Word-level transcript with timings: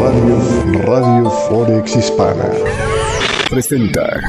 Radio, 0.00 0.82
Radio 0.82 1.30
Forex 1.48 1.96
Hispana 1.96 2.50
presenta. 3.48 4.20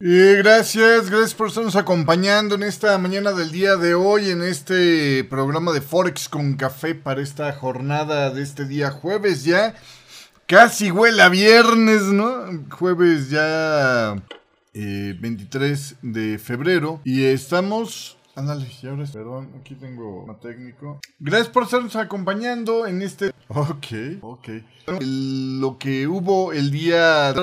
Y 0.00 0.34
gracias, 0.34 1.10
gracias 1.10 1.34
por 1.34 1.48
estarnos 1.48 1.76
acompañando 1.76 2.56
en 2.56 2.64
esta 2.64 2.98
mañana 2.98 3.32
del 3.32 3.52
día 3.52 3.76
de 3.76 3.94
hoy, 3.94 4.30
en 4.30 4.42
este 4.42 5.22
programa 5.24 5.72
de 5.72 5.80
Forex 5.80 6.28
con 6.28 6.54
café 6.54 6.94
para 6.94 7.22
esta 7.22 7.52
jornada 7.52 8.30
de 8.30 8.42
este 8.42 8.64
día 8.64 8.90
jueves 8.90 9.44
ya. 9.44 9.74
Casi 10.46 10.90
huele 10.90 11.22
a 11.22 11.28
viernes, 11.28 12.02
¿no? 12.02 12.64
Jueves 12.70 13.30
ya 13.30 14.16
23 14.74 15.92
eh, 15.92 15.96
de 16.02 16.38
febrero. 16.38 17.00
Y 17.04 17.24
estamos 17.24 18.18
Ándale, 18.34 18.66
y 18.82 18.86
ahora, 18.86 19.04
perdón, 19.12 19.50
aquí 19.60 19.74
tengo 19.74 20.24
un 20.24 20.40
técnico. 20.40 21.00
Gracias 21.18 21.48
por 21.48 21.64
estarnos 21.64 21.96
acompañando 21.96 22.86
en 22.86 23.02
este... 23.02 23.32
Ok, 23.48 23.86
ok. 24.22 24.48
lo 25.00 25.76
que 25.78 26.06
hubo 26.06 26.52
el 26.52 26.70
día... 26.70 27.34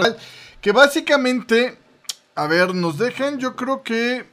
Que 0.61 0.71
básicamente, 0.71 1.77
a 2.35 2.47
ver, 2.47 2.73
nos 2.73 2.97
dejan 2.97 3.37
yo 3.37 3.55
creo 3.55 3.83
que 3.83 4.25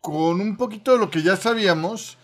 con 0.00 0.40
un 0.40 0.56
poquito 0.56 0.92
de 0.92 0.98
lo 0.98 1.10
que 1.10 1.22
ya 1.22 1.36
sabíamos, 1.36 2.18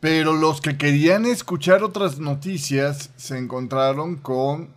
pero 0.00 0.32
los 0.32 0.60
que 0.60 0.78
querían 0.78 1.26
escuchar 1.26 1.82
otras 1.82 2.18
noticias 2.18 3.10
se 3.16 3.36
encontraron 3.36 4.16
con 4.16 4.70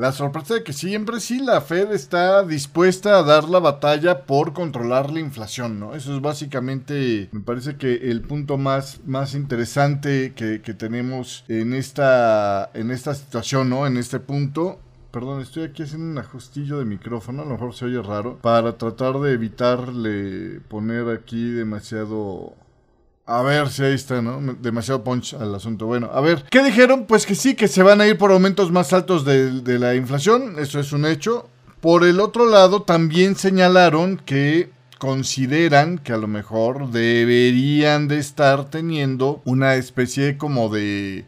la 0.00 0.12
sorpresa 0.12 0.54
de 0.54 0.64
que 0.64 0.72
siempre 0.72 1.20
sí 1.20 1.40
la 1.40 1.60
Fed 1.60 1.92
está 1.92 2.42
dispuesta 2.42 3.18
a 3.18 3.22
dar 3.22 3.44
la 3.44 3.58
batalla 3.58 4.22
por 4.24 4.54
controlar 4.54 5.10
la 5.10 5.20
inflación, 5.20 5.78
¿no? 5.78 5.94
Eso 5.94 6.14
es 6.14 6.22
básicamente, 6.22 7.28
me 7.32 7.40
parece 7.40 7.76
que 7.76 8.10
el 8.10 8.22
punto 8.22 8.56
más, 8.56 9.00
más 9.04 9.34
interesante 9.34 10.32
que, 10.34 10.58
tenemos 10.70 11.44
en 11.48 11.74
esta, 11.74 12.70
en 12.72 12.90
esta 12.90 13.14
situación, 13.14 13.68
¿no? 13.68 13.86
En 13.86 13.98
este 13.98 14.20
punto. 14.20 14.80
Perdón, 15.10 15.42
estoy 15.42 15.64
aquí 15.64 15.82
haciendo 15.82 16.06
un 16.06 16.18
ajustillo 16.18 16.78
de 16.78 16.86
micrófono, 16.86 17.42
a 17.42 17.44
lo 17.44 17.50
mejor 17.50 17.74
se 17.74 17.84
oye 17.84 18.00
raro, 18.00 18.38
para 18.40 18.78
tratar 18.78 19.18
de 19.18 19.32
evitarle 19.32 20.60
poner 20.68 21.10
aquí 21.10 21.50
demasiado 21.50 22.54
a 23.30 23.42
ver 23.42 23.68
si 23.68 23.84
ahí 23.84 23.94
está, 23.94 24.20
¿no? 24.20 24.40
Demasiado 24.60 25.04
punch 25.04 25.34
al 25.34 25.54
asunto. 25.54 25.86
Bueno, 25.86 26.10
a 26.12 26.20
ver, 26.20 26.44
¿qué 26.50 26.64
dijeron? 26.64 27.06
Pues 27.06 27.26
que 27.26 27.36
sí, 27.36 27.54
que 27.54 27.68
se 27.68 27.84
van 27.84 28.00
a 28.00 28.06
ir 28.08 28.18
por 28.18 28.32
aumentos 28.32 28.72
más 28.72 28.92
altos 28.92 29.24
de, 29.24 29.78
la 29.78 29.94
inflación, 29.94 30.56
eso 30.58 30.80
es 30.80 30.92
un 30.92 31.06
hecho. 31.06 31.48
Por 31.80 32.04
el 32.04 32.18
otro 32.18 32.50
lado, 32.50 32.82
también 32.82 33.36
señalaron 33.36 34.16
que 34.16 34.70
consideran 34.98 35.98
que 35.98 36.12
a 36.12 36.16
lo 36.16 36.26
mejor 36.26 36.90
deberían 36.90 38.08
de 38.08 38.18
estar 38.18 38.68
teniendo 38.68 39.40
una 39.44 39.76
especie 39.76 40.36
como 40.36 40.68
de, 40.68 41.24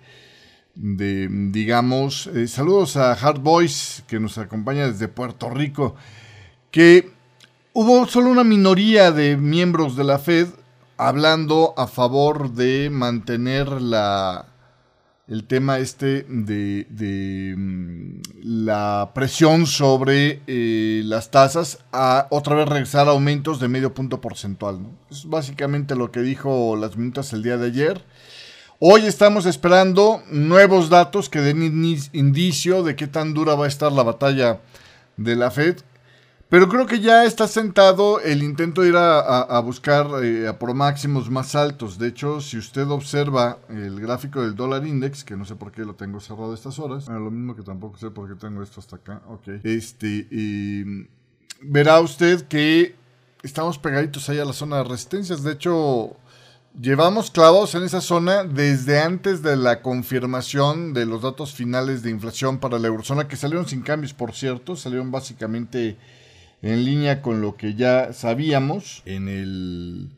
de 0.75 1.29
digamos, 1.31 2.27
eh, 2.27 2.49
saludos 2.49 2.97
a 2.97 3.13
Hard 3.13 3.41
Boys 3.41 4.03
que 4.09 4.19
nos 4.19 4.39
acompaña 4.39 4.89
desde 4.89 5.07
Puerto 5.07 5.49
Rico, 5.51 5.95
que 6.73 7.11
hubo 7.73 8.07
solo 8.09 8.29
una 8.29 8.45
minoría 8.45 9.13
de 9.13 9.37
miembros 9.37 9.97
de 9.97 10.05
la 10.05 10.19
Fed 10.19 10.49
hablando 10.97 11.75
a 11.77 11.87
favor 11.87 12.53
de 12.53 12.91
mantener 12.91 13.81
la, 13.81 14.47
el 15.29 15.45
tema 15.45 15.79
este 15.79 16.27
de, 16.29 17.55
mm, 17.57 18.21
la 18.43 19.13
presión 19.15 19.67
sobre 19.67 20.43
eh, 20.47 21.03
las 21.05 21.31
tasas 21.31 21.79
a 21.93 22.27
otra 22.31 22.57
vez 22.57 22.69
regresar 22.69 23.09
a 23.09 23.13
aumentos 23.13 23.61
de 23.61 23.69
medio 23.69 23.95
punto 23.95 24.21
porcentual. 24.21 24.81
Es 25.11 25.25
básicamente 25.25 25.97
lo 25.97 26.11
que 26.11 26.21
dijo 26.21 26.77
las 26.77 26.97
minutas 26.97 27.33
el 27.33 27.43
día 27.43 27.57
de 27.57 27.69
ayer. 27.69 28.05
Hoy 28.79 29.07
estamos 29.07 29.47
esperando 29.47 30.23
nuevos 30.29 30.91
datos 30.91 31.29
que 31.29 31.41
den 31.41 31.63
indicio 32.13 32.83
de 32.83 32.97
qué 32.97 33.07
tan 33.07 33.33
dura 33.33 33.55
va 33.55 33.67
a 33.67 33.69
estar 33.69 33.93
la 33.93 34.03
batalla 34.03 34.61
de 35.17 35.37
la 35.37 35.53
Fed. 35.53 35.77
Pero 36.53 36.69
creo 36.69 36.85
que 36.85 37.01
ya 37.01 37.25
está 37.25 37.49
sentado 37.49 38.21
el 38.21 38.43
intento 38.43 38.83
de 38.83 38.91
ir 38.91 38.97
a, 38.99 39.59
buscar 39.61 40.07
eh, 40.23 40.47
a 40.47 40.59
por 40.59 40.75
máximos 40.75 41.31
más 41.31 41.55
altos. 41.55 41.97
De 41.97 42.09
hecho, 42.09 42.43
si 42.43 42.59
usted 42.59 42.87
observa 42.91 43.61
el 43.71 43.99
gráfico 43.99 44.43
del 44.43 44.55
dólar 44.55 44.87
index, 44.87 45.25
que 45.25 45.35
no 45.35 45.47
sé 45.47 45.55
por 45.55 45.73
qué 45.73 45.81
lo 45.81 45.95
tengo 45.95 46.21
cerrado 46.21 46.53
a 46.53 46.55
estas 46.55 46.79
horas, 46.79 47.09
lo 47.09 47.31
mismo 47.31 47.57
que 47.57 47.63
tampoco 47.63 47.97
sé 47.97 48.11
por 48.11 48.29
qué 48.29 48.35
tengo 48.39 48.63
esto 48.63 48.81
hasta 48.81 48.97
acá, 48.97 49.23
ok. 49.29 49.49
Este, 49.65 50.29
verá 51.63 52.01
usted 52.01 52.43
que 52.43 52.97
estamos 53.43 53.79
pegaditos 53.79 54.29
ahí 54.29 54.39
a 54.39 54.45
la 54.45 54.53
zona 54.53 54.77
de 54.77 54.85
resistencias. 54.85 55.43
De 55.43 55.53
hecho, 55.53 56.17
llevamos 56.79 57.31
clavados 57.31 57.75
en 57.77 57.85
esa 57.85 58.03
zona 58.03 58.45
desde 58.45 59.01
antes 59.01 59.43
de 59.43 59.57
la 59.57 59.81
confirmación 59.81 60.93
de 60.93 61.07
los 61.07 61.23
datos 61.23 61.55
finales 61.55 62.03
de 62.03 62.11
inflación 62.11 62.59
para 62.59 62.79
la 62.79 62.89
eurozona, 62.89 63.27
que 63.27 63.37
salieron 63.37 63.67
sin 63.67 63.81
cambios, 63.81 64.13
por 64.13 64.35
cierto, 64.35 64.77
salieron 64.77 65.11
básicamente 65.11 65.97
en 66.63 66.85
línea 66.85 67.21
con 67.21 67.41
lo 67.41 67.57
que 67.57 67.75
ya 67.75 68.13
sabíamos. 68.13 69.03
En 69.05 69.29
el, 69.29 70.11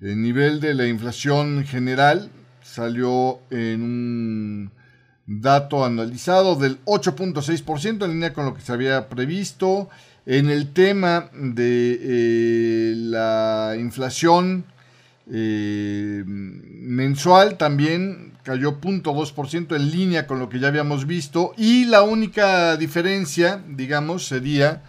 nivel 0.00 0.60
de 0.60 0.74
la 0.74 0.86
inflación 0.86 1.64
general 1.64 2.30
salió 2.62 3.38
en 3.50 3.82
un 3.82 4.70
dato 5.26 5.84
analizado 5.84 6.56
del 6.56 6.84
8.6% 6.84 8.04
en 8.04 8.10
línea 8.10 8.34
con 8.34 8.44
lo 8.44 8.54
que 8.54 8.60
se 8.60 8.72
había 8.72 9.08
previsto. 9.08 9.88
En 10.26 10.50
el 10.50 10.72
tema 10.72 11.30
de 11.32 11.98
eh, 12.00 12.94
la 12.96 13.76
inflación 13.78 14.64
eh, 15.30 16.22
mensual 16.26 17.56
también 17.56 18.34
cayó 18.42 18.80
0.2% 18.80 19.74
en 19.74 19.90
línea 19.90 20.26
con 20.26 20.38
lo 20.38 20.48
que 20.48 20.58
ya 20.58 20.68
habíamos 20.68 21.06
visto. 21.06 21.54
Y 21.56 21.84
la 21.86 22.02
única 22.02 22.76
diferencia, 22.76 23.62
digamos, 23.68 24.26
sería 24.26 24.82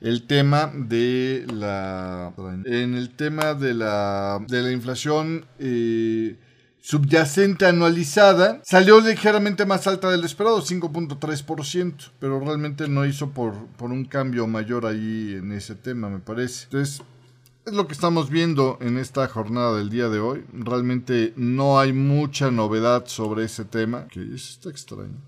el 0.00 0.26
tema 0.26 0.70
de 0.74 1.46
la 1.52 2.32
en 2.64 2.94
el 2.94 3.10
tema 3.10 3.54
de 3.54 3.74
la 3.74 4.38
de 4.46 4.62
la 4.62 4.72
inflación 4.72 5.44
eh, 5.58 6.36
subyacente 6.80 7.66
anualizada 7.66 8.60
salió 8.64 9.00
ligeramente 9.00 9.66
más 9.66 9.86
alta 9.86 10.10
del 10.10 10.24
esperado 10.24 10.62
5.3% 10.62 12.10
pero 12.20 12.38
realmente 12.40 12.88
no 12.88 13.04
hizo 13.06 13.30
por, 13.30 13.54
por 13.76 13.90
un 13.90 14.04
cambio 14.04 14.46
mayor 14.46 14.86
ahí 14.86 15.34
en 15.36 15.52
ese 15.52 15.74
tema 15.74 16.08
me 16.08 16.20
parece. 16.20 16.64
Entonces 16.64 17.02
es 17.68 17.74
lo 17.74 17.86
que 17.86 17.92
estamos 17.92 18.30
viendo 18.30 18.78
en 18.80 18.96
esta 18.96 19.28
jornada 19.28 19.76
del 19.76 19.90
día 19.90 20.08
de 20.08 20.18
hoy. 20.18 20.42
Realmente 20.54 21.34
no 21.36 21.78
hay 21.78 21.92
mucha 21.92 22.50
novedad 22.50 23.04
sobre 23.06 23.44
ese 23.44 23.66
tema 23.66 24.06
que 24.08 24.22
está 24.34 24.70
extraño. 24.70 25.20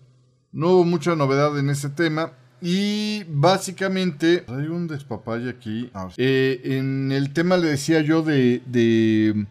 No 0.51 0.71
hubo 0.71 0.85
mucha 0.85 1.15
novedad 1.17 1.59
en 1.59 1.69
ese 1.69 1.91
tema 1.91 2.33
y 2.63 3.25
básicamente, 3.29 4.45
hay 4.49 4.67
un 4.69 4.87
despapalle 4.87 5.51
aquí. 5.51 5.91
Ah, 5.95 6.09
eh, 6.17 6.61
en 6.65 7.13
el 7.13 7.33
tema 7.33 7.57
le 7.57 7.69
decía 7.69 8.01
yo 8.01 8.23
de, 8.23 8.63
de, 8.67 9.47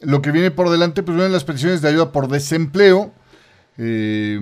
lo 0.00 0.22
que 0.22 0.32
viene 0.32 0.50
por 0.50 0.70
delante, 0.70 1.02
pues 1.02 1.16
vienen 1.16 1.32
las 1.32 1.44
peticiones 1.44 1.82
de 1.82 1.88
ayuda 1.88 2.12
por 2.12 2.28
desempleo. 2.28 3.12
Eh, 3.78 4.38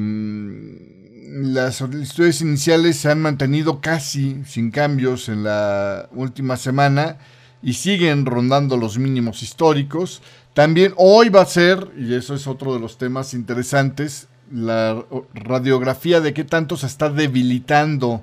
las 1.30 1.76
solicitudes 1.76 2.40
iniciales 2.40 2.96
se 2.96 3.10
han 3.10 3.20
mantenido 3.20 3.80
casi 3.80 4.42
sin 4.46 4.70
cambios 4.70 5.28
en 5.28 5.44
la 5.44 6.08
última 6.12 6.56
semana 6.56 7.18
y 7.62 7.74
siguen 7.74 8.24
rondando 8.26 8.76
los 8.76 8.98
mínimos 8.98 9.42
históricos. 9.42 10.22
También 10.54 10.94
hoy 10.96 11.28
va 11.28 11.42
a 11.42 11.46
ser, 11.46 11.90
y 11.96 12.14
eso 12.14 12.34
es 12.34 12.46
otro 12.46 12.74
de 12.74 12.80
los 12.80 12.98
temas 12.98 13.34
interesantes, 13.34 14.28
la 14.52 15.04
radiografía 15.34 16.20
de 16.20 16.34
qué 16.34 16.44
tanto 16.44 16.76
se 16.76 16.86
está 16.86 17.10
debilitando 17.10 18.22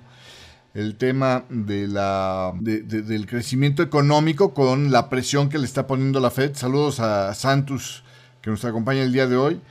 el 0.74 0.97
tema 0.97 1.46
de 1.50 1.88
la, 1.88 2.53
del 2.59 3.25
crecimiento 3.28 3.81
económico 3.81 4.53
con 4.53 4.91
la 4.91 5.09
presión 5.09 5.47
que 5.47 5.58
le 5.58 5.66
está 5.66 5.88
poniendo 5.88 6.19
la 6.19 6.31
Fed. 6.31 6.56
Saludos 6.56 7.00
a 7.00 7.34
Santos, 7.34 8.03
que 8.41 8.50
nos 8.50 8.66
acompaña 8.66 9.02
el 9.02 9.14
día 9.14 9.25
de 9.28 9.38
hoy. 9.38 9.62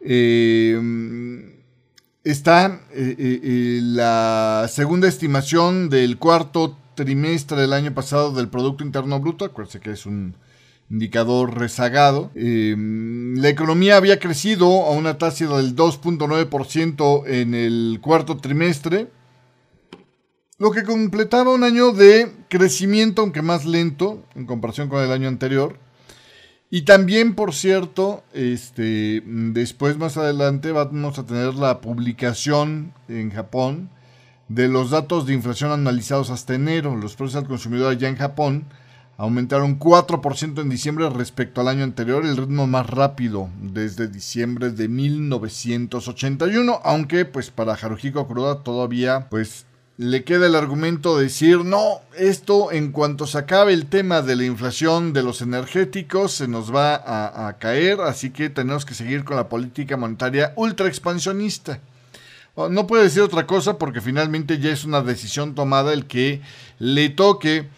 Eh, 0.00 1.52
está 2.22 2.80
eh, 2.92 3.16
eh, 3.18 3.80
la 3.82 4.66
segunda 4.68 5.08
estimación 5.08 5.88
del 5.88 6.16
cuarto 6.16 6.78
trimestre 6.94 7.60
del 7.60 7.72
año 7.72 7.92
pasado 7.92 8.32
del 8.32 8.48
Producto 8.48 8.84
Interno 8.84 9.18
Bruto. 9.18 9.44
Acuérdense 9.44 9.80
que 9.80 9.90
es 9.90 10.06
un 10.06 10.36
indicador 10.90 11.58
rezagado. 11.58 12.30
Em, 12.34 13.36
la 13.36 13.48
economía 13.48 13.96
había 13.96 14.18
crecido 14.18 14.86
a 14.86 14.90
una 14.90 15.18
tasa 15.18 15.46
del 15.56 15.74
2.9% 15.74 17.24
en 17.26 17.54
el 17.54 17.98
cuarto 18.00 18.36
trimestre, 18.36 19.08
lo 20.58 20.70
que 20.70 20.84
completaba 20.84 21.52
un 21.52 21.64
año 21.64 21.92
de 21.92 22.32
crecimiento, 22.48 23.22
aunque 23.22 23.42
más 23.42 23.66
lento 23.66 24.24
en 24.34 24.46
comparación 24.46 24.88
con 24.88 25.02
el 25.02 25.12
año 25.12 25.28
anterior. 25.28 25.78
Y 26.70 26.82
también, 26.82 27.34
por 27.34 27.54
cierto, 27.54 28.24
este, 28.32 29.22
después 29.24 29.98
más 29.98 30.16
adelante 30.16 30.72
vamos 30.72 31.18
a 31.18 31.26
tener 31.26 31.54
la 31.54 31.80
publicación 31.80 32.92
en 33.08 33.30
Japón 33.30 33.90
de 34.48 34.68
los 34.68 34.90
datos 34.90 35.26
de 35.26 35.34
inflación 35.34 35.70
analizados 35.70 36.30
hasta 36.30 36.54
enero. 36.54 36.96
Los 36.96 37.14
precios 37.14 37.36
al 37.36 37.48
consumidor 37.48 37.92
allá 37.92 38.08
en 38.08 38.16
Japón 38.16 38.64
aumentaron 39.16 39.78
4% 39.78 40.60
en 40.60 40.68
diciembre 40.68 41.08
respecto 41.08 41.60
al 41.60 41.68
año 41.68 41.84
anterior, 41.84 42.24
el 42.24 42.36
ritmo 42.36 42.66
más 42.66 42.88
rápido 42.88 43.48
desde 43.60 44.08
diciembre 44.08 44.70
de 44.70 44.88
1981, 44.88 46.80
aunque 46.84 47.24
pues 47.24 47.50
para 47.50 47.74
Haruhiko 47.74 48.26
Kuroda 48.26 48.62
todavía 48.62 49.28
pues 49.30 49.66
le 49.98 50.24
queda 50.24 50.46
el 50.46 50.54
argumento 50.54 51.16
de 51.16 51.24
decir, 51.24 51.64
no, 51.64 52.02
esto 52.18 52.70
en 52.70 52.92
cuanto 52.92 53.26
se 53.26 53.38
acabe 53.38 53.72
el 53.72 53.86
tema 53.86 54.20
de 54.20 54.36
la 54.36 54.44
inflación 54.44 55.14
de 55.14 55.22
los 55.22 55.40
energéticos 55.40 56.32
se 56.32 56.48
nos 56.48 56.74
va 56.74 57.46
a, 57.48 57.56
caer, 57.58 58.02
así 58.02 58.30
que 58.30 58.50
tenemos 58.50 58.84
que 58.84 58.92
seguir 58.92 59.24
con 59.24 59.36
la 59.36 59.48
política 59.48 59.96
monetaria 59.96 60.52
ultra 60.56 60.88
expansionista. 60.88 61.80
No 62.70 62.86
puede 62.86 63.04
decir 63.04 63.22
otra 63.22 63.46
cosa 63.46 63.78
porque 63.78 64.00
finalmente 64.00 64.58
ya 64.58 64.70
es 64.70 64.84
una 64.84 65.02
decisión 65.02 65.54
tomada 65.54 65.92
el 65.92 66.06
que 66.06 66.42
le 66.78 67.08
toque 67.10 67.68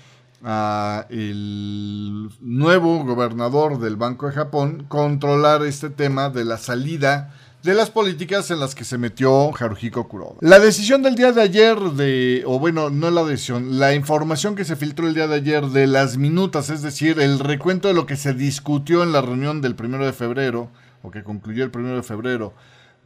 a 0.44 1.06
el 1.10 2.28
nuevo 2.40 3.04
gobernador 3.04 3.80
del 3.80 3.96
Banco 3.96 4.26
de 4.26 4.32
Japón 4.32 4.84
controlar 4.88 5.64
este 5.64 5.90
tema 5.90 6.30
de 6.30 6.44
la 6.44 6.58
salida 6.58 7.34
de 7.62 7.74
las 7.74 7.90
políticas 7.90 8.50
en 8.50 8.60
las 8.60 8.74
que 8.74 8.84
se 8.84 8.98
metió 8.98 9.50
Haruhiko 9.54 10.08
Kuroda. 10.08 10.36
La 10.40 10.60
decisión 10.60 11.02
del 11.02 11.16
día 11.16 11.32
de 11.32 11.42
ayer 11.42 11.76
de, 11.78 12.44
o 12.46 12.58
bueno, 12.58 12.88
no 12.88 13.10
la 13.10 13.24
decisión, 13.24 13.78
la 13.78 13.94
información 13.94 14.54
que 14.54 14.64
se 14.64 14.76
filtró 14.76 15.08
el 15.08 15.14
día 15.14 15.26
de 15.26 15.36
ayer 15.36 15.66
de 15.66 15.86
las 15.86 16.16
minutas, 16.16 16.70
es 16.70 16.82
decir, 16.82 17.18
el 17.18 17.40
recuento 17.40 17.88
de 17.88 17.94
lo 17.94 18.06
que 18.06 18.16
se 18.16 18.32
discutió 18.32 19.02
en 19.02 19.12
la 19.12 19.22
reunión 19.22 19.60
del 19.60 19.74
primero 19.74 20.06
de 20.06 20.12
febrero, 20.12 20.70
o 21.02 21.10
que 21.10 21.24
concluyó 21.24 21.64
el 21.64 21.70
primero 21.70 21.96
de 21.96 22.02
febrero, 22.02 22.54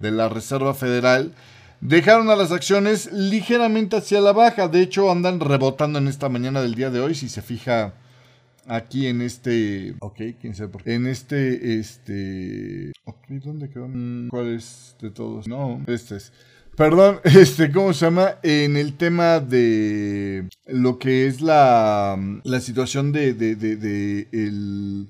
de 0.00 0.10
la 0.10 0.28
Reserva 0.28 0.74
Federal, 0.74 1.32
dejaron 1.82 2.30
a 2.30 2.36
las 2.36 2.52
acciones 2.52 3.12
ligeramente 3.12 3.96
hacia 3.96 4.20
la 4.20 4.32
baja. 4.32 4.68
De 4.68 4.80
hecho, 4.80 5.10
andan 5.10 5.40
rebotando 5.40 5.98
en 5.98 6.08
esta 6.08 6.30
mañana 6.30 6.62
del 6.62 6.74
día 6.74 6.88
de 6.88 7.00
hoy, 7.00 7.14
si 7.14 7.28
se 7.28 7.42
fija 7.42 7.94
aquí 8.66 9.06
en 9.08 9.20
este. 9.20 9.94
Ok, 10.00 10.20
quién 10.40 10.54
sabe 10.54 10.70
por 10.70 10.82
qué. 10.82 10.94
En 10.94 11.06
este. 11.06 11.78
Este. 11.78 12.92
Ok, 13.04 13.28
¿dónde 13.44 13.68
quedó? 13.68 13.88
Mm, 13.88 14.28
¿Cuál 14.28 14.54
es 14.54 14.96
de 15.00 15.10
todos? 15.10 15.46
No, 15.46 15.82
este 15.86 16.16
es. 16.16 16.32
Perdón, 16.76 17.20
este, 17.24 17.70
¿cómo 17.70 17.92
se 17.92 18.06
llama? 18.06 18.36
En 18.42 18.76
el 18.76 18.96
tema 18.96 19.40
de 19.40 20.48
lo 20.66 20.98
que 20.98 21.26
es 21.26 21.42
la, 21.42 22.18
la 22.44 22.60
situación 22.60 23.12
de, 23.12 23.34
de, 23.34 23.56
de, 23.56 24.28
el 24.32 25.08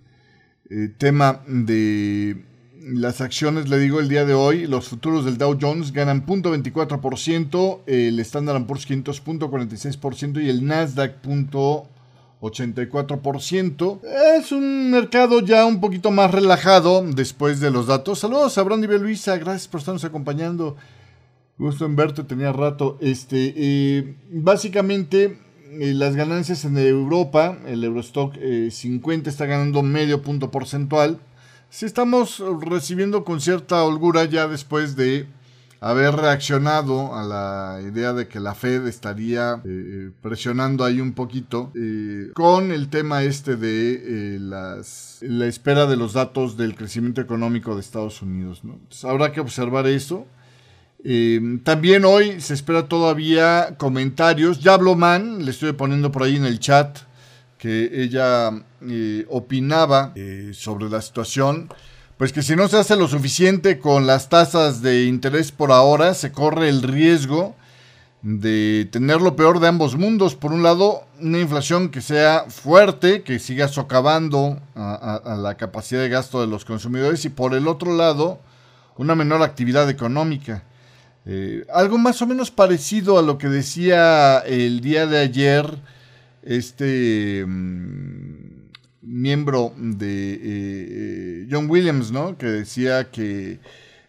eh, 0.70 0.88
tema 0.98 1.42
de 1.46 2.51
las 2.84 3.20
acciones, 3.20 3.68
le 3.68 3.78
digo, 3.78 4.00
el 4.00 4.08
día 4.08 4.24
de 4.24 4.34
hoy, 4.34 4.66
los 4.66 4.88
futuros 4.88 5.24
del 5.24 5.38
Dow 5.38 5.56
Jones 5.60 5.92
ganan 5.92 6.26
0.24%, 6.26 7.82
el 7.86 8.18
Standard 8.20 8.66
Poor's 8.66 8.86
500 8.86 9.24
0.46% 9.24 10.42
y 10.42 10.48
el 10.48 10.66
Nasdaq 10.66 11.22
84%. 11.22 14.00
Es 14.36 14.50
un 14.52 14.90
mercado 14.90 15.40
ya 15.40 15.64
un 15.64 15.80
poquito 15.80 16.10
más 16.10 16.32
relajado 16.32 17.04
después 17.04 17.60
de 17.60 17.70
los 17.70 17.86
datos. 17.86 18.18
Saludos 18.18 18.58
a 18.58 18.62
Brandy 18.62 18.88
Luisa, 18.88 19.36
gracias 19.36 19.68
por 19.68 19.78
estarnos 19.80 20.04
acompañando. 20.04 20.76
Gusto 21.58 21.86
en 21.86 21.94
verte, 21.94 22.24
tenía 22.24 22.52
rato. 22.52 22.98
Este, 23.00 23.54
eh, 23.56 24.16
básicamente, 24.30 25.38
eh, 25.80 25.94
las 25.94 26.16
ganancias 26.16 26.64
en 26.64 26.76
Europa, 26.76 27.58
el 27.66 27.84
Eurostock 27.84 28.34
50 28.70 29.28
eh, 29.28 29.30
está 29.30 29.46
ganando 29.46 29.82
medio 29.82 30.22
punto 30.22 30.50
porcentual. 30.50 31.20
Si 31.72 31.86
estamos 31.86 32.42
recibiendo 32.60 33.24
con 33.24 33.40
cierta 33.40 33.82
holgura 33.82 34.26
ya 34.26 34.46
después 34.46 34.94
de 34.94 35.26
haber 35.80 36.14
reaccionado 36.14 37.14
a 37.14 37.24
la 37.24 37.80
idea 37.80 38.12
de 38.12 38.28
que 38.28 38.40
la 38.40 38.54
Fed 38.54 38.86
estaría 38.86 39.54
eh, 39.54 39.60
eh, 39.64 40.10
presionando 40.20 40.84
ahí 40.84 41.00
un 41.00 41.14
poquito 41.14 41.72
eh, 41.74 42.30
con 42.34 42.72
el 42.72 42.90
tema 42.90 43.22
este 43.22 43.56
de 43.56 44.36
las, 44.38 45.20
la 45.22 45.46
espera 45.46 45.86
de 45.86 45.96
los 45.96 46.12
datos 46.12 46.58
del 46.58 46.74
crecimiento 46.74 47.22
económico 47.22 47.74
de 47.74 47.80
Estados 47.80 48.20
Unidos. 48.20 48.60
habrá 49.04 49.32
que 49.32 49.40
observar 49.40 49.86
eso. 49.86 50.26
también 51.64 52.04
hoy 52.04 52.42
se 52.42 52.52
espera 52.52 52.86
todavía 52.86 53.76
comentarios. 53.78 54.60
Ya 54.60 54.74
habló 54.74 54.94
Man, 54.94 55.42
le 55.46 55.50
estoy 55.50 55.72
poniendo 55.72 56.12
por 56.12 56.22
ahí 56.22 56.36
en 56.36 56.44
el 56.44 56.60
chat 56.60 56.98
que 57.62 58.02
ella 58.02 58.50
opinaba 59.28 60.12
sobre 60.52 60.90
la 60.90 61.00
situación 61.00 61.68
pues 62.22 62.32
que 62.32 62.42
si 62.42 62.54
no 62.54 62.68
se 62.68 62.76
hace 62.76 62.94
lo 62.94 63.08
suficiente 63.08 63.80
con 63.80 64.06
las 64.06 64.28
tasas 64.28 64.80
de 64.80 65.06
interés 65.06 65.50
por 65.50 65.72
ahora, 65.72 66.14
se 66.14 66.30
corre 66.30 66.68
el 66.68 66.82
riesgo 66.82 67.56
de 68.22 68.88
tener 68.92 69.20
lo 69.20 69.34
peor 69.34 69.58
de 69.58 69.66
ambos 69.66 69.96
mundos. 69.96 70.36
Por 70.36 70.52
un 70.52 70.62
lado, 70.62 71.02
una 71.20 71.40
inflación 71.40 71.88
que 71.88 72.00
sea 72.00 72.44
fuerte, 72.48 73.24
que 73.24 73.40
siga 73.40 73.66
socavando 73.66 74.60
a, 74.76 75.36
la 75.36 75.56
capacidad 75.56 76.00
de 76.00 76.10
gasto 76.10 76.40
de 76.40 76.46
los 76.46 76.64
consumidores 76.64 77.24
y 77.24 77.28
por 77.28 77.54
el 77.54 77.66
otro 77.66 77.96
lado, 77.96 78.38
una 78.96 79.16
menor 79.16 79.42
actividad 79.42 79.90
económica. 79.90 80.62
Eh, 81.26 81.66
algo 81.74 81.98
más 81.98 82.22
o 82.22 82.26
menos 82.28 82.52
parecido 82.52 83.18
a 83.18 83.22
lo 83.22 83.36
que 83.36 83.48
decía 83.48 84.38
el 84.46 84.80
día 84.80 85.08
de 85.08 85.18
ayer 85.18 85.66
este... 86.42 87.44
Mm, 87.46 88.52
miembro 89.02 89.74
de 89.76 90.34
eh, 90.34 90.38
eh, 90.42 91.48
John 91.50 91.68
Williams, 91.68 92.10
¿no? 92.12 92.38
Que 92.38 92.46
decía 92.46 93.10
que 93.10 93.60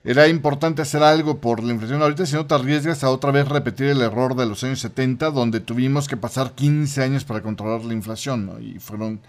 era 0.03 0.27
importante 0.27 0.81
hacer 0.81 1.03
algo 1.03 1.39
por 1.39 1.63
la 1.63 1.73
inflación 1.73 2.01
ahorita, 2.01 2.25
si 2.25 2.35
no 2.35 2.45
te 2.45 2.55
arriesgas 2.55 3.03
a 3.03 3.09
otra 3.09 3.31
vez 3.31 3.47
repetir 3.47 3.87
el 3.87 4.01
error 4.01 4.35
de 4.35 4.45
los 4.45 4.63
años 4.63 4.79
70, 4.79 5.31
donde 5.31 5.59
tuvimos 5.59 6.07
que 6.07 6.17
pasar 6.17 6.53
15 6.53 7.03
años 7.03 7.25
para 7.25 7.41
controlar 7.41 7.83
la 7.83 7.93
inflación, 7.93 8.45
¿no? 8.45 8.59
Y 8.59 8.79
fueron, 8.79 9.21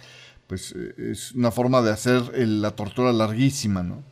pues, 0.47 0.75
eh, 0.77 0.95
es 1.13 1.33
una 1.33 1.51
forma 1.51 1.81
de 1.83 1.93
hacer 1.93 2.37
la 2.37 2.71
tortura 2.73 3.13
larguísima, 3.13 3.83
¿no? 3.83 4.03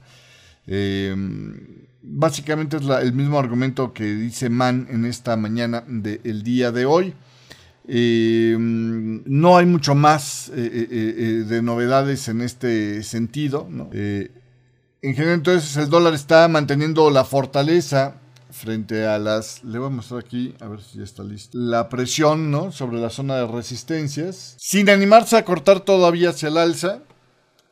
básicamente 2.04 2.76
es 2.76 2.82
el 2.84 3.12
mismo 3.12 3.36
argumento 3.36 3.92
que 3.92 4.04
dice 4.04 4.48
Mann 4.48 4.86
en 4.90 5.04
esta 5.06 5.36
mañana 5.36 5.82
del 5.88 6.44
día 6.44 6.70
de 6.70 6.86
hoy. 6.86 7.14
Eh, 7.88 8.56
no 8.58 9.56
hay 9.56 9.66
mucho 9.66 9.94
más 9.94 10.50
eh, 10.54 10.88
eh, 10.90 11.44
de 11.46 11.62
novedades 11.62 12.28
en 12.28 12.40
este 12.40 13.02
sentido. 13.02 13.68
en 13.92 15.14
general, 15.14 15.34
entonces, 15.34 15.76
el 15.76 15.90
dólar 15.90 16.14
está 16.14 16.46
manteniendo 16.48 17.10
la 17.10 17.24
fortaleza 17.24 18.16
frente 18.50 19.06
a 19.06 19.18
las. 19.18 19.64
Le 19.64 19.78
voy 19.78 19.88
a 19.88 19.90
mostrar 19.90 20.20
aquí, 20.20 20.54
a 20.60 20.68
ver 20.68 20.80
si 20.80 20.98
ya 20.98 21.04
está 21.04 21.24
listo. 21.24 21.58
La 21.58 21.88
presión 21.88 22.50
¿no? 22.50 22.70
sobre 22.70 22.98
la 22.98 23.10
zona 23.10 23.36
de 23.36 23.46
resistencias. 23.46 24.54
Sin 24.58 24.88
animarse 24.90 25.36
a 25.36 25.44
cortar 25.44 25.80
todavía 25.80 26.30
hacia 26.30 26.48
el 26.48 26.58
alza. 26.58 27.02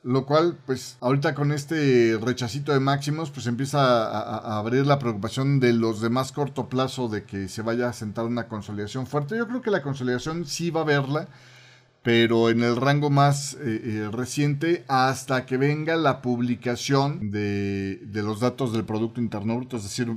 Lo 0.02 0.24
cual, 0.24 0.56
pues, 0.64 0.96
ahorita 1.00 1.34
con 1.34 1.52
este 1.52 2.18
rechacito 2.22 2.72
de 2.72 2.80
máximos, 2.80 3.30
pues 3.30 3.46
empieza 3.46 3.80
a, 3.80 4.58
abrir 4.58 4.86
la 4.86 4.98
preocupación 4.98 5.60
de 5.60 5.74
los 5.74 6.00
de 6.00 6.08
más 6.08 6.32
corto 6.32 6.70
plazo 6.70 7.08
de 7.08 7.24
que 7.24 7.48
se 7.48 7.60
vaya 7.60 7.90
a 7.90 7.92
sentar 7.92 8.24
una 8.24 8.48
consolidación 8.48 9.06
fuerte. 9.06 9.36
Yo 9.36 9.46
creo 9.46 9.60
que 9.60 9.70
la 9.70 9.82
consolidación 9.82 10.46
sí 10.46 10.70
va 10.70 10.80
a 10.80 10.84
verla, 10.84 11.28
pero 12.02 12.48
en 12.48 12.62
el 12.62 12.76
rango 12.76 13.10
más 13.10 13.54
eh, 13.54 13.58
eh, 13.84 14.08
reciente 14.10 14.84
hasta 14.88 15.44
que 15.44 15.58
venga 15.58 15.96
la 15.96 16.22
publicación 16.22 17.30
de, 17.30 18.00
de, 18.06 18.22
los 18.22 18.40
datos 18.40 18.72
del 18.72 18.84
Producto 18.84 19.20
Interno 19.20 19.56
Bruto. 19.56 19.76
Es 19.76 19.82
decir, 19.82 20.16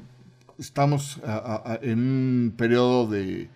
estamos 0.58 1.20
en 1.82 2.00
un 2.00 2.54
periodo 2.56 3.08
de 3.08 3.50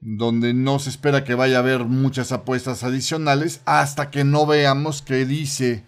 donde 0.00 0.54
no 0.54 0.78
se 0.78 0.90
espera 0.90 1.24
que 1.24 1.34
vaya 1.34 1.56
a 1.56 1.60
haber 1.60 1.84
muchas 1.84 2.32
apuestas 2.32 2.84
adicionales 2.84 3.60
hasta 3.64 4.10
que 4.10 4.24
no 4.24 4.46
veamos 4.46 5.02
qué 5.02 5.26
dice 5.26 5.84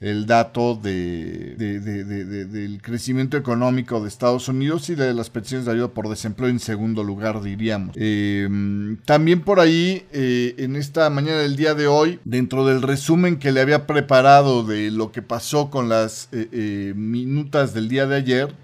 el 0.00 0.26
dato 0.26 0.76
de, 0.76 1.56
del 1.56 2.80
crecimiento 2.80 3.36
económico 3.36 4.00
de 4.00 4.08
Estados 4.08 4.48
Unidos 4.48 4.88
y 4.90 4.94
de 4.94 5.12
las 5.12 5.28
peticiones 5.28 5.66
de 5.66 5.72
ayuda 5.72 5.88
por 5.88 6.08
desempleo 6.08 6.48
en 6.48 6.60
segundo 6.60 7.02
lugar, 7.02 7.42
diríamos. 7.42 7.96
Em, 7.98 8.98
también 9.04 9.40
por 9.40 9.58
ahí, 9.58 10.06
eh, 10.12 10.54
en 10.58 10.76
esta 10.76 11.10
mañana 11.10 11.38
del 11.38 11.56
día 11.56 11.74
de 11.74 11.88
hoy, 11.88 12.20
dentro 12.24 12.64
del 12.64 12.82
resumen 12.82 13.38
que 13.38 13.50
le 13.50 13.60
había 13.60 13.86
preparado 13.86 14.62
de 14.62 14.92
lo 14.92 15.10
que 15.10 15.22
pasó 15.22 15.68
con 15.68 15.88
las 15.88 16.28
eh, 16.30 16.48
eh, 16.52 16.92
minutas 16.94 17.74
del 17.74 17.88
día 17.88 18.06
de 18.06 18.16
ayer, 18.16 18.54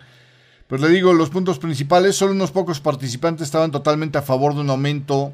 pues 0.75 0.83
le 0.83 0.89
digo, 0.89 1.13
los 1.13 1.31
puntos 1.31 1.61
principales, 1.61 2.17
solo 2.17 2.33
unos 2.33 2.51
pocos 2.51 2.81
participantes 2.81 3.45
estaban 3.45 3.71
totalmente 3.71 4.19
a 4.19 4.23
favor 4.23 4.57
de 4.57 4.63
un 4.63 4.71
aumento 4.71 5.33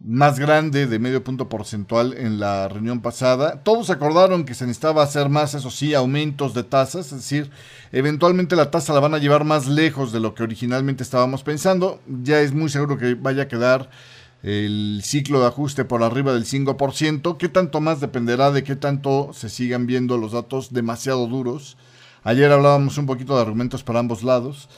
más 0.00 0.40
grande 0.40 0.88
de 0.88 0.98
medio 0.98 1.22
punto 1.22 1.48
porcentual 1.48 2.12
en 2.18 2.40
la 2.40 2.66
reunión 2.66 3.00
pasada. 3.00 3.62
Todos 3.62 3.88
acordaron 3.90 4.44
que 4.44 4.54
se 4.54 4.66
necesitaba 4.66 5.04
hacer 5.04 5.28
más, 5.28 5.54
eso 5.54 5.70
sí, 5.70 5.94
aumentos 5.94 6.54
de 6.54 6.64
tasas, 6.64 7.12
es 7.12 7.18
decir, 7.18 7.52
eventualmente 7.92 8.56
la 8.56 8.72
tasa 8.72 8.92
la 8.92 8.98
van 8.98 9.14
a 9.14 9.18
llevar 9.18 9.44
más 9.44 9.68
lejos 9.68 10.10
de 10.10 10.18
lo 10.18 10.34
que 10.34 10.42
originalmente 10.42 11.04
estábamos 11.04 11.44
pensando. 11.44 12.00
Ya 12.24 12.40
es 12.40 12.52
muy 12.52 12.68
seguro 12.68 12.98
que 12.98 13.14
vaya 13.14 13.44
a 13.44 13.48
quedar 13.48 13.90
el 14.42 15.02
ciclo 15.04 15.38
de 15.38 15.46
ajuste 15.46 15.84
por 15.84 16.02
arriba 16.02 16.32
del 16.32 16.46
5%. 16.46 17.36
¿Qué 17.36 17.48
tanto 17.48 17.80
más 17.80 18.00
dependerá 18.00 18.50
de 18.50 18.64
qué 18.64 18.74
tanto 18.74 19.30
se 19.34 19.50
sigan 19.50 19.86
viendo 19.86 20.18
los 20.18 20.32
datos 20.32 20.72
demasiado 20.72 21.28
duros? 21.28 21.76
Ayer 22.24 22.50
hablábamos 22.50 22.98
un 22.98 23.06
poquito 23.06 23.34
de 23.36 23.42
argumentos 23.42 23.82
para 23.82 24.00
ambos 24.00 24.22
lados. 24.22 24.68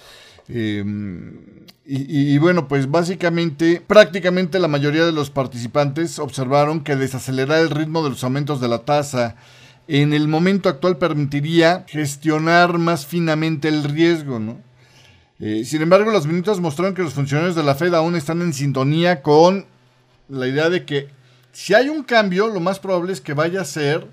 Em, 0.48 1.38
y, 1.84 2.38
bueno, 2.38 2.68
pues 2.68 2.88
básicamente, 2.88 3.82
prácticamente 3.84 4.60
la 4.60 4.68
mayoría 4.68 5.04
de 5.04 5.12
los 5.12 5.30
participantes 5.30 6.20
observaron 6.20 6.84
que 6.84 6.94
desacelerar 6.94 7.60
el 7.60 7.70
ritmo 7.70 8.04
de 8.04 8.10
los 8.10 8.22
aumentos 8.22 8.60
de 8.60 8.68
la 8.68 8.78
tasa 8.84 9.36
en 9.88 10.12
el 10.12 10.28
momento 10.28 10.68
actual 10.68 10.98
permitiría 10.98 11.84
gestionar 11.88 12.78
más 12.78 13.06
finamente 13.06 13.66
el 13.66 13.82
riesgo, 13.82 14.38
¿no? 14.38 14.60
Eh, 15.40 15.64
sin 15.64 15.82
embargo, 15.82 16.12
los 16.12 16.26
minutos 16.26 16.60
mostraron 16.60 16.94
que 16.94 17.02
los 17.02 17.14
funcionarios 17.14 17.56
de 17.56 17.64
la 17.64 17.74
Fed 17.74 17.94
aún 17.94 18.14
están 18.14 18.40
en 18.40 18.52
sintonía 18.52 19.20
con 19.20 19.66
la 20.28 20.46
idea 20.46 20.70
de 20.70 20.84
que 20.84 21.08
si 21.52 21.74
hay 21.74 21.88
un 21.88 22.04
cambio, 22.04 22.46
lo 22.46 22.60
más 22.60 22.78
probable 22.78 23.12
es 23.12 23.20
que 23.20 23.34
vaya 23.34 23.62
a 23.62 23.64
ser 23.64 24.06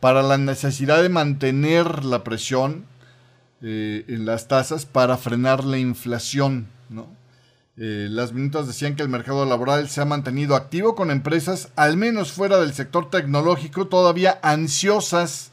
para 0.00 0.22
la 0.22 0.38
necesidad 0.38 1.02
de 1.02 1.10
mantener 1.10 2.04
la 2.04 2.24
presión 2.24 2.86
eh, 3.62 4.04
en 4.08 4.24
las 4.24 4.48
tasas 4.48 4.86
para 4.86 5.18
frenar 5.18 5.64
la 5.64 5.78
inflación. 5.78 6.66
Eh, 7.76 8.08
las 8.10 8.32
minutas 8.32 8.66
decían 8.66 8.94
que 8.96 9.02
el 9.02 9.08
mercado 9.08 9.46
laboral 9.46 9.88
se 9.88 10.00
ha 10.00 10.04
mantenido 10.04 10.54
activo 10.54 10.94
con 10.94 11.10
empresas, 11.10 11.70
al 11.76 11.96
menos 11.96 12.32
fuera 12.32 12.58
del 12.58 12.74
sector 12.74 13.08
tecnológico, 13.08 13.86
todavía 13.86 14.38
ansiosas 14.42 15.50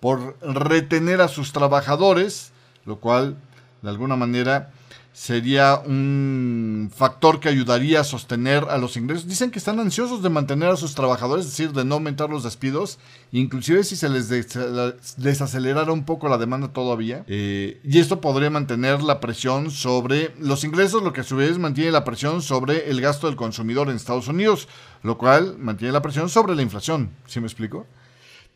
por 0.00 0.38
retener 0.40 1.20
a 1.20 1.28
sus 1.28 1.52
trabajadores, 1.52 2.52
lo 2.86 2.98
cual 3.00 3.36
de 3.82 3.90
alguna 3.90 4.16
manera 4.16 4.70
sería 5.16 5.80
un 5.86 6.92
factor 6.94 7.40
que 7.40 7.48
ayudaría 7.48 8.00
a 8.00 8.04
sostener 8.04 8.64
a 8.68 8.76
los 8.76 8.98
ingresos. 8.98 9.26
Dicen 9.26 9.50
que 9.50 9.58
están 9.58 9.80
ansiosos 9.80 10.22
de 10.22 10.28
mantener 10.28 10.68
a 10.68 10.76
sus 10.76 10.94
trabajadores, 10.94 11.46
es 11.46 11.52
decir, 11.52 11.72
de 11.72 11.86
no 11.86 11.94
aumentar 11.94 12.28
los 12.28 12.44
despidos, 12.44 12.98
inclusive 13.32 13.82
si 13.82 13.96
se 13.96 14.10
les 14.10 14.28
desacelerara 15.16 15.90
un 15.90 16.04
poco 16.04 16.28
la 16.28 16.36
demanda 16.36 16.68
todavía. 16.68 17.24
Eh, 17.28 17.80
y 17.82 17.98
esto 17.98 18.20
podría 18.20 18.50
mantener 18.50 19.02
la 19.02 19.18
presión 19.18 19.70
sobre 19.70 20.34
los 20.38 20.64
ingresos, 20.64 21.02
lo 21.02 21.14
que 21.14 21.22
a 21.22 21.24
su 21.24 21.36
vez 21.36 21.56
mantiene 21.56 21.92
la 21.92 22.04
presión 22.04 22.42
sobre 22.42 22.90
el 22.90 23.00
gasto 23.00 23.26
del 23.26 23.36
consumidor 23.36 23.88
en 23.88 23.96
Estados 23.96 24.28
Unidos, 24.28 24.68
lo 25.02 25.16
cual 25.16 25.56
mantiene 25.58 25.92
la 25.92 26.02
presión 26.02 26.28
sobre 26.28 26.54
la 26.54 26.60
inflación. 26.60 27.08
¿Sí 27.26 27.40
me 27.40 27.46
explico? 27.46 27.86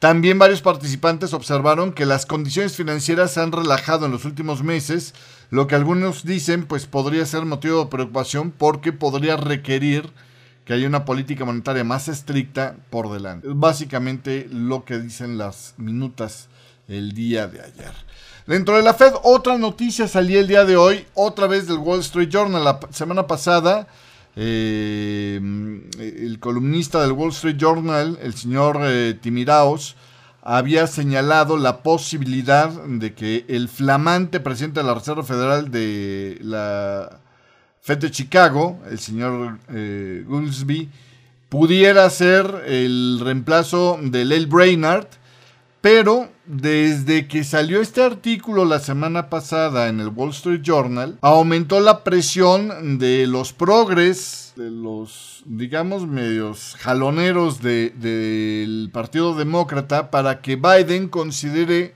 También 0.00 0.38
varios 0.38 0.62
participantes 0.62 1.34
observaron 1.34 1.92
que 1.92 2.06
las 2.06 2.24
condiciones 2.24 2.74
financieras 2.74 3.32
se 3.32 3.40
han 3.40 3.52
relajado 3.52 4.06
en 4.06 4.12
los 4.12 4.24
últimos 4.24 4.62
meses, 4.62 5.12
lo 5.50 5.66
que 5.66 5.74
algunos 5.74 6.24
dicen 6.24 6.64
pues 6.64 6.86
podría 6.86 7.26
ser 7.26 7.44
motivo 7.44 7.84
de 7.84 7.90
preocupación 7.90 8.50
porque 8.50 8.94
podría 8.94 9.36
requerir 9.36 10.10
que 10.64 10.72
haya 10.72 10.88
una 10.88 11.04
política 11.04 11.44
monetaria 11.44 11.84
más 11.84 12.08
estricta 12.08 12.76
por 12.88 13.12
delante. 13.12 13.46
Básicamente 13.50 14.48
lo 14.50 14.86
que 14.86 14.98
dicen 14.98 15.36
las 15.36 15.74
minutas 15.76 16.48
el 16.88 17.12
día 17.12 17.46
de 17.46 17.60
ayer. 17.60 17.92
Dentro 18.46 18.76
de 18.76 18.82
la 18.82 18.94
Fed, 18.94 19.12
otra 19.22 19.58
noticia 19.58 20.08
salía 20.08 20.40
el 20.40 20.48
día 20.48 20.64
de 20.64 20.78
hoy, 20.78 21.04
otra 21.12 21.46
vez 21.46 21.66
del 21.66 21.76
Wall 21.76 22.00
Street 22.00 22.30
Journal. 22.30 22.64
La 22.64 22.80
semana 22.90 23.26
pasada 23.26 23.86
eh, 24.36 25.40
el 25.98 26.38
columnista 26.40 27.02
del 27.02 27.12
Wall 27.12 27.30
Street 27.30 27.56
Journal, 27.56 28.18
el 28.22 28.34
señor 28.34 28.78
eh, 28.82 29.18
Timiraos, 29.20 29.96
había 30.42 30.86
señalado 30.86 31.56
la 31.58 31.82
posibilidad 31.82 32.70
de 32.70 33.12
que 33.12 33.44
el 33.48 33.68
flamante 33.68 34.40
presidente 34.40 34.80
de 34.80 34.86
la 34.86 34.94
Reserva 34.94 35.22
Federal 35.22 35.70
de 35.70 36.38
la 36.42 37.20
Fed 37.82 37.98
de 37.98 38.10
Chicago, 38.10 38.80
el 38.90 38.98
señor 38.98 39.58
eh, 39.68 40.24
pudiera 41.48 42.08
ser 42.10 42.64
el 42.66 43.20
reemplazo 43.22 43.98
de 44.02 44.24
Lyle 44.24 44.46
Brainard, 44.46 45.08
pero 45.80 46.28
desde 46.44 47.26
que 47.26 47.42
salió 47.44 47.80
este 47.80 48.02
artículo 48.02 48.64
la 48.64 48.80
semana 48.80 49.30
pasada 49.30 49.88
en 49.88 50.00
el 50.00 50.08
Wall 50.08 50.30
Street 50.30 50.60
Journal, 50.62 51.18
aumentó 51.22 51.80
la 51.80 52.04
presión 52.04 52.98
de 52.98 53.26
los 53.26 53.52
progres, 53.52 54.52
de 54.56 54.70
los, 54.70 55.42
digamos, 55.46 56.06
medios 56.06 56.76
jaloneros 56.78 57.62
del 57.62 58.90
Partido 58.92 59.34
Demócrata 59.34 60.10
para 60.10 60.42
que 60.42 60.56
Biden 60.56 61.08
considere 61.08 61.94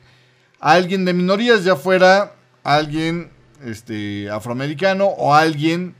a 0.60 0.72
alguien 0.72 1.04
de 1.04 1.12
minorías, 1.12 1.64
ya 1.64 1.76
fuera 1.76 2.36
alguien 2.62 3.30
este, 3.62 4.30
afroamericano 4.30 5.06
o 5.06 5.34
alguien 5.34 5.94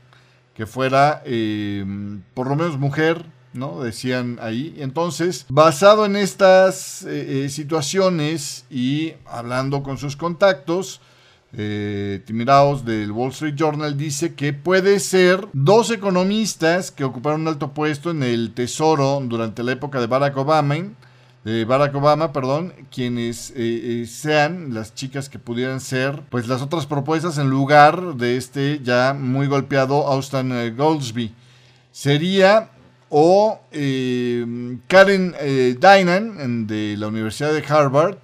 que 0.55 0.65
fuera 0.65 1.21
eh, 1.25 1.85
por 2.33 2.47
lo 2.47 2.55
menos 2.55 2.79
mujer 2.79 3.25
Decían 3.55 4.37
ahí. 4.41 4.75
Entonces, 4.79 5.45
basado 5.47 6.05
en 6.05 6.17
estas 6.17 7.03
eh, 7.03 7.45
eh, 7.45 7.49
situaciones 7.49 8.65
y 8.69 9.13
hablando 9.25 9.81
con 9.81 9.97
sus 9.97 10.17
contactos, 10.17 10.99
eh, 11.53 12.21
Timiraos 12.25 12.83
del 12.83 13.11
Wall 13.11 13.31
Street 13.31 13.55
Journal 13.55 13.95
dice 13.95 14.35
que 14.35 14.51
puede 14.51 14.99
ser 14.99 15.47
dos 15.53 15.89
economistas 15.89 16.91
que 16.91 17.05
ocuparon 17.05 17.41
un 17.41 17.47
alto 17.47 17.71
puesto 17.71 18.11
en 18.11 18.23
el 18.23 18.53
Tesoro 18.53 19.21
durante 19.23 19.63
la 19.63 19.71
época 19.71 20.01
de 20.01 20.07
Barack 20.07 20.35
Obama, 20.35 20.75
de 21.45 21.63
Barack 21.63 21.95
Obama, 21.95 22.33
perdón, 22.33 22.73
quienes 22.91 23.53
sean 24.07 24.73
las 24.73 24.95
chicas 24.95 25.29
que 25.29 25.39
pudieran 25.39 25.79
ser, 25.79 26.23
pues 26.29 26.47
las 26.49 26.61
otras 26.61 26.87
propuestas 26.87 27.37
en 27.37 27.49
lugar 27.49 28.15
de 28.15 28.35
este 28.35 28.81
ya 28.83 29.13
muy 29.13 29.47
golpeado 29.47 30.07
Austin 30.07 30.75
Goldsby. 30.75 31.33
Sería 31.91 32.71
o 33.09 33.59
eh, 33.71 34.77
Karen 34.87 35.35
eh, 35.39 35.77
Dynan 35.79 36.67
de 36.67 36.95
la 36.97 37.07
Universidad 37.07 37.53
de 37.53 37.63
Harvard 37.67 38.17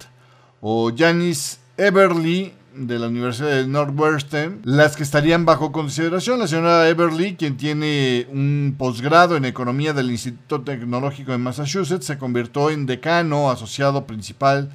o 0.60 0.92
Janice 0.96 1.58
Everly 1.76 2.52
de 2.74 2.98
la 2.98 3.08
Universidad 3.08 3.50
de 3.50 3.66
Northwestern, 3.66 4.60
las 4.64 4.96
que 4.96 5.02
estarían 5.02 5.44
bajo 5.44 5.72
consideración. 5.72 6.38
La 6.38 6.46
señora 6.46 6.88
Everly, 6.88 7.36
quien 7.36 7.56
tiene 7.56 8.26
un 8.30 8.74
posgrado 8.78 9.36
en 9.36 9.44
economía 9.44 9.92
del 9.92 10.10
Instituto 10.10 10.62
Tecnológico 10.62 11.32
de 11.32 11.38
Massachusetts, 11.38 12.06
se 12.06 12.18
convirtió 12.18 12.70
en 12.70 12.86
decano 12.86 13.50
asociado 13.50 14.06
principal 14.06 14.70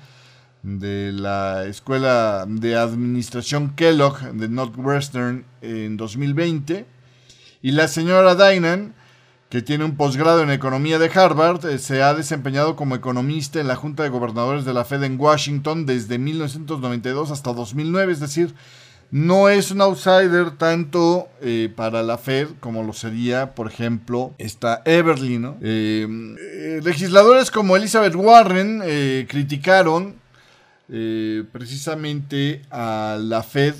de 0.63 1.11
la 1.13 1.65
Escuela 1.65 2.45
de 2.47 2.75
Administración 2.75 3.73
Kellogg 3.75 4.33
de 4.33 4.49
Northwestern 4.49 5.45
en 5.61 5.97
2020. 5.97 6.85
Y 7.61 7.71
la 7.71 7.87
señora 7.87 8.35
Dynan 8.35 8.93
que 9.49 9.61
tiene 9.61 9.85
un 9.85 9.95
posgrado 9.95 10.43
en 10.43 10.51
economía 10.51 10.99
de 10.99 11.09
Harvard, 11.13 11.65
eh, 11.65 11.79
se 11.79 12.03
ha 12.03 12.13
desempeñado 12.13 12.75
como 12.75 12.95
economista 12.95 13.61
en 13.61 13.67
la 13.67 13.77
Junta 13.77 14.03
de 14.03 14.09
Gobernadores 14.09 14.65
de 14.65 14.73
la 14.73 14.83
Fed 14.83 15.03
en 15.03 15.19
Washington 15.19 15.85
desde 15.85 16.17
1992 16.17 17.31
hasta 17.31 17.53
2009, 17.53 18.11
es 18.11 18.19
decir, 18.19 18.53
no 19.09 19.47
es 19.47 19.71
un 19.71 19.79
outsider 19.79 20.51
tanto 20.51 21.29
eh, 21.41 21.71
para 21.73 22.03
la 22.03 22.17
Fed 22.17 22.49
como 22.59 22.83
lo 22.83 22.91
sería, 22.91 23.55
por 23.55 23.67
ejemplo, 23.67 24.33
esta 24.37 24.81
Everly. 24.83 25.41
Eh, 25.61 26.79
legisladores 26.83 27.49
como 27.49 27.77
Elizabeth 27.77 28.15
Warren 28.15 28.83
criticaron 29.29 30.15
precisamente 30.89 32.63
a 32.69 33.17
la 33.19 33.43
Fed 33.43 33.75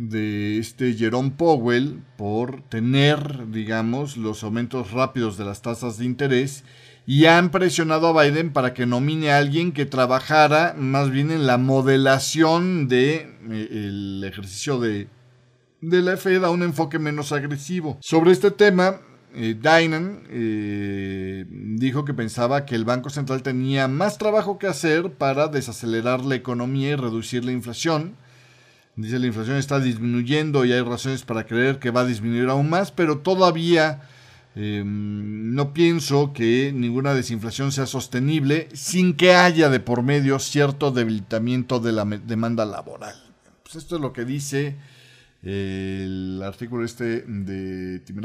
de 0.00 0.56
este 0.56 0.94
Jerome 0.94 1.30
Powell 1.30 2.02
por 2.16 2.62
tener, 2.62 3.50
digamos, 3.50 4.16
los 4.16 4.42
aumentos 4.42 4.92
rápidos 4.92 5.36
de 5.36 5.44
las 5.44 5.60
tasas 5.60 5.98
de 5.98 6.06
interés 6.06 6.64
y 7.06 7.26
han 7.26 7.50
presionado 7.50 8.08
a 8.08 8.22
Biden 8.22 8.50
para 8.50 8.72
que 8.72 8.86
nomine 8.86 9.30
a 9.30 9.36
alguien 9.36 9.72
que 9.72 9.84
trabajara 9.84 10.74
más 10.78 11.10
bien 11.10 11.30
en 11.30 11.46
la 11.46 11.58
modelación 11.58 12.88
de 12.88 13.16
eh, 13.50 13.68
el 13.70 14.24
ejercicio 14.24 14.80
de, 14.80 15.08
de 15.82 16.00
la 16.00 16.16
Fed 16.16 16.44
a 16.44 16.50
un 16.50 16.62
enfoque 16.62 16.98
menos 16.98 17.32
agresivo. 17.32 17.98
Sobre 18.00 18.32
este 18.32 18.50
tema, 18.50 19.00
eh, 19.34 19.60
eh, 19.62 21.44
dijo 21.50 22.06
que 22.06 22.14
pensaba 22.14 22.64
que 22.64 22.74
el 22.74 22.86
Banco 22.86 23.10
Central 23.10 23.42
tenía 23.42 23.86
más 23.86 24.16
trabajo 24.16 24.58
que 24.58 24.66
hacer 24.66 25.12
para 25.12 25.48
desacelerar 25.48 26.24
la 26.24 26.36
economía 26.36 26.90
y 26.90 26.96
reducir 26.96 27.44
la 27.44 27.52
inflación 27.52 28.16
Dice 29.00 29.18
la 29.18 29.26
inflación 29.26 29.56
está 29.56 29.80
disminuyendo 29.80 30.64
y 30.64 30.72
hay 30.72 30.82
razones 30.82 31.22
para 31.22 31.46
creer 31.46 31.78
que 31.78 31.90
va 31.90 32.02
a 32.02 32.06
disminuir 32.06 32.48
aún 32.48 32.68
más, 32.68 32.92
pero 32.92 33.18
todavía 33.18 34.02
em, 34.54 35.54
no 35.54 35.72
pienso 35.72 36.32
que 36.32 36.72
ninguna 36.74 37.14
desinflación 37.14 37.72
sea 37.72 37.86
sostenible 37.86 38.68
sin 38.74 39.14
que 39.14 39.34
haya 39.34 39.70
de 39.70 39.80
por 39.80 40.02
medio 40.02 40.38
cierto 40.38 40.90
debilitamiento 40.90 41.80
de 41.80 41.92
la 41.92 42.04
demanda 42.04 42.66
laboral. 42.66 43.16
Pues 43.62 43.76
esto 43.76 43.96
es 43.96 44.02
lo 44.02 44.12
que 44.12 44.24
dice 44.24 44.76
el 45.42 46.42
artículo 46.44 46.84
este 46.84 47.22
de 47.22 48.00
Tim 48.00 48.20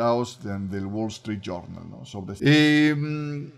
del 0.70 0.86
Wall 0.88 1.08
Street 1.08 1.39
Journal 1.41 2.05
sobre 2.05 2.34
esto. 2.34 2.46
Em, 2.46 3.50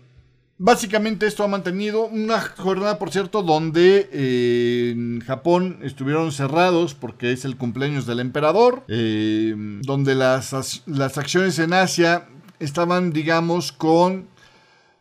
Básicamente 0.60 1.28
esto 1.28 1.44
ha 1.44 1.48
mantenido 1.48 2.06
una 2.06 2.40
jornada, 2.40 2.98
por 2.98 3.12
cierto, 3.12 3.44
donde 3.44 4.10
eh, 4.12 4.90
en 4.90 5.20
Japón 5.20 5.78
estuvieron 5.82 6.32
cerrados 6.32 6.94
porque 6.94 7.30
es 7.30 7.44
el 7.44 7.56
cumpleaños 7.56 8.06
del 8.06 8.18
emperador, 8.18 8.84
eh, 8.88 9.54
donde 9.82 10.16
las, 10.16 10.82
las, 10.86 11.16
acciones 11.16 11.60
en 11.60 11.74
Asia 11.74 12.26
estaban, 12.58 13.12
digamos, 13.12 13.70
con 13.70 14.26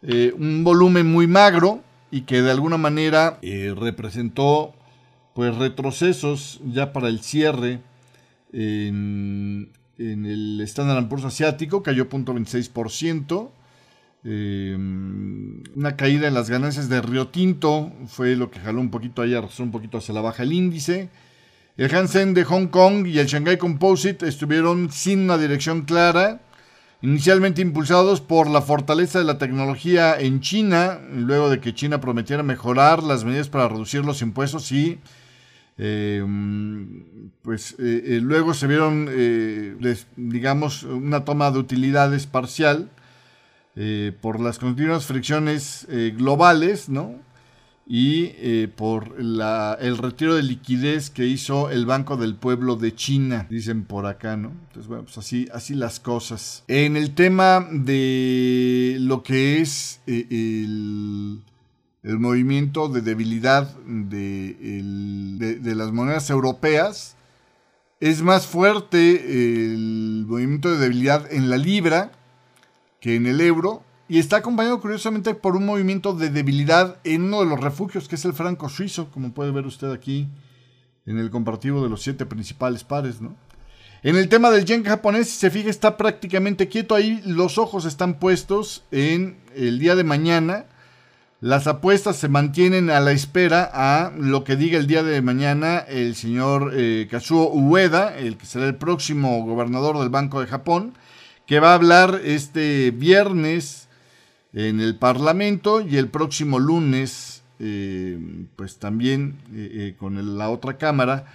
eh, 0.03 0.31
un 0.37 0.63
volumen 0.63 1.11
muy 1.11 1.25
magro 1.25 1.81
y 2.11 2.21
que 2.21 2.43
de 2.43 2.51
alguna 2.51 2.77
manera 2.77 3.39
representó 3.41 4.75
pues 5.33 5.55
retrocesos 5.55 6.61
ya 6.65 6.93
para 6.93 7.09
el 7.09 7.21
cierre 7.21 7.81
En, 8.53 9.71
en 9.97 10.25
el 10.25 10.61
Standard 10.61 11.09
Poor's 11.09 11.25
asiático 11.25 11.81
cayó 11.81 12.07
0.26%. 12.07 13.49
Eh, 14.29 14.75
una 14.75 15.95
caída 15.95 16.27
en 16.27 16.33
las 16.33 16.49
ganancias 16.49 16.89
de 16.89 17.01
Río 17.01 17.29
Tinto 17.29 17.93
fue 18.07 18.35
lo 18.35 18.51
que 18.51 18.59
jaló 18.59 18.81
un 18.81 18.91
poquito 18.91 19.21
ahí, 19.21 19.33
un 19.33 19.71
poquito 19.71 19.99
hacia 19.99 20.13
la 20.13 20.19
baja 20.19 20.43
el 20.43 20.51
índice. 20.51 21.09
El 21.77 21.95
Hansen 21.95 22.33
de 22.33 22.43
Hong 22.43 22.67
Kong 22.67 23.07
y 23.07 23.19
el 23.19 23.27
Shanghai 23.27 23.57
Composite 23.57 24.27
estuvieron 24.27 24.91
sin 24.91 25.21
una 25.21 25.37
dirección 25.37 25.83
clara, 25.83 26.41
inicialmente 27.01 27.61
impulsados 27.61 28.19
por 28.19 28.49
la 28.49 28.61
fortaleza 28.61 29.19
de 29.19 29.25
la 29.25 29.37
tecnología 29.37 30.19
en 30.19 30.41
China, 30.41 30.99
luego 31.13 31.49
de 31.49 31.61
que 31.61 31.73
China 31.73 32.01
prometiera 32.01 32.43
mejorar 32.43 33.03
las 33.03 33.23
medidas 33.23 33.47
para 33.47 33.69
reducir 33.69 34.03
los 34.03 34.21
impuestos 34.21 34.69
y 34.73 34.99
eh, 35.77 36.25
pues 37.43 37.75
eh, 37.79 38.03
eh, 38.05 38.19
luego 38.21 38.53
se 38.53 38.67
vieron, 38.67 39.09
digamos, 40.17 40.83
una 40.83 41.23
toma 41.23 41.49
de 41.51 41.59
utilidades 41.59 42.27
parcial 42.27 42.89
por 44.21 44.39
las 44.39 44.57
continuas 44.59 45.05
fricciones 45.05 45.87
globales, 46.15 46.89
¿no? 46.89 47.15
Y 47.85 48.67
por 48.75 49.15
el 49.17 49.97
retiro 49.97 50.35
de 50.35 50.43
liquidez 50.43 51.09
que 51.09 51.25
hizo 51.25 51.69
el 51.69 51.85
Banco 51.85 52.17
del 52.17 52.35
Pueblo 52.35 52.75
de 52.75 52.93
China, 52.95 53.47
dicen 53.49 53.85
por 53.85 54.05
acá, 54.05 54.35
¿no? 54.35 54.49
Entonces, 54.49 54.87
bueno, 54.87 55.05
pues 55.05 55.17
así, 55.17 55.73
las 55.75 55.99
cosas. 55.99 56.63
En 56.67 56.97
el 56.97 57.13
tema 57.13 57.65
de 57.71 58.97
lo 58.99 59.23
que 59.23 59.61
es 59.61 60.01
el 60.05 61.41
el 62.07 62.19
movimiento 62.19 62.87
de 62.87 63.01
debilidad 63.01 63.75
de, 63.85 65.59
las 65.75 65.91
monedas 65.91 66.29
europeas. 66.29 67.17
Es 67.99 68.21
más 68.21 68.47
fuerte 68.47 69.69
el 69.73 70.25
movimiento 70.25 70.71
de 70.71 70.77
debilidad 70.77 71.31
en 71.31 71.49
la 71.49 71.57
libra 71.57 72.11
que 72.99 73.15
en 73.15 73.25
el 73.25 73.41
euro. 73.41 73.83
Y 74.09 74.19
está 74.19 74.37
acompañado 74.37 74.79
curiosamente 74.79 75.33
por 75.33 75.55
un 75.55 75.65
movimiento 75.65 76.13
de 76.13 76.29
debilidad 76.29 76.97
en 77.03 77.23
uno 77.23 77.41
de 77.41 77.47
los 77.47 77.59
refugios, 77.59 78.07
que 78.07 78.15
es 78.15 78.23
el 78.25 78.33
franco 78.33 78.69
suizo, 78.69 79.11
como 79.11 79.33
puede 79.33 79.51
ver 79.51 79.65
usted 79.65 79.91
aquí 79.91 80.29
en 81.05 81.17
el 81.19 81.29
comparativo 81.29 81.83
de 81.83 81.89
los 81.89 82.03
siete 82.03 82.25
principales 82.25 82.83
pares. 82.83 83.21
¿no? 83.21 83.35
En 84.03 84.15
el 84.15 84.29
tema 84.29 84.49
del 84.49 84.65
yen 84.65 84.85
japonés, 84.85 85.29
si 85.29 85.37
se 85.37 85.51
fija, 85.51 85.69
está 85.69 85.97
prácticamente 85.97 86.69
quieto. 86.69 86.95
Ahí 86.95 87.21
los 87.25 87.57
ojos 87.57 87.83
están 87.83 88.19
puestos 88.19 88.85
en 88.91 89.37
el 89.55 89.79
día 89.79 89.95
de 89.95 90.03
mañana 90.05 90.65
las 91.39 91.67
apuestas 91.67 92.15
se 92.15 92.29
mantienen 92.29 92.89
a 92.89 92.99
la 92.99 93.11
espera 93.11 93.69
a 93.71 94.11
lo 94.17 94.43
que 94.43 94.55
diga 94.55 94.79
el 94.79 94.87
día 94.87 95.03
de 95.03 95.21
mañana 95.21 95.77
el 95.77 96.15
señor 96.15 96.71
eh, 96.73 97.07
Kazuo 97.11 97.51
Ueda, 97.53 98.17
el 98.17 98.37
que 98.37 98.47
será 98.47 98.65
el 98.65 98.73
próximo 98.73 99.45
gobernador 99.45 99.99
del 99.99 100.09
Banco 100.09 100.41
de 100.41 100.47
Japón, 100.47 100.93
que 101.47 101.59
va 101.59 101.71
a 101.71 101.75
hablar 101.75 102.21
este 102.23 102.91
viernes 102.91 103.87
en 104.53 104.79
el 104.81 104.95
Parlamento 104.97 105.81
y 105.81 105.97
el 105.97 106.09
próximo 106.09 106.59
lunes, 106.59 107.41
eh, 107.59 108.19
pues 108.55 108.77
también 108.77 109.37
eh, 109.53 109.95
con 109.97 110.37
la 110.37 110.49
otra 110.49 110.77
Cámara, 110.77 111.25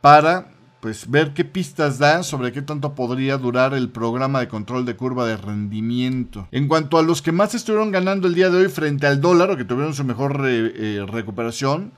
para 0.00 0.52
pues 0.80 1.10
ver 1.10 1.34
qué 1.34 1.44
pistas 1.44 1.98
da 1.98 2.22
sobre 2.22 2.52
qué 2.52 2.62
tanto 2.62 2.94
podría 2.94 3.36
durar 3.36 3.74
el 3.74 3.90
programa 3.90 4.40
de 4.40 4.48
control 4.48 4.86
de 4.86 4.96
curva 4.96 5.26
de 5.26 5.36
rendimiento. 5.36 6.48
En 6.50 6.68
cuanto 6.68 6.98
a 6.98 7.02
los 7.02 7.20
que 7.20 7.32
más 7.32 7.54
estuvieron 7.54 7.90
ganando 7.90 8.26
el 8.26 8.34
día 8.34 8.48
de 8.48 8.58
hoy 8.58 8.68
frente 8.68 9.06
al 9.06 9.20
dólar 9.20 9.50
o 9.50 9.56
que 9.56 9.64
tuvieron 9.64 9.92
su 9.92 10.04
mejor 10.04 10.40
eh, 10.46 11.04
recuperación, 11.06 11.92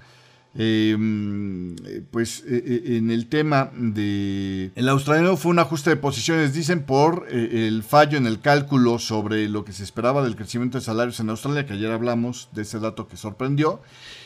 em, 0.54 1.76
pues 2.10 2.44
eh, 2.46 2.62
eh, 2.66 2.96
en 2.96 3.10
el 3.10 3.26
tema 3.28 3.70
de 3.76 4.72
el 4.74 4.88
australiano 4.88 5.36
fue 5.36 5.52
un 5.52 5.58
ajuste 5.58 5.90
de 5.90 5.96
posiciones, 5.96 6.52
dicen, 6.52 6.82
por 6.82 7.26
el 7.30 7.82
fallo 7.82 8.18
en 8.18 8.26
el 8.26 8.40
cálculo 8.40 8.98
sobre 8.98 9.48
lo 9.48 9.64
que 9.64 9.72
se 9.72 9.84
esperaba 9.84 10.22
del 10.22 10.36
crecimiento 10.36 10.78
de 10.78 10.84
salarios 10.84 11.20
en 11.20 11.30
Australia, 11.30 11.66
que 11.66 11.74
ayer 11.74 11.90
hablamos 11.90 12.48
de 12.52 12.62
ese 12.62 12.78
dato 12.78 13.06
que 13.08 13.16
sorprendió. 13.16 13.80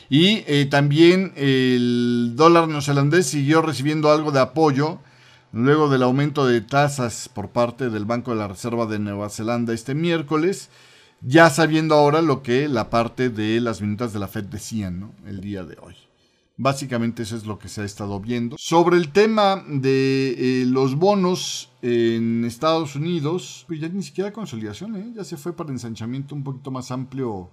Y 0.09 0.45
eh, 0.47 0.67
también 0.71 1.33
el 1.37 2.33
dólar 2.37 2.69
neozelandés 2.69 3.27
siguió 3.27 3.63
recibiendo 3.63 4.13
algo 4.13 4.33
de 4.33 4.41
apoyo 4.41 4.99
luego 5.53 5.89
del 5.89 6.03
aumento 6.03 6.47
de 6.47 6.61
tasas 6.61 7.29
por 7.33 7.51
parte 7.51 7.89
del 7.89 8.05
Banco 8.05 8.33
de 8.33 8.39
la 8.39 8.49
Reserva 8.49 8.87
de 8.87 8.99
Nueva 8.99 9.31
Zelanda 9.31 9.73
este 9.73 9.95
miércoles, 9.95 10.69
ya 11.21 11.49
sabiendo 11.49 11.95
ahora 11.95 12.23
lo 12.23 12.43
que 12.43 12.69
la 12.69 12.91
parte 12.91 13.31
de 13.31 13.61
las 13.61 13.81
minutas 13.81 14.13
de 14.13 14.19
la 14.19 14.29
Fed 14.29 14.45
decían 14.45 15.13
el 15.27 15.41
día 15.41 15.65
de 15.65 15.77
hoy. 15.81 15.95
Básicamente 16.57 17.25
eso 17.25 17.37
es 17.37 17.47
lo 17.47 17.59
que 17.59 17.69
se 17.69 17.83
ha 17.83 17.85
estado 17.85 18.21
viendo. 18.21 18.57
Sobre 18.59 18.97
el 18.97 19.11
tema 19.11 19.65
de 19.67 20.63
eh, 20.63 20.67
los 20.67 20.95
bonos 20.95 21.73
en 21.83 22.45
Estados 22.45 22.95
Unidos, 22.95 23.65
pues 23.67 23.81
ya 23.81 23.89
ni 23.89 24.03
siquiera 24.03 24.33
consolidación, 24.33 24.95
¿eh? 24.97 25.13
ya 25.17 25.25
se 25.25 25.37
fue 25.37 25.53
para 25.55 25.71
ensanchamiento 25.71 26.35
un 26.35 26.45
poquito 26.45 26.71
más 26.71 26.91
amplio 26.93 27.51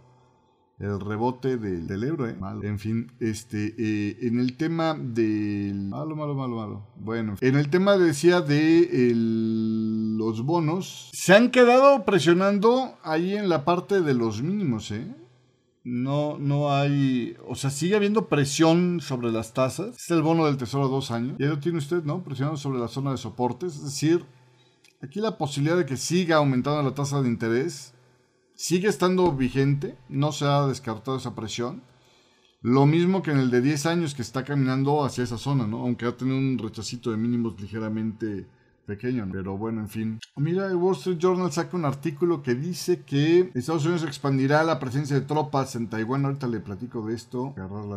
el 0.81 0.99
rebote 0.99 1.57
del, 1.57 1.85
del 1.85 2.03
euro, 2.03 2.27
¿eh? 2.27 2.35
En 2.63 2.79
fin, 2.79 3.11
este, 3.19 3.75
eh, 3.77 4.17
en 4.21 4.39
el 4.39 4.57
tema 4.57 4.95
del... 4.95 5.89
Malo, 5.89 6.15
malo, 6.15 6.33
malo, 6.33 6.55
malo. 6.55 6.87
Bueno, 6.95 7.35
en 7.39 7.55
el 7.55 7.69
tema 7.69 7.97
decía 7.97 8.41
de 8.41 9.13
los 9.13 10.43
bonos, 10.43 11.09
se 11.13 11.35
han 11.35 11.51
quedado 11.51 12.03
presionando 12.03 12.97
ahí 13.03 13.35
en 13.35 13.47
la 13.47 13.63
parte 13.63 14.01
de 14.01 14.13
los 14.15 14.41
mínimos, 14.41 14.89
¿eh? 14.91 15.15
No, 15.83 16.37
no 16.37 16.71
hay, 16.71 17.35
o 17.47 17.55
sea, 17.55 17.71
sigue 17.71 17.95
habiendo 17.95 18.27
presión 18.27 18.99
sobre 19.01 19.31
las 19.31 19.53
tasas. 19.53 19.95
Es 19.95 20.11
el 20.11 20.21
bono 20.21 20.45
del 20.45 20.57
tesoro 20.57 20.85
de 20.85 20.91
dos 20.91 21.09
años. 21.09 21.37
Ya 21.39 21.47
lo 21.47 21.59
tiene 21.59 21.79
usted, 21.79 22.03
¿no? 22.03 22.23
Presionando 22.23 22.57
sobre 22.57 22.79
la 22.79 22.87
zona 22.87 23.11
de 23.11 23.17
soportes. 23.17 23.75
Es 23.75 23.83
decir, 23.83 24.23
aquí 25.01 25.19
la 25.19 25.37
posibilidad 25.37 25.77
de 25.77 25.85
que 25.85 25.97
siga 25.97 26.37
aumentando 26.37 26.83
la 26.83 26.93
tasa 26.93 27.21
de 27.21 27.29
interés 27.29 27.93
sigue 28.53 28.89
estando 28.89 29.31
vigente, 29.31 29.97
no 30.07 30.31
se 30.31 30.45
ha 30.45 30.67
descartado 30.67 31.17
esa 31.17 31.33
presión. 31.33 31.81
Lo 32.61 32.85
mismo 32.85 33.23
que 33.23 33.31
en 33.31 33.39
el 33.39 33.49
de 33.49 33.59
10 33.59 33.87
años 33.87 34.13
que 34.13 34.21
está 34.21 34.43
caminando 34.43 35.03
hacia 35.03 35.23
esa 35.23 35.39
zona, 35.39 35.65
¿no? 35.65 35.79
Aunque 35.79 36.05
ha 36.05 36.15
tenido 36.15 36.37
un 36.37 36.59
rechacito 36.59 37.09
de 37.09 37.17
mínimos 37.17 37.59
ligeramente 37.59 38.45
pequeño, 38.91 39.25
pero 39.31 39.57
bueno, 39.57 39.79
en 39.79 39.87
fin. 39.87 40.19
Mira, 40.35 40.67
el 40.67 40.75
Wall 40.75 40.95
Street 40.95 41.17
Journal 41.17 41.49
saca 41.51 41.77
un 41.77 41.85
artículo 41.85 42.43
que 42.43 42.55
dice 42.55 43.03
que 43.03 43.49
Estados 43.55 43.85
Unidos 43.85 44.03
expandirá 44.03 44.63
la 44.63 44.79
presencia 44.79 45.15
de 45.15 45.21
tropas 45.21 45.77
en 45.77 45.87
Taiwán. 45.87 46.25
Ahorita 46.25 46.47
le 46.47 46.59
platico 46.59 47.05
de 47.05 47.15
esto. 47.15 47.55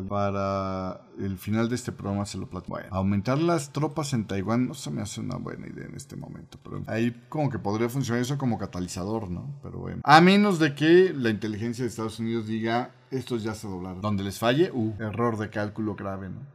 Para 0.09 1.01
el 1.19 1.37
final 1.37 1.69
de 1.69 1.75
este 1.75 1.91
programa 1.91 2.27
se 2.27 2.39
lo 2.39 2.49
platico. 2.49 2.75
Bueno, 2.75 2.89
aumentar 2.93 3.39
las 3.39 3.73
tropas 3.73 4.13
en 4.13 4.27
Taiwán 4.27 4.69
no 4.69 4.75
se 4.75 4.93
me 4.93 5.03
hace 5.03 5.21
una 5.21 5.37
buena 5.37 5.67
idea 5.67 5.87
en 5.87 5.97
este 5.97 6.15
momento, 6.17 6.59
pero 6.63 6.83
ahí 6.87 7.15
como 7.29 7.51
que 7.51 7.59
podría 7.59 7.89
funcionar 7.89 8.23
eso 8.23 8.39
como 8.39 8.57
catalizador, 8.59 9.31
¿no? 9.31 9.53
Pero 9.63 9.79
bueno. 9.79 10.01
A 10.05 10.21
menos 10.21 10.61
de 10.61 10.75
que 10.77 11.13
la 11.13 11.31
inteligencia 11.31 11.83
de 11.83 11.89
Estados 11.89 12.21
Unidos 12.21 12.47
diga, 12.47 12.93
estos 13.11 13.43
ya 13.43 13.55
se 13.55 13.67
doblaron. 13.67 14.01
Donde 14.01 14.23
les 14.23 14.39
falle, 14.39 14.71
uh, 14.73 14.95
error 15.01 15.39
de 15.39 15.51
cálculo 15.51 15.97
grave, 15.97 16.29
¿no? 16.29 16.55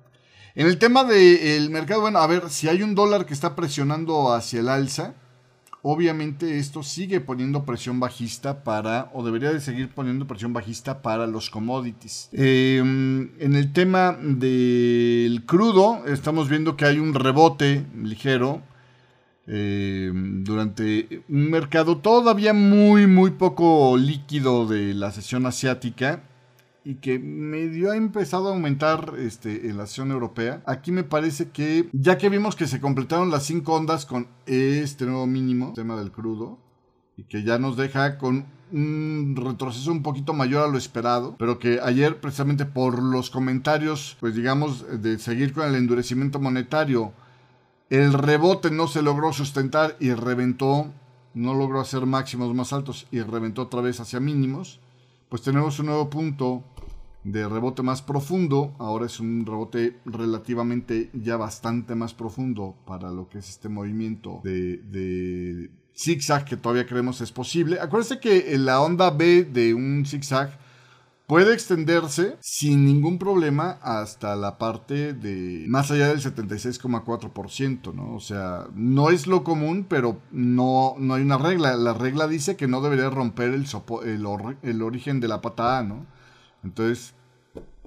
En 0.55 0.67
el 0.67 0.77
tema 0.77 1.03
del 1.03 1.69
mercado, 1.69 2.01
bueno, 2.01 2.19
a 2.19 2.27
ver, 2.27 2.49
si 2.49 2.67
hay 2.67 2.81
un 2.81 2.95
dólar 2.95 3.25
que 3.25 3.33
está 3.33 3.55
presionando 3.55 4.33
hacia 4.33 4.62
el 4.62 4.69
alza, 4.69 5.13
obviamente 5.83 6.57
esto 6.57 6.81
sigue 6.81 7.21
poniendo 7.21 7.65
presión 7.65 7.99
bajista 7.99 8.63
para, 8.63 9.12
o 9.13 9.23
debería 9.23 9.51
de 9.51 9.62
seguir 9.62 9.89
poniendo 9.89 10.25
presión 10.25 10.51
bajista 10.51 11.01
para 11.01 11.27
los 11.27 11.49
commodities. 11.49 12.29
Em, 12.33 13.31
en 13.39 13.55
el 13.55 13.71
tema 13.73 14.17
del 14.19 15.43
crudo, 15.45 16.05
estamos 16.07 16.49
viendo 16.49 16.75
que 16.75 16.85
hay 16.85 16.97
un 16.97 17.13
rebote 17.13 17.85
ligero 17.95 18.62
em, 19.45 20.43
durante 20.43 21.23
un 21.29 21.49
mercado 21.51 21.97
todavía 21.97 22.53
muy, 22.53 23.05
muy 23.05 23.31
poco 23.31 23.97
líquido 23.97 24.67
de 24.67 24.95
la 24.95 25.12
sesión 25.12 25.45
asiática 25.45 26.23
y 26.83 26.95
que 26.95 27.19
medio 27.19 27.91
ha 27.91 27.97
empezado 27.97 28.47
a 28.47 28.51
aumentar 28.51 29.13
este, 29.17 29.71
la 29.73 29.83
acción 29.83 30.11
europea. 30.11 30.61
Aquí 30.65 30.91
me 30.91 31.03
parece 31.03 31.49
que, 31.49 31.89
ya 31.91 32.17
que 32.17 32.29
vimos 32.29 32.55
que 32.55 32.67
se 32.67 32.79
completaron 32.79 33.31
las 33.31 33.43
cinco 33.43 33.73
ondas 33.73 34.05
con 34.05 34.27
este 34.45 35.05
nuevo 35.05 35.27
mínimo, 35.27 35.73
tema 35.73 35.97
del 35.97 36.11
crudo, 36.11 36.57
y 37.17 37.23
que 37.23 37.43
ya 37.43 37.59
nos 37.59 37.75
deja 37.75 38.17
con 38.17 38.45
un 38.71 39.35
retroceso 39.35 39.91
un 39.91 40.03
poquito 40.03 40.33
mayor 40.33 40.63
a 40.63 40.71
lo 40.71 40.77
esperado, 40.77 41.35
pero 41.37 41.59
que 41.59 41.79
ayer 41.81 42.19
precisamente 42.21 42.65
por 42.65 43.01
los 43.01 43.29
comentarios, 43.29 44.15
pues 44.19 44.35
digamos, 44.35 44.85
de 45.01 45.19
seguir 45.19 45.53
con 45.53 45.67
el 45.67 45.75
endurecimiento 45.75 46.39
monetario, 46.39 47.13
el 47.89 48.13
rebote 48.13 48.69
no 48.69 48.87
se 48.87 49.01
logró 49.01 49.33
sustentar 49.33 49.97
y 49.99 50.13
reventó, 50.13 50.93
no 51.33 51.55
logró 51.55 51.81
hacer 51.81 52.05
máximos 52.05 52.53
más 52.53 52.71
altos 52.71 53.07
y 53.11 53.21
reventó 53.21 53.63
otra 53.63 53.81
vez 53.81 53.99
hacia 53.99 54.19
mínimos 54.19 54.79
pues 55.29 55.43
tenemos 55.43 55.79
un 55.79 55.85
nuevo 55.85 56.09
punto 56.09 56.63
de 57.23 57.47
rebote 57.47 57.83
más 57.83 58.01
profundo. 58.01 58.75
Ahora 58.79 59.05
es 59.05 59.19
un 59.19 59.45
rebote 59.45 59.99
relativamente 60.05 61.09
ya 61.13 61.37
bastante 61.37 61.95
más 61.95 62.13
profundo 62.13 62.75
para 62.85 63.11
lo 63.11 63.29
que 63.29 63.37
es 63.39 63.49
este 63.49 63.69
movimiento 63.69 64.41
de, 64.43 65.69
zigzag 65.95 66.45
que 66.45 66.57
todavía 66.57 66.85
creemos 66.85 67.21
es 67.21 67.31
posible. 67.31 67.79
Acuérdense 67.79 68.19
que 68.19 68.57
la 68.57 68.81
onda 68.81 69.11
B 69.11 69.43
de 69.43 69.73
un 69.73 70.05
zigzag 70.05 70.57
puede 71.29 71.53
extenderse 71.53 72.37
sin 72.39 72.85
ningún 72.85 73.19
problema 73.19 73.77
hasta 73.83 74.35
la 74.35 74.57
parte 74.57 75.13
de 75.13 75.63
más 75.67 75.91
allá 75.91 76.07
del 76.07 76.21
76,4%, 76.21 77.93
¿no? 77.93 78.15
O 78.15 78.19
sea, 78.19 78.65
no 78.73 79.11
es 79.11 79.27
lo 79.27 79.43
común, 79.43 79.85
pero 79.87 80.19
no, 80.31 80.95
no 80.97 81.13
hay 81.13 81.21
una 81.21 81.37
regla. 81.37 81.75
La 81.75 81.93
regla 81.93 82.27
dice 82.27 82.55
que 82.55 82.67
no 82.67 82.81
debería 82.81 83.11
romper 83.11 83.53
el, 83.53 83.67
el, 84.63 84.81
origen 84.81 85.19
de 85.19 85.27
la 85.27 85.39
pata 85.39 85.77
A, 85.77 85.83
¿no? 85.83 86.07
Entonces, 86.63 87.13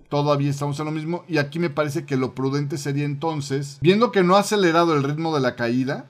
todavía 0.08 0.50
estamos 0.50 0.78
en 0.78 0.86
lo 0.86 0.92
mismo. 0.92 1.24
Y 1.26 1.38
aquí 1.38 1.58
me 1.58 1.68
parece 1.68 2.06
que 2.06 2.16
lo 2.16 2.36
prudente 2.36 2.78
sería 2.78 3.06
entonces, 3.06 3.78
viendo 3.82 4.12
que 4.12 4.22
no 4.22 4.36
ha 4.36 4.40
acelerado 4.40 4.94
el 4.94 5.02
ritmo 5.02 5.34
de 5.34 5.40
la 5.40 5.56
caída, 5.56 6.08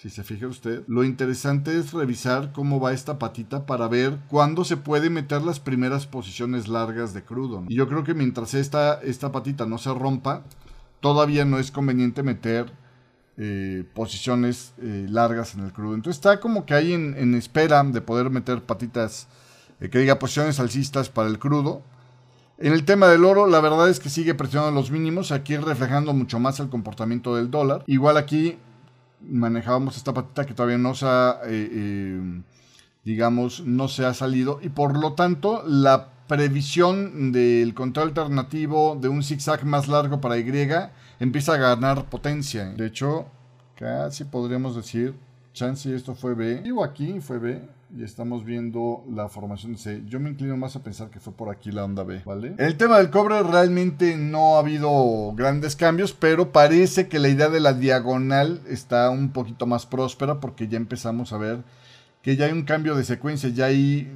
si 0.00 0.08
se 0.08 0.24
fija 0.24 0.46
usted, 0.46 0.82
lo 0.86 1.04
interesante 1.04 1.78
es 1.78 1.92
revisar 1.92 2.52
cómo 2.52 2.80
va 2.80 2.94
esta 2.94 3.18
patita 3.18 3.66
para 3.66 3.86
ver 3.86 4.16
cuándo 4.28 4.64
se 4.64 4.78
puede 4.78 5.10
meter 5.10 5.42
las 5.42 5.60
primeras 5.60 6.06
posiciones 6.06 6.68
largas 6.68 7.12
de 7.12 7.22
crudo. 7.22 7.64
Y 7.68 7.74
yo 7.74 7.86
creo 7.86 8.02
que 8.02 8.14
mientras 8.14 8.54
esta, 8.54 8.94
esta 9.02 9.30
patita 9.30 9.66
no 9.66 9.76
se 9.76 9.92
rompa, 9.92 10.42
todavía 11.00 11.44
no 11.44 11.58
es 11.58 11.70
conveniente 11.70 12.22
meter 12.22 12.72
eh, 13.36 13.84
posiciones 13.92 14.72
eh, 14.78 15.04
largas 15.06 15.54
en 15.54 15.64
el 15.64 15.72
crudo. 15.74 15.94
Entonces 15.94 16.16
está 16.16 16.40
como 16.40 16.64
que 16.64 16.72
hay 16.72 16.94
en, 16.94 17.34
espera 17.34 17.84
de 17.84 18.00
poder 18.00 18.30
meter 18.30 18.62
patitas, 18.62 19.28
eh, 19.80 19.90
que 19.90 19.98
diga 19.98 20.18
posiciones 20.18 20.60
alcistas 20.60 21.10
para 21.10 21.28
el 21.28 21.38
crudo. 21.38 21.82
En 22.56 22.72
el 22.72 22.86
tema 22.86 23.08
del 23.08 23.26
oro, 23.26 23.46
la 23.46 23.60
verdad 23.60 23.90
es 23.90 24.00
que 24.00 24.08
sigue 24.08 24.34
presionando 24.34 24.80
los 24.80 24.90
mínimos, 24.90 25.30
aquí 25.30 25.58
reflejando 25.58 26.14
mucho 26.14 26.38
más 26.38 26.58
el 26.58 26.70
comportamiento 26.70 27.36
del 27.36 27.50
dólar. 27.50 27.84
Igual 27.86 28.16
aquí 28.16 28.56
manejábamos 29.22 29.96
esta 29.96 30.14
patita 30.14 30.46
que 30.46 30.54
todavía 30.54 30.78
no 30.78 30.94
se 30.94 31.06
ha, 31.06 31.40
eh, 31.44 31.68
eh, 31.72 32.42
digamos, 33.04 33.64
no 33.64 33.88
se 33.88 34.04
ha 34.04 34.14
salido 34.14 34.60
y 34.62 34.68
por 34.68 34.96
lo 34.96 35.14
tanto 35.14 35.62
la 35.66 36.08
previsión 36.26 37.32
del 37.32 37.74
control 37.74 38.08
alternativo 38.08 38.96
de 39.00 39.08
un 39.08 39.22
zigzag 39.22 39.64
más 39.64 39.88
largo 39.88 40.20
para 40.20 40.38
Y 40.38 40.46
empieza 41.18 41.54
a 41.54 41.56
ganar 41.56 42.08
potencia. 42.08 42.66
De 42.66 42.86
hecho, 42.86 43.26
casi 43.76 44.24
podríamos 44.24 44.76
decir, 44.76 45.14
chance 45.52 45.92
esto 45.94 46.14
fue 46.14 46.34
B. 46.34 46.60
Digo 46.62 46.84
aquí, 46.84 47.20
fue 47.20 47.38
B 47.38 47.79
y 47.96 48.04
estamos 48.04 48.44
viendo 48.44 49.04
la 49.12 49.28
formación 49.28 49.76
C. 49.76 50.02
Yo 50.06 50.20
me 50.20 50.30
inclino 50.30 50.56
más 50.56 50.76
a 50.76 50.82
pensar 50.82 51.10
que 51.10 51.20
fue 51.20 51.32
por 51.32 51.50
aquí 51.50 51.72
la 51.72 51.84
onda 51.84 52.04
B, 52.04 52.22
¿vale? 52.24 52.54
El 52.58 52.76
tema 52.76 52.98
del 52.98 53.10
cobre 53.10 53.42
realmente 53.42 54.16
no 54.16 54.56
ha 54.56 54.60
habido 54.60 55.32
grandes 55.34 55.76
cambios, 55.76 56.12
pero 56.12 56.52
parece 56.52 57.08
que 57.08 57.18
la 57.18 57.28
idea 57.28 57.48
de 57.48 57.60
la 57.60 57.72
diagonal 57.72 58.60
está 58.68 59.10
un 59.10 59.30
poquito 59.30 59.66
más 59.66 59.86
próspera 59.86 60.40
porque 60.40 60.68
ya 60.68 60.76
empezamos 60.76 61.32
a 61.32 61.38
ver 61.38 61.58
que 62.22 62.36
ya 62.36 62.46
hay 62.46 62.52
un 62.52 62.62
cambio 62.62 62.94
de 62.94 63.04
secuencia, 63.04 63.48
ya 63.48 63.66
hay 63.66 64.08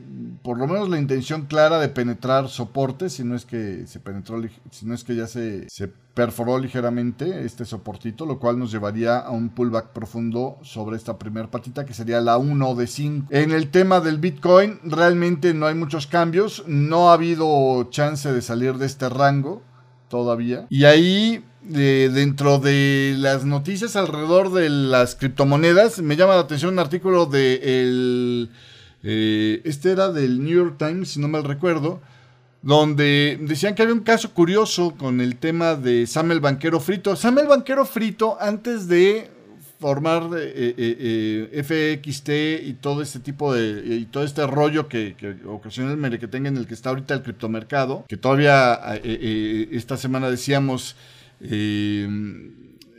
por 0.43 0.59
lo 0.59 0.67
menos 0.67 0.90
la 0.90 0.99
intención 0.99 1.47
clara 1.47 1.79
de 1.79 1.88
penetrar 1.88 2.49
soportes, 2.49 3.14
si 3.14 3.25
no 3.25 3.35
es 3.35 3.47
que 3.47 3.87
se 3.87 3.99
penetró, 3.99 4.43
si 4.71 4.85
no 4.85 4.95
es 4.95 5.03
que 5.03 5.17
ya 5.17 5.27
se, 5.27 5.67
se 5.71 5.88
perforó 5.88 6.59
ligeramente 6.59 7.47
este 7.47 7.64
soportito, 7.64 8.27
lo 8.27 8.38
cual 8.38 8.59
nos 8.59 8.71
llevaría 8.71 9.19
a 9.19 9.31
un 9.31 9.49
pullback 9.49 9.93
profundo 9.93 10.59
sobre 10.61 10.99
esta 10.99 11.19
primera 11.19 11.51
patita 11.51 11.87
que 11.87 11.95
sería 11.95 12.21
la 12.21 12.37
1 12.37 12.75
de 12.75 12.87
5. 12.87 13.27
En 13.31 13.53
el 13.53 13.71
tema 13.71 14.01
del 14.01 14.19
Bitcoin 14.19 14.81
realmente 14.85 15.55
no 15.55 15.67
hay 15.67 15.75
muchos 15.75 16.07
cambios, 16.07 16.62
no 16.67 17.09
ha 17.09 17.14
habido 17.14 17.85
chance 17.90 18.31
de 18.31 18.43
salir 18.43 18.75
de 18.75 18.85
este 18.85 19.09
rango 19.09 19.62
todavía. 20.09 20.67
Y 20.69 20.85
ahí 20.85 21.43
dentro 21.68 22.59
de 22.59 23.14
las 23.18 23.44
noticias 23.44 23.96
alrededor 23.96 24.53
de 24.53 24.68
las 24.68 25.14
criptomonedas, 25.14 26.00
me 26.00 26.16
llama 26.16 26.35
la 26.35 26.40
atención 26.40 26.74
un 26.74 26.79
artículo 26.79 27.27
de 27.27 27.55
el, 27.62 28.50
eh, 29.03 29.62
este 29.64 29.92
era 29.92 30.11
del 30.11 30.42
New 30.44 30.55
York 30.55 30.77
Times, 30.79 31.11
si 31.11 31.20
no 31.20 31.29
mal 31.29 31.44
recuerdo, 31.44 32.00
donde 32.62 33.38
decían 33.40 33.74
que 33.74 33.83
había 33.83 33.94
un 33.94 34.00
caso 34.00 34.33
curioso 34.33 34.94
con 34.96 35.20
el 35.20 35.37
tema 35.37 35.74
de 35.74 36.07
Sam 36.07 36.33
el 36.33 36.40
Banquero 36.40 36.81
Frito. 36.81 37.16
Sam 37.16 37.38
el 37.38 37.46
Banquero 37.46 37.87
Frito, 37.87 38.37
antes 38.40 38.87
de 38.87 39.31
formar 39.81 40.31
eh, 40.37 40.74
eh, 40.79 41.62
FXT 41.62 42.66
y 42.66 42.74
todo 42.74 43.03
este 43.03 43.20
tipo 43.20 43.53
de 43.53 43.96
y 43.96 44.07
todo 44.07 44.24
este 44.24 44.46
rollo 44.46 44.88
que, 44.88 45.14
que 45.18 45.37
ocasiona 45.46 45.92
el 45.92 46.03
en 46.03 46.57
el 46.57 46.66
que 46.66 46.74
está 46.74 46.90
ahorita 46.90 47.12
el 47.12 47.22
criptomercado, 47.22 48.05
que 48.09 48.16
todavía 48.16 48.81
esta 49.03 49.96
semana 49.98 50.31
decíamos 50.31 50.96
eh, 51.40 52.09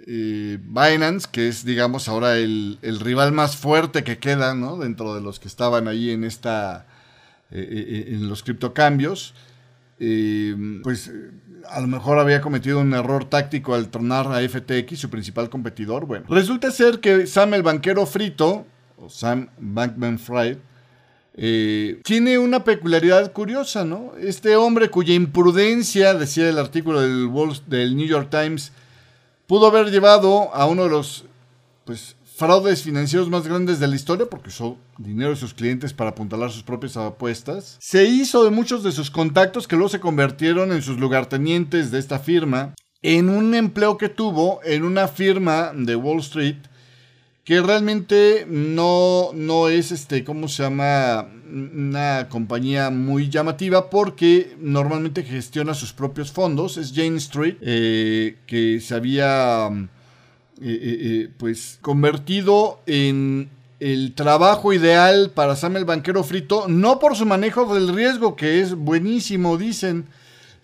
eh, 0.08 0.60
Binance, 0.62 1.28
que 1.32 1.48
es, 1.48 1.65
digamos, 1.65 2.08
ahora 2.08 2.38
el, 2.38 2.80
rival 3.02 3.32
más 3.32 3.58
fuerte 3.58 4.04
que 4.04 4.17
queda, 4.17 4.54
¿no? 4.54 4.78
Dentro 4.78 5.15
de 5.15 5.21
los 5.21 5.39
que 5.39 5.48
estaban 5.48 5.88
ahí 5.88 6.12
en 6.12 6.24
esta, 6.24 6.86
eh, 7.52 8.06
en 8.10 8.30
los 8.30 8.43
criptocambios, 8.43 9.34
pues 9.98 11.12
a 11.69 11.82
lo 11.82 11.88
mejor 11.88 12.19
había 12.19 12.41
cometido 12.41 12.80
un 12.80 12.93
error 12.93 13.26
táctico 13.26 13.74
al 13.74 13.89
tronar 13.89 14.28
a 14.28 14.48
FTX, 14.48 15.00
su 15.00 15.10
principal 15.10 15.50
competidor. 15.50 16.06
Bueno, 16.06 16.26
resulta 16.30 16.71
ser 16.71 17.00
que 17.00 17.26
Sam 17.28 17.54
el 17.54 17.63
banquero 17.63 18.06
frito, 18.06 18.67
o 18.98 19.10
Sam 19.10 19.50
Bankman 19.58 20.19
Fried, 20.19 20.58
tiene 21.36 22.38
una 22.38 22.63
peculiaridad 22.63 23.34
curiosa, 23.34 23.84
¿no? 23.84 24.13
Este 24.19 24.56
hombre 24.56 24.89
cuya 24.89 25.13
imprudencia, 25.13 26.13
decía 26.13 26.50
el 26.50 26.58
artículo 26.58 27.02
del, 27.02 27.30
del 27.67 27.98
New 27.98 28.08
York 28.08 28.30
Times, 28.30 28.71
pudo 29.48 29.67
haber 29.67 29.91
llevado 29.91 30.54
a 30.54 30.65
uno 30.65 30.84
de 30.84 30.89
los 30.89 31.26
pues, 31.84 32.15
fraudes 32.36 32.84
financieros 32.84 33.30
más 33.30 33.48
grandes 33.48 33.80
de 33.80 33.88
la 33.88 33.95
historia, 33.95 34.28
porque 34.30 34.50
usó 34.50 34.78
dinero 34.98 35.32
de 35.32 35.36
sus 35.36 35.54
clientes 35.54 35.93
para 35.93 36.12
apuntalar 36.12 36.52
sus 36.52 36.63
propias 36.63 36.98
apuestas. 36.98 37.78
Se 37.80 38.06
hizo 38.06 38.43
de 38.43 38.50
muchos 38.50 38.84
de 38.84 38.91
sus 38.91 39.12
contactos 39.12 39.67
que 39.67 39.76
luego 39.76 39.89
se 39.89 40.00
convirtieron 40.00 40.71
en 40.71 40.82
sus 40.82 40.98
lugartenientes 41.00 41.91
de 41.91 42.00
esta 42.00 42.19
firma, 42.19 42.74
en 43.02 43.30
un 43.30 43.54
empleo 43.56 43.98
que 43.98 44.10
tuvo 44.10 44.62
en 44.63 44.84
una 44.84 45.08
firma 45.08 45.71
de 45.76 45.95
Wall 45.95 46.19
Street 46.19 46.58
que 47.46 47.62
realmente 47.62 48.48
no, 48.50 49.30
no 49.34 49.70
es, 49.70 49.92
este, 49.92 50.24
¿cómo 50.24 50.48
se 50.48 50.64
llama? 50.64 51.28
Una 51.48 52.28
compañía 52.28 52.90
muy 52.90 53.30
llamativa 53.30 53.92
porque 53.92 54.58
normalmente 54.60 55.22
gestiona 55.22 55.76
sus 55.76 55.94
propios 55.94 56.32
fondos. 56.32 56.78
Es 56.78 56.92
Jane 56.94 57.18
Street, 57.18 57.58
eh, 57.62 58.38
que 58.48 58.82
se 58.82 58.96
había, 58.96 59.68
eh, 59.68 59.78
eh, 60.60 61.30
pues, 61.38 61.78
convertido 61.82 62.80
en 62.88 63.52
el 63.80 64.14
trabajo 64.16 64.74
ideal 64.74 65.30
para 65.30 65.56
Sam 65.56 65.78
el 65.78 65.86
banquero 65.86 66.24
frito, 66.24 66.68
no 66.68 66.98
por 66.98 67.16
su 67.16 67.28
manejo 67.28 67.72
del 67.76 67.94
riesgo, 67.94 68.36
que 68.36 68.60
es 68.62 68.74
buenísimo, 68.74 69.58
dicen, 69.58 70.06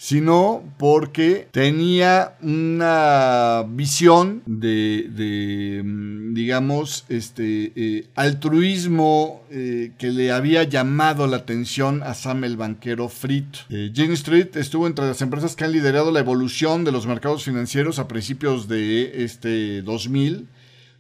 sino 0.02 0.64
porque 0.80 1.48
tenía 1.52 2.34
una 2.42 3.64
visión 3.70 4.42
de, 4.48 5.80
mm, 5.86 6.34
digamos, 6.34 7.06
este 7.08 7.72
eh, 7.76 8.08
altruismo 8.16 9.44
eh, 9.52 9.92
que 10.00 10.10
le 10.10 10.32
había 10.32 10.64
llamado 10.64 11.28
la 11.28 11.38
atención 11.38 12.02
a 12.02 12.16
Sam 12.16 12.46
el 12.46 12.58
banquero 12.58 13.10
frito. 13.10 13.60
Eh, 13.70 13.92
Jane 13.94 14.16
Street 14.16 14.48
estuvo 14.56 14.88
entre 14.88 15.06
las 15.06 15.22
empresas 15.22 15.56
que 15.56 15.66
han 15.66 15.72
liderado 15.72 16.12
la 16.12 16.22
evolución 16.22 16.84
de 16.84 16.92
los 16.92 17.06
mercados 17.06 17.44
financieros 17.44 18.00
a 18.00 18.08
principios 18.08 18.68
de 18.68 19.24
este 19.24 19.84
2000, 19.84 20.48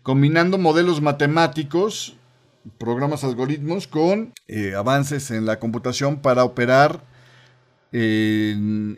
combinando 0.03 0.59
modelos 0.59 1.01
matemáticos 1.01 2.17
programas 2.77 3.23
algoritmos 3.23 3.87
con 3.87 4.31
avances 4.77 5.31
en 5.31 5.47
la 5.47 5.57
computación 5.57 6.21
para 6.21 6.43
operar 6.43 7.09
en, 7.93 8.97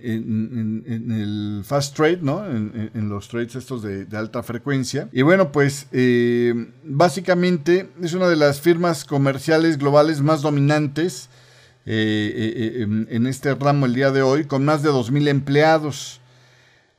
el 1.11 1.63
fast 1.65 1.95
trade, 1.95 2.19
¿no? 2.21 2.45
En, 2.45 3.09
los 3.09 3.27
trades 3.27 3.55
estos 3.55 3.81
de, 3.81 4.05
alta 4.15 4.43
frecuencia. 4.43 5.09
Y 5.11 5.23
bueno, 5.23 5.51
pues 5.51 5.87
eh, 5.91 6.71
básicamente 6.83 7.89
es 8.01 8.13
una 8.13 8.27
de 8.27 8.35
las 8.35 8.61
firmas 8.61 9.05
comerciales 9.05 9.77
globales 9.77 10.21
más 10.21 10.41
dominantes 10.41 11.29
eh, 11.85 12.31
eh, 12.35 12.81
en 13.09 13.27
este 13.27 13.53
ramo 13.55 13.85
el 13.85 13.93
día 13.93 14.11
de 14.11 14.21
hoy, 14.21 14.45
con 14.45 14.63
más 14.63 14.83
de 14.83 14.89
2.000 14.89 15.27
empleados. 15.27 16.21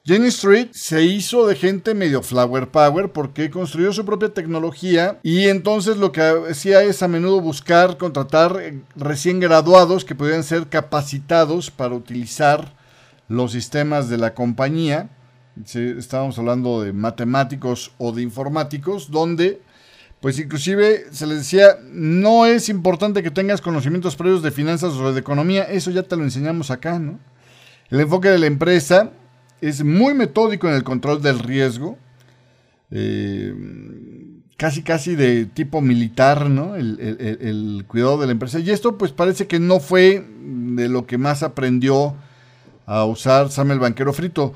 Jenny 0.06 0.26
Street 0.26 0.68
se 0.72 1.02
hizo 1.02 1.46
de 1.46 1.56
gente 1.56 1.94
medio 1.94 2.22
flower 2.22 2.68
power 2.68 3.10
porque 3.10 3.48
construyó 3.50 3.90
su 3.90 4.04
propia 4.04 4.34
tecnología 4.34 5.18
y 5.22 5.48
entonces 5.48 5.96
lo 5.96 6.12
que 6.12 6.20
hacía 6.20 6.82
es 6.82 7.02
a 7.02 7.08
menudo 7.08 7.40
buscar 7.40 7.96
contratar 7.96 8.74
recién 8.96 9.40
graduados 9.40 10.04
que 10.04 10.14
pudieran 10.14 10.44
ser 10.44 10.66
capacitados 10.66 11.70
para 11.70 11.94
utilizar 11.94 12.74
los 13.28 13.52
sistemas 13.52 14.10
de 14.10 14.18
la 14.18 14.34
compañía. 14.34 15.08
estábamos 15.64 16.38
hablando 16.38 16.82
de 16.82 16.92
matemáticos 16.92 17.92
o 17.96 18.12
de 18.12 18.20
informáticos, 18.20 19.10
donde 19.10 19.62
pues 20.20 20.38
inclusive 20.38 21.06
se 21.12 21.26
les 21.26 21.38
decía, 21.38 21.78
no 21.82 22.44
es 22.44 22.68
importante 22.68 23.22
que 23.22 23.30
tengas 23.30 23.62
conocimientos 23.62 24.16
previos 24.16 24.42
de 24.42 24.50
finanzas 24.50 24.92
o 24.92 25.14
de 25.14 25.20
economía, 25.20 25.62
eso 25.62 25.90
ya 25.90 26.02
te 26.02 26.14
lo 26.14 26.24
enseñamos 26.24 26.70
acá, 26.70 26.98
¿no? 26.98 27.18
El 27.88 28.00
enfoque 28.00 28.28
de 28.28 28.38
la 28.38 28.46
empresa 28.46 29.10
es 29.60 29.84
muy 29.84 30.14
metódico 30.14 30.68
en 30.68 30.74
el 30.74 30.84
control 30.84 31.22
del 31.22 31.38
riesgo. 31.38 31.98
Eh, 32.90 33.54
casi 34.56 34.82
casi 34.82 35.16
de 35.16 35.46
tipo 35.46 35.80
militar, 35.80 36.48
¿no? 36.48 36.76
El, 36.76 37.84
cuidado 37.86 38.18
de 38.18 38.26
la 38.26 38.32
empresa. 38.32 38.60
Y 38.60 38.70
esto 38.70 38.96
pues 38.96 39.12
parece 39.12 39.46
que 39.46 39.58
no 39.58 39.80
fue 39.80 40.24
de 40.40 40.88
lo 40.88 41.06
que 41.06 41.18
más 41.18 41.42
aprendió 41.42 42.14
a 42.86 43.04
usar 43.04 43.50
Sam 43.50 43.72
el 43.72 43.78
banquero 43.78 44.12
frito. 44.12 44.54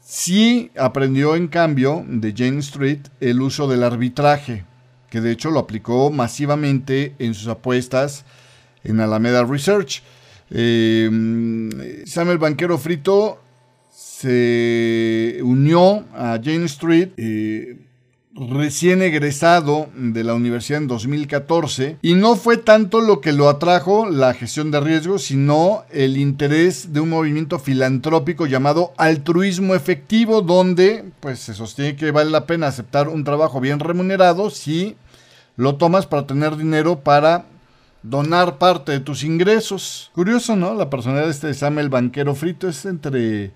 Sí 0.00 0.70
aprendió 0.76 1.36
en 1.36 1.48
cambio 1.48 2.04
de 2.06 2.34
Jane 2.36 2.58
Street 2.58 3.00
el 3.20 3.40
uso 3.40 3.68
del 3.68 3.82
arbitraje, 3.82 4.64
que 5.10 5.20
de 5.20 5.32
hecho 5.32 5.50
lo 5.50 5.60
aplicó 5.60 6.10
masivamente 6.10 7.14
en 7.18 7.34
sus 7.34 7.48
apuestas 7.48 8.24
en 8.84 9.00
Alameda 9.00 9.44
Research. 9.44 10.02
Eh, 10.50 11.08
Sam 12.04 12.30
el 12.30 12.38
banquero 12.38 12.78
frito 12.78 13.41
se 13.92 15.38
unió 15.42 16.04
a 16.14 16.40
Jane 16.42 16.64
Street. 16.64 17.10
Eh, 17.16 17.76
recién 18.34 19.02
egresado 19.02 19.88
de 19.94 20.24
la 20.24 20.34
universidad 20.34 20.80
en 20.80 20.88
2014 20.88 21.98
y 22.00 22.14
no 22.14 22.36
fue 22.36 22.56
tanto 22.56 23.00
lo 23.00 23.20
que 23.20 23.32
lo 23.32 23.48
atrajo 23.48 24.06
la 24.08 24.32
gestión 24.34 24.70
de 24.70 24.80
riesgos, 24.80 25.24
sino 25.24 25.84
el 25.90 26.16
interés 26.16 26.92
de 26.92 27.00
un 27.00 27.10
movimiento 27.10 27.58
filantrópico 27.58 28.46
llamado 28.46 28.92
altruismo 28.96 29.74
efectivo, 29.74 30.40
donde 30.40 31.04
pues 31.20 31.40
se 31.40 31.54
sostiene 31.54 31.96
que 31.96 32.10
vale 32.10 32.30
la 32.30 32.46
pena 32.46 32.68
aceptar 32.68 33.08
un 33.08 33.24
trabajo 33.24 33.60
bien 33.60 33.80
remunerado 33.80 34.50
si 34.50 34.96
lo 35.56 35.76
tomas 35.76 36.06
para 36.06 36.26
tener 36.26 36.56
dinero 36.56 37.00
para 37.00 37.46
donar 38.02 38.58
parte 38.58 38.92
de 38.92 39.00
tus 39.00 39.24
ingresos. 39.24 40.10
Curioso, 40.14 40.56
¿no? 40.56 40.74
La 40.74 40.88
personalidad 40.88 41.26
de 41.26 41.32
este 41.32 41.54
Samuel 41.54 41.90
Banquero 41.90 42.34
Frito 42.34 42.68
es 42.68 42.84
entre 42.86 43.52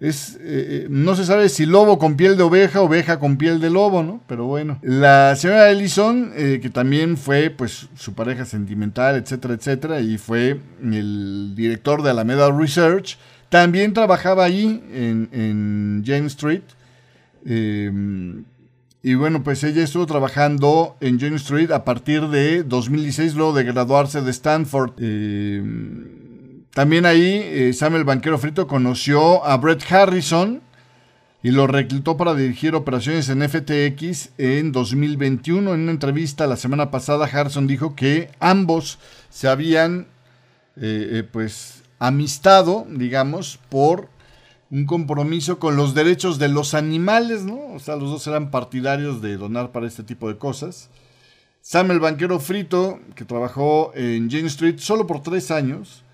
es, 0.00 0.36
eh, 0.36 0.38
eh, 0.42 0.86
no 0.88 1.16
se 1.16 1.24
sabe 1.24 1.48
si 1.48 1.66
lobo 1.66 1.98
con 1.98 2.16
piel 2.16 2.36
de 2.36 2.44
oveja, 2.44 2.82
oveja 2.82 3.18
con 3.18 3.36
piel 3.36 3.60
de 3.60 3.68
lobo, 3.68 4.04
¿no? 4.04 4.20
Pero 4.28 4.44
bueno. 4.46 4.78
La 4.82 5.34
señora 5.34 5.70
Ellison, 5.70 6.32
eh, 6.36 6.60
que 6.62 6.70
también 6.70 7.16
fue 7.16 7.50
pues 7.50 7.88
su 7.96 8.14
pareja 8.14 8.44
sentimental, 8.44 9.16
etcétera, 9.16 9.54
etcétera, 9.54 10.00
y 10.00 10.16
fue 10.16 10.60
el 10.82 11.54
director 11.56 12.02
de 12.02 12.10
Alameda 12.10 12.50
Research, 12.52 13.18
también 13.48 13.92
trabajaba 13.92 14.44
allí 14.44 14.82
en, 14.92 15.28
en 15.32 16.04
James 16.06 16.32
Street. 16.32 16.62
y 19.02 19.14
bueno, 19.14 19.42
pues 19.42 19.64
ella 19.64 19.82
estuvo 19.82 20.06
trabajando 20.06 20.96
en 21.00 21.18
James 21.18 21.42
Street 21.42 21.72
a 21.72 21.84
partir 21.84 22.28
de 22.28 22.62
2016, 22.62 23.34
luego 23.34 23.52
de 23.52 23.64
graduarse 23.64 24.20
de 24.20 24.30
Stanford. 24.30 24.92
También 26.74 27.06
ahí 27.06 27.40
eh, 27.44 27.72
Samuel 27.72 28.04
Banquero 28.04 28.38
Frito 28.38 28.66
conoció 28.66 29.44
a 29.44 29.56
Brett 29.56 29.84
Harrison 29.90 30.62
y 31.42 31.50
lo 31.50 31.66
reclutó 31.66 32.16
para 32.16 32.34
dirigir 32.34 32.74
operaciones 32.74 33.28
en 33.28 33.48
FTX 33.48 34.30
en 34.38 34.72
2021. 34.72 35.74
En 35.74 35.80
una 35.80 35.92
entrevista 35.92 36.46
la 36.46 36.56
semana 36.56 36.90
pasada, 36.90 37.26
Harrison 37.26 37.66
dijo 37.66 37.94
que 37.94 38.30
ambos 38.40 38.98
se 39.30 39.48
habían 39.48 40.08
eh, 40.76 41.08
eh, 41.12 41.28
pues 41.30 41.82
amistado, 41.98 42.86
digamos, 42.88 43.58
por 43.68 44.08
un 44.70 44.84
compromiso 44.84 45.58
con 45.58 45.76
los 45.76 45.94
derechos 45.94 46.38
de 46.38 46.48
los 46.48 46.74
animales, 46.74 47.44
¿no? 47.44 47.74
O 47.74 47.78
sea, 47.78 47.96
los 47.96 48.10
dos 48.10 48.26
eran 48.26 48.50
partidarios 48.50 49.22
de 49.22 49.36
donar 49.36 49.72
para 49.72 49.86
este 49.86 50.02
tipo 50.02 50.28
de 50.28 50.36
cosas. 50.36 50.90
Samuel 51.60 52.00
Banquero 52.00 52.38
Frito, 52.38 53.00
que 53.14 53.24
trabajó 53.24 53.92
en 53.94 54.30
Jane 54.30 54.46
Street 54.46 54.78
solo 54.78 55.06
por 55.06 55.22
tres 55.22 55.50
años, 55.50 56.04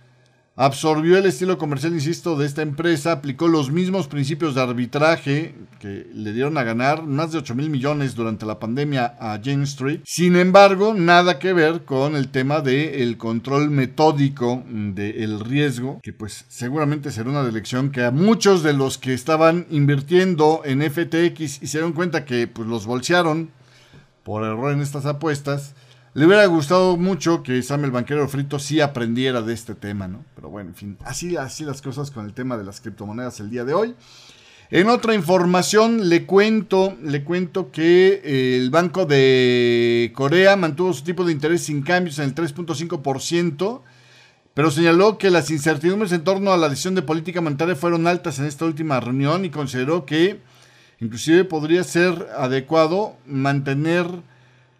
absorbió 0.57 1.19
el 1.19 1.27
estilo 1.27 1.59
comercial, 1.59 1.95
insisto, 1.95 2.37
de 2.37 2.47
esta 2.47 2.62
empresa, 2.62 3.12
aplicó 3.12 3.49
los 3.49 3.73
mismos 3.73 4.07
principios 4.07 4.55
de 4.55 4.62
arbitraje 4.62 5.55
que 5.81 6.07
le 6.14 6.33
dieron 6.33 6.57
a 6.59 6.62
ganar 6.62 7.03
más 7.03 7.33
de 7.33 7.38
8 7.38 7.55
mil 7.57 7.71
millones 7.71 8.14
durante 8.14 8.47
la 8.47 8.61
pandemia 8.61 9.17
a 9.19 9.40
Jane 9.43 9.64
Street. 9.64 10.01
Sin 10.05 10.37
embargo, 10.37 10.95
nada 10.95 11.38
que 11.38 11.53
ver 11.53 11.85
con 11.85 12.14
el 12.14 12.29
tema 12.29 12.61
del 12.61 13.17
control 13.17 13.71
metódico 13.71 14.62
del 14.67 15.40
riesgo, 15.40 16.01
que 16.03 16.12
pues 16.12 16.45
seguramente 16.49 17.11
será 17.11 17.31
una 17.31 17.40
elección 17.40 17.90
que 17.90 18.05
a 18.05 18.12
muchos 18.12 18.62
de 18.62 18.75
los 18.75 18.97
que 18.97 19.12
estaban 19.12 19.67
invirtiendo 19.71 20.62
en 20.64 20.83
FTX 20.83 21.62
y 21.62 21.67
se 21.67 21.79
dieron 21.79 21.93
cuenta 21.93 22.25
que 22.25 22.47
pues 22.47 22.69
los 22.69 22.87
bolsearon 22.87 23.51
por 24.23 24.45
error 24.45 24.73
en 24.73 24.81
estas 24.81 25.05
apuestas, 25.05 25.75
le 26.14 26.27
hubiera 26.27 26.46
gustado 26.46 26.96
mucho 26.96 27.42
que 27.42 27.61
Samuel 27.62 27.90
Banquero 27.90 28.29
Frito 28.29 28.61
sí 28.61 28.81
aprendiera 28.81 29.42
de 29.42 29.53
este 29.53 29.74
tema, 29.74 30.07
¿no? 30.07 30.24
Pero 30.37 30.48
bueno, 30.48 30.70
en 30.70 30.77
fin, 30.77 30.98
así, 31.05 31.37
así 31.37 31.64
las 31.64 31.83
cosas 31.83 32.12
con 32.12 32.24
el 32.24 32.33
tema 32.33 32.57
de 32.57 32.62
las 32.62 32.81
criptomonedas 32.81 33.40
el 33.40 33.50
día 33.50 33.64
de 33.64 33.74
hoy. 33.74 33.96
En 34.70 34.88
otra 34.88 35.14
información 35.14 36.09
le 36.09 36.24
cuento, 36.24 36.96
le 37.03 37.24
cuento 37.24 37.72
que 37.72 38.22
eh, 38.24 38.57
el 38.57 38.70
Banco 38.70 39.07
de 39.07 40.12
Corea 40.14 40.57
mantuvo 40.57 40.92
su 40.92 41.03
tipo 41.03 41.24
de 41.24 41.33
interés 41.33 41.64
sin 41.64 41.83
cambios 41.83 42.20
en 42.20 42.27
el 42.27 42.35
3.5%, 42.35 43.83
pero 44.55 44.70
señaló 44.70 45.18
que 45.18 45.31
las 45.31 45.50
incertidumbres 45.50 46.12
en 46.12 46.22
torno 46.22 46.53
a 46.53 46.57
la 46.57 46.68
decisión 46.68 46.94
de 46.94 47.03
política 47.03 47.40
monetaria 47.40 47.74
fueron 47.74 48.07
altas 48.07 48.38
en 48.38 48.46
esta 48.46 48.64
última 48.64 49.00
reunión 49.00 49.44
y 49.44 49.50
consideró 49.50 50.07
que 50.07 50.40
inclusive 51.00 51.44
podría 51.44 51.83
ser 51.83 52.29
adecuado 52.38 53.16
mantener 53.27 54.07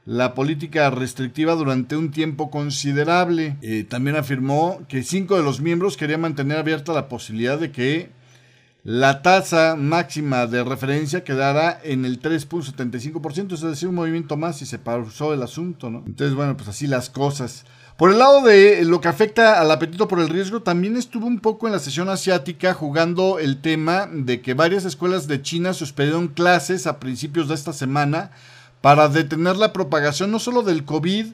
la 0.07 0.35
política 0.35 0.91
restrictiva 0.91 1.55
durante 1.55 1.97
un 1.97 2.11
tiempo 2.11 2.51
considerable. 2.51 3.57
Eh, 3.63 3.85
también 3.89 4.17
afirmó 4.17 4.81
que 4.89 5.03
cinco 5.03 5.37
de 5.37 5.43
los 5.43 5.61
miembros 5.61 5.97
querían 5.97 6.21
mantener 6.21 6.59
abierta 6.59 6.93
la 6.93 7.09
posibilidad 7.09 7.59
de 7.59 7.73
que 7.73 8.11
la 8.85 9.23
tasa 9.23 9.77
máxima 9.77 10.47
de 10.47 10.63
referencia 10.63 11.25
quedara 11.25 11.81
en 11.85 12.05
el 12.05 12.21
3.75%, 12.21 13.55
es 13.55 13.63
decir, 13.63 13.89
un 13.89 13.95
movimiento 13.95 14.37
más 14.37 14.61
y 14.61 14.67
se 14.67 14.79
pausó 14.79 15.33
el 15.33 15.43
asunto, 15.43 15.89
¿no? 15.89 16.03
Entonces, 16.07 16.37
bueno, 16.37 16.55
pues 16.55 16.69
así 16.69 16.87
las 16.87 17.09
cosas. 17.09 17.65
Por 17.97 18.11
el 18.11 18.19
lado 18.19 18.43
de 18.43 18.85
lo 18.85 19.01
que 19.01 19.09
afecta 19.09 19.59
al 19.59 19.71
apetito 19.71 20.07
por 20.07 20.21
el 20.21 20.29
riesgo, 20.29 20.61
también 20.61 20.99
estuvo 20.99 21.27
un 21.27 21.39
poco 21.39 21.67
en 21.67 21.73
la 21.73 21.79
sesión 21.79 22.11
asiática 22.11 22.75
jugando 22.75 23.39
el 23.39 23.63
tema 23.63 24.07
de 24.13 24.43
que 24.43 24.53
varias 24.53 24.85
escuelas 24.85 25.29
de 25.29 25.41
China 25.41 25.73
suspendieron 25.73 26.29
clases 26.29 26.87
a 26.87 27.01
principios 27.01 27.49
de 27.49 27.55
esta 27.55 27.73
semana 27.73 28.33
para 28.85 29.09
detener 29.09 29.57
la 29.57 29.73
propagación 29.73 30.31
no 30.31 30.39
solo 30.39 30.61
del 30.61 30.85
COVID, 30.85 31.29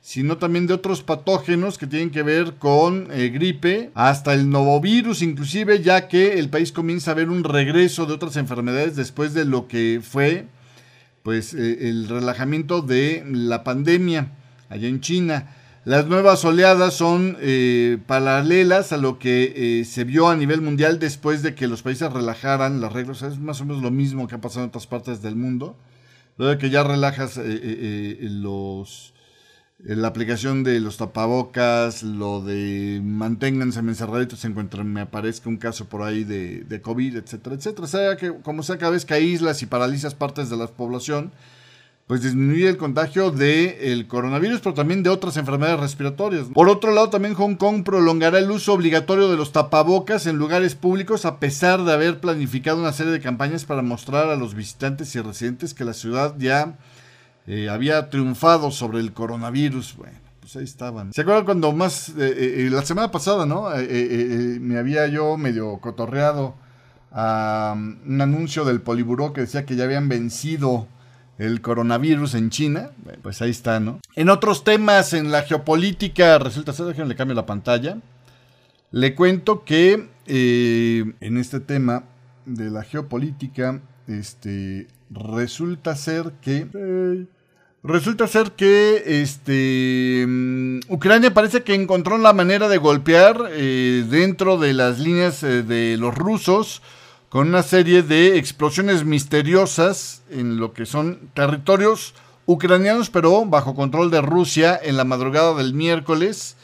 sino 0.00 0.38
también 0.38 0.66
de 0.66 0.72
otros 0.72 1.02
patógenos 1.02 1.76
que 1.76 1.86
tienen 1.86 2.08
que 2.08 2.22
ver 2.22 2.54
con 2.54 3.08
eh, 3.10 3.28
gripe, 3.28 3.90
hasta 3.92 4.32
el 4.32 4.48
novovirus 4.48 5.20
inclusive, 5.20 5.82
ya 5.82 6.08
que 6.08 6.38
el 6.38 6.48
país 6.48 6.72
comienza 6.72 7.10
a 7.10 7.14
ver 7.14 7.28
un 7.28 7.44
regreso 7.44 8.06
de 8.06 8.14
otras 8.14 8.38
enfermedades 8.38 8.96
después 8.96 9.34
de 9.34 9.44
lo 9.44 9.68
que 9.68 10.00
fue 10.02 10.46
pues 11.22 11.52
eh, 11.52 11.90
el 11.90 12.08
relajamiento 12.08 12.80
de 12.80 13.22
la 13.30 13.64
pandemia 13.64 14.32
allá 14.70 14.88
en 14.88 15.02
China. 15.02 15.54
Las 15.84 16.06
nuevas 16.06 16.42
oleadas 16.46 16.94
son 16.94 17.36
eh, 17.42 17.98
paralelas 18.06 18.92
a 18.92 18.96
lo 18.96 19.18
que 19.18 19.84
se 19.86 20.04
vio 20.04 20.30
a 20.30 20.36
nivel 20.36 20.62
mundial 20.62 20.98
después 20.98 21.42
de 21.42 21.54
que 21.54 21.68
los 21.68 21.82
países 21.82 22.10
relajaran 22.10 22.80
las 22.80 22.94
reglas. 22.94 23.20
Es 23.20 23.38
más 23.38 23.60
o 23.60 23.66
menos 23.66 23.82
lo 23.82 23.90
mismo 23.90 24.26
que 24.26 24.36
ha 24.36 24.40
pasado 24.40 24.64
en 24.64 24.68
otras 24.70 24.86
partes 24.86 25.20
del 25.20 25.36
mundo. 25.36 25.76
Luego 26.36 26.52
de 26.52 26.58
que 26.58 26.70
ya 26.70 26.82
relajas 26.82 27.36
eh, 27.36 27.42
eh, 27.46 28.18
eh, 28.20 28.28
los 28.30 29.12
la 29.78 30.08
aplicación 30.08 30.64
de 30.64 30.80
los 30.80 30.96
tapabocas, 30.96 32.02
lo 32.02 32.40
de 32.40 33.00
manténganse 33.04 33.80
encerraditos 33.80 34.44
en 34.46 34.54
cuanto 34.54 34.82
me 34.82 35.02
aparezca 35.02 35.48
un 35.50 35.58
caso 35.58 35.86
por 35.86 36.02
ahí 36.02 36.24
de, 36.24 36.60
de 36.60 36.80
COVID, 36.80 37.16
etcétera, 37.16 37.56
etcétera. 37.56 37.84
O 37.84 37.88
sea, 37.88 38.16
que 38.16 38.32
como 38.42 38.62
sea, 38.62 38.78
cada 38.78 38.92
vez 38.92 39.04
que 39.04 39.14
aíslas 39.14 39.62
y 39.62 39.66
paralizas 39.66 40.14
partes 40.14 40.48
de 40.48 40.56
la 40.56 40.68
población, 40.68 41.32
pues 42.06 42.22
disminuye 42.22 42.68
el 42.68 42.76
contagio 42.76 43.30
del 43.30 44.06
coronavirus, 44.06 44.60
pero 44.60 44.74
también 44.74 45.02
de 45.02 45.08
otras 45.08 45.38
enfermedades 45.38 45.80
respiratorias. 45.80 46.46
Por 46.52 46.68
otro 46.68 46.92
lado, 46.92 47.08
también 47.08 47.34
Hong 47.34 47.54
Kong 47.54 47.82
prolongará 47.82 48.38
el 48.38 48.50
uso 48.50 48.74
obligatorio 48.74 49.30
de 49.30 49.38
los 49.38 49.52
tapabocas 49.52 50.26
en 50.26 50.36
lugares 50.36 50.74
públicos 50.74 51.24
a 51.24 51.38
pesar 51.38 51.82
de 51.82 51.92
haber 51.92 52.20
planificado 52.20 52.78
una 52.78 52.92
serie 52.92 53.12
de 53.12 53.20
campañas 53.20 53.64
para 53.64 53.80
mostrar 53.80 54.28
a 54.28 54.36
los 54.36 54.54
visitantes 54.54 55.14
y 55.14 55.20
residentes 55.20 55.72
que 55.72 55.84
la 55.84 55.94
ciudad 55.94 56.34
ya 56.38 56.76
eh, 57.46 57.70
había 57.70 58.10
triunfado 58.10 58.70
sobre 58.70 59.00
el 59.00 59.14
coronavirus. 59.14 59.96
Bueno, 59.96 60.18
pues 60.40 60.56
ahí 60.56 60.64
estaban. 60.64 61.10
¿Se 61.14 61.22
acuerdan 61.22 61.46
cuando 61.46 61.72
más, 61.72 62.10
eh, 62.10 62.66
eh, 62.66 62.68
la 62.70 62.84
semana 62.84 63.10
pasada, 63.10 63.46
¿no? 63.46 63.70
me 63.70 64.78
había 64.78 65.06
yo 65.06 65.38
medio 65.38 65.78
cotorreado 65.78 66.54
a 67.12 67.72
um, 67.76 67.96
un 68.06 68.20
anuncio 68.20 68.64
del 68.64 68.82
Poliburó 68.82 69.32
que 69.32 69.42
decía 69.42 69.64
que 69.64 69.76
ya 69.76 69.84
habían 69.84 70.08
vencido 70.08 70.88
el 71.38 71.60
coronavirus 71.60 72.34
en 72.34 72.50
China. 72.50 72.90
Pues 73.22 73.42
ahí 73.42 73.50
está, 73.50 73.80
¿no? 73.80 74.00
En 74.14 74.28
otros 74.28 74.64
temas, 74.64 75.12
en 75.12 75.30
la 75.30 75.42
geopolítica, 75.42 76.38
resulta 76.38 76.72
ser, 76.72 76.96
le 77.06 77.16
cambio 77.16 77.34
la 77.34 77.46
pantalla. 77.46 77.98
Le 78.90 79.14
cuento 79.14 79.64
que 79.64 80.08
eh, 80.26 81.04
en 81.20 81.36
este 81.36 81.60
tema 81.60 82.04
de 82.46 82.70
la 82.70 82.84
geopolítica, 82.84 83.80
este, 84.06 84.86
resulta 85.10 85.96
ser 85.96 86.32
que... 86.40 87.26
resulta 87.82 88.26
ser 88.26 88.52
que 88.52 89.02
este, 89.22 90.24
mm, 90.26 90.80
Ucrania 90.88 91.34
parece 91.34 91.62
que 91.62 91.74
encontró 91.74 92.18
la 92.18 92.32
manera 92.32 92.68
de 92.68 92.78
golpear 92.78 93.48
eh, 93.50 94.04
dentro 94.08 94.58
de 94.58 94.72
las 94.72 95.00
líneas 95.00 95.42
eh, 95.42 95.62
de 95.62 95.96
los 95.98 96.14
rusos 96.14 96.80
con 97.34 97.48
una 97.48 97.64
serie 97.64 98.04
de 98.04 98.38
explosiones 98.38 99.04
misteriosas 99.04 100.22
en 100.30 100.58
lo 100.58 100.72
que 100.72 100.86
son 100.86 101.18
territorios 101.34 102.14
ucranianos, 102.46 103.10
pero 103.10 103.44
bajo 103.44 103.74
control 103.74 104.12
de 104.12 104.20
Rusia 104.20 104.78
en 104.80 104.96
la 104.96 105.02
madrugada 105.02 105.52
del 105.54 105.74
miércoles, 105.74 106.56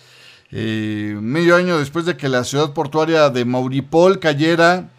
eh, 0.52 1.18
medio 1.20 1.56
año 1.56 1.76
después 1.76 2.04
de 2.04 2.16
que 2.16 2.28
la 2.28 2.44
ciudad 2.44 2.72
portuaria 2.72 3.30
de 3.30 3.44
Mauripol 3.44 4.20
cayera 4.20 4.90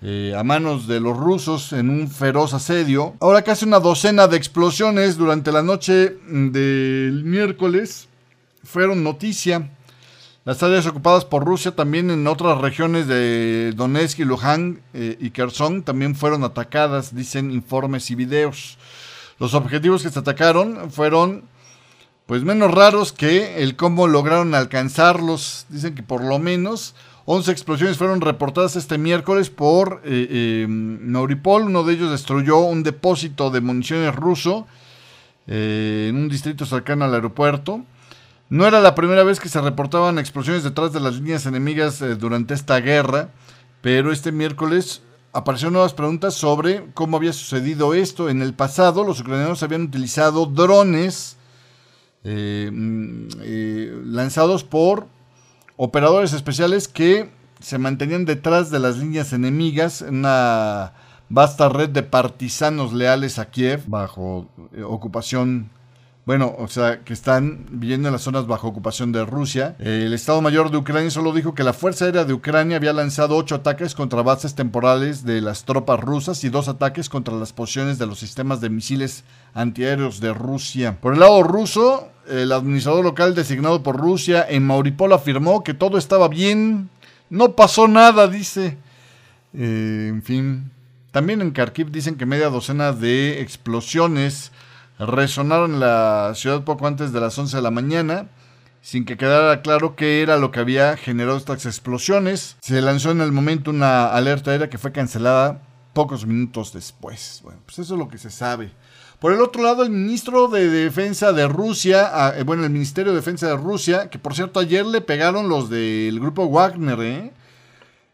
eh, 0.00 0.34
a 0.34 0.42
manos 0.44 0.86
de 0.86 0.98
los 0.98 1.14
rusos 1.14 1.74
en 1.74 1.90
un 1.90 2.08
feroz 2.08 2.54
asedio. 2.54 3.14
Ahora 3.20 3.42
casi 3.42 3.66
una 3.66 3.80
docena 3.80 4.28
de 4.28 4.38
explosiones 4.38 5.18
durante 5.18 5.52
la 5.52 5.62
noche 5.62 6.16
del 6.26 7.22
miércoles 7.22 8.08
fueron 8.64 9.04
noticia. 9.04 9.72
Las 10.44 10.60
áreas 10.64 10.86
ocupadas 10.86 11.24
por 11.24 11.44
Rusia 11.44 11.70
también 11.76 12.10
en 12.10 12.26
otras 12.26 12.58
regiones 12.58 13.06
de 13.06 13.72
Donetsk 13.76 14.18
y 14.18 14.24
Luhansk 14.24 14.80
eh, 14.92 15.16
y 15.20 15.30
Kherson 15.30 15.84
también 15.84 16.16
fueron 16.16 16.42
atacadas, 16.42 17.14
dicen 17.14 17.52
informes 17.52 18.10
y 18.10 18.16
videos. 18.16 18.76
Los 19.38 19.54
objetivos 19.54 20.02
que 20.02 20.10
se 20.10 20.18
atacaron 20.18 20.90
fueron 20.90 21.44
pues 22.26 22.42
menos 22.42 22.72
raros 22.72 23.12
que 23.12 23.62
el 23.62 23.76
cómo 23.76 24.08
lograron 24.08 24.56
alcanzarlos. 24.56 25.66
Dicen 25.68 25.94
que 25.94 26.02
por 26.02 26.24
lo 26.24 26.40
menos 26.40 26.96
11 27.26 27.52
explosiones 27.52 27.96
fueron 27.96 28.20
reportadas 28.20 28.74
este 28.74 28.98
miércoles 28.98 29.48
por 29.48 30.02
eh, 30.04 30.66
Mauripol. 30.68 31.62
Uno 31.64 31.84
de 31.84 31.94
ellos 31.94 32.10
destruyó 32.10 32.58
un 32.58 32.82
depósito 32.82 33.50
de 33.50 33.60
municiones 33.60 34.12
ruso 34.12 34.66
eh, 35.46 36.06
en 36.10 36.16
un 36.16 36.28
distrito 36.28 36.66
cercano 36.66 37.04
al 37.04 37.14
aeropuerto. 37.14 37.84
No 38.52 38.66
era 38.66 38.82
la 38.82 38.94
primera 38.94 39.24
vez 39.24 39.40
que 39.40 39.48
se 39.48 39.62
reportaban 39.62 40.18
explosiones 40.18 40.62
detrás 40.62 40.92
de 40.92 41.00
las 41.00 41.14
líneas 41.14 41.46
enemigas 41.46 42.04
durante 42.18 42.52
esta 42.52 42.78
guerra, 42.80 43.30
pero 43.80 44.12
este 44.12 44.30
miércoles 44.30 45.00
aparecieron 45.32 45.72
nuevas 45.72 45.94
preguntas 45.94 46.34
sobre 46.34 46.84
cómo 46.92 47.16
había 47.16 47.32
sucedido 47.32 47.94
esto. 47.94 48.28
En 48.28 48.42
el 48.42 48.52
pasado, 48.52 49.04
los 49.04 49.20
ucranianos 49.20 49.62
habían 49.62 49.84
utilizado 49.84 50.44
drones 50.44 51.38
mm, 52.24 53.28
lanzados 54.12 54.64
por 54.64 55.06
operadores 55.78 56.34
especiales 56.34 56.88
que 56.88 57.30
se 57.58 57.78
mantenían 57.78 58.26
detrás 58.26 58.70
de 58.70 58.80
las 58.80 58.98
líneas 58.98 59.32
enemigas 59.32 60.02
en 60.02 60.16
una 60.16 60.92
vasta 61.30 61.70
red 61.70 61.88
de 61.88 62.02
partisanos 62.02 62.92
leales 62.92 63.38
a 63.38 63.48
Kiev 63.48 63.84
bajo 63.86 64.46
eh, 64.74 64.82
ocupación 64.82 65.70
bueno, 66.24 66.54
o 66.56 66.68
sea, 66.68 67.00
que 67.00 67.12
están 67.12 67.66
viviendo 67.70 68.06
en 68.06 68.12
las 68.12 68.22
zonas 68.22 68.46
bajo 68.46 68.68
ocupación 68.68 69.10
de 69.10 69.24
Rusia. 69.24 69.74
El 69.80 70.12
Estado 70.12 70.40
Mayor 70.40 70.70
de 70.70 70.76
Ucrania 70.76 71.10
solo 71.10 71.32
dijo 71.32 71.52
que 71.52 71.64
la 71.64 71.72
Fuerza 71.72 72.04
Aérea 72.04 72.24
de 72.24 72.32
Ucrania 72.32 72.76
había 72.76 72.92
lanzado 72.92 73.36
ocho 73.36 73.56
ataques 73.56 73.96
contra 73.96 74.22
bases 74.22 74.54
temporales 74.54 75.24
de 75.24 75.40
las 75.40 75.64
tropas 75.64 75.98
rusas 75.98 76.44
y 76.44 76.48
dos 76.48 76.68
ataques 76.68 77.08
contra 77.08 77.34
las 77.34 77.52
posiciones 77.52 77.98
de 77.98 78.06
los 78.06 78.20
sistemas 78.20 78.60
de 78.60 78.70
misiles 78.70 79.24
antiaéreos 79.52 80.20
de 80.20 80.32
Rusia. 80.32 80.96
Por 81.00 81.14
el 81.14 81.20
lado 81.20 81.42
ruso, 81.42 82.08
el 82.28 82.52
administrador 82.52 83.04
local 83.04 83.34
designado 83.34 83.82
por 83.82 83.96
Rusia 83.96 84.46
en 84.48 84.64
Mauripol 84.64 85.12
afirmó 85.12 85.64
que 85.64 85.74
todo 85.74 85.98
estaba 85.98 86.28
bien, 86.28 86.88
no 87.30 87.56
pasó 87.56 87.88
nada, 87.88 88.28
dice. 88.28 88.78
Eh, 89.54 90.06
en 90.08 90.22
fin, 90.22 90.70
también 91.10 91.42
en 91.42 91.50
Kharkiv 91.50 91.90
dicen 91.90 92.14
que 92.14 92.26
media 92.26 92.48
docena 92.48 92.92
de 92.92 93.40
explosiones 93.40 94.52
resonaron 94.98 95.74
en 95.74 95.80
la 95.80 96.32
ciudad 96.34 96.64
poco 96.64 96.86
antes 96.86 97.12
de 97.12 97.20
las 97.20 97.38
11 97.38 97.56
de 97.56 97.62
la 97.62 97.70
mañana, 97.70 98.28
sin 98.80 99.04
que 99.04 99.16
quedara 99.16 99.62
claro 99.62 99.96
qué 99.96 100.22
era 100.22 100.36
lo 100.36 100.50
que 100.50 100.60
había 100.60 100.96
generado 100.96 101.36
estas 101.36 101.66
explosiones. 101.66 102.56
Se 102.60 102.82
lanzó 102.82 103.10
en 103.10 103.20
el 103.20 103.32
momento 103.32 103.70
una 103.70 104.12
alerta 104.12 104.50
aérea 104.50 104.70
que 104.70 104.78
fue 104.78 104.92
cancelada 104.92 105.62
pocos 105.92 106.26
minutos 106.26 106.72
después. 106.72 107.40
Bueno, 107.44 107.60
pues 107.64 107.78
eso 107.78 107.94
es 107.94 107.98
lo 107.98 108.08
que 108.08 108.18
se 108.18 108.30
sabe. 108.30 108.72
Por 109.22 109.32
el 109.32 109.40
otro 109.40 109.62
lado, 109.62 109.84
el 109.84 109.90
ministro 109.90 110.48
de 110.48 110.68
Defensa 110.68 111.32
de 111.32 111.46
Rusia, 111.46 112.10
ah, 112.12 112.32
eh, 112.36 112.42
bueno, 112.42 112.64
el 112.64 112.70
Ministerio 112.70 113.12
de 113.12 113.18
Defensa 113.18 113.46
de 113.46 113.56
Rusia, 113.56 114.10
que 114.10 114.18
por 114.18 114.34
cierto 114.34 114.58
ayer 114.58 114.84
le 114.84 115.00
pegaron 115.00 115.48
los 115.48 115.70
del 115.70 116.18
grupo 116.18 116.48
Wagner, 116.48 117.00
¿eh? 117.00 117.32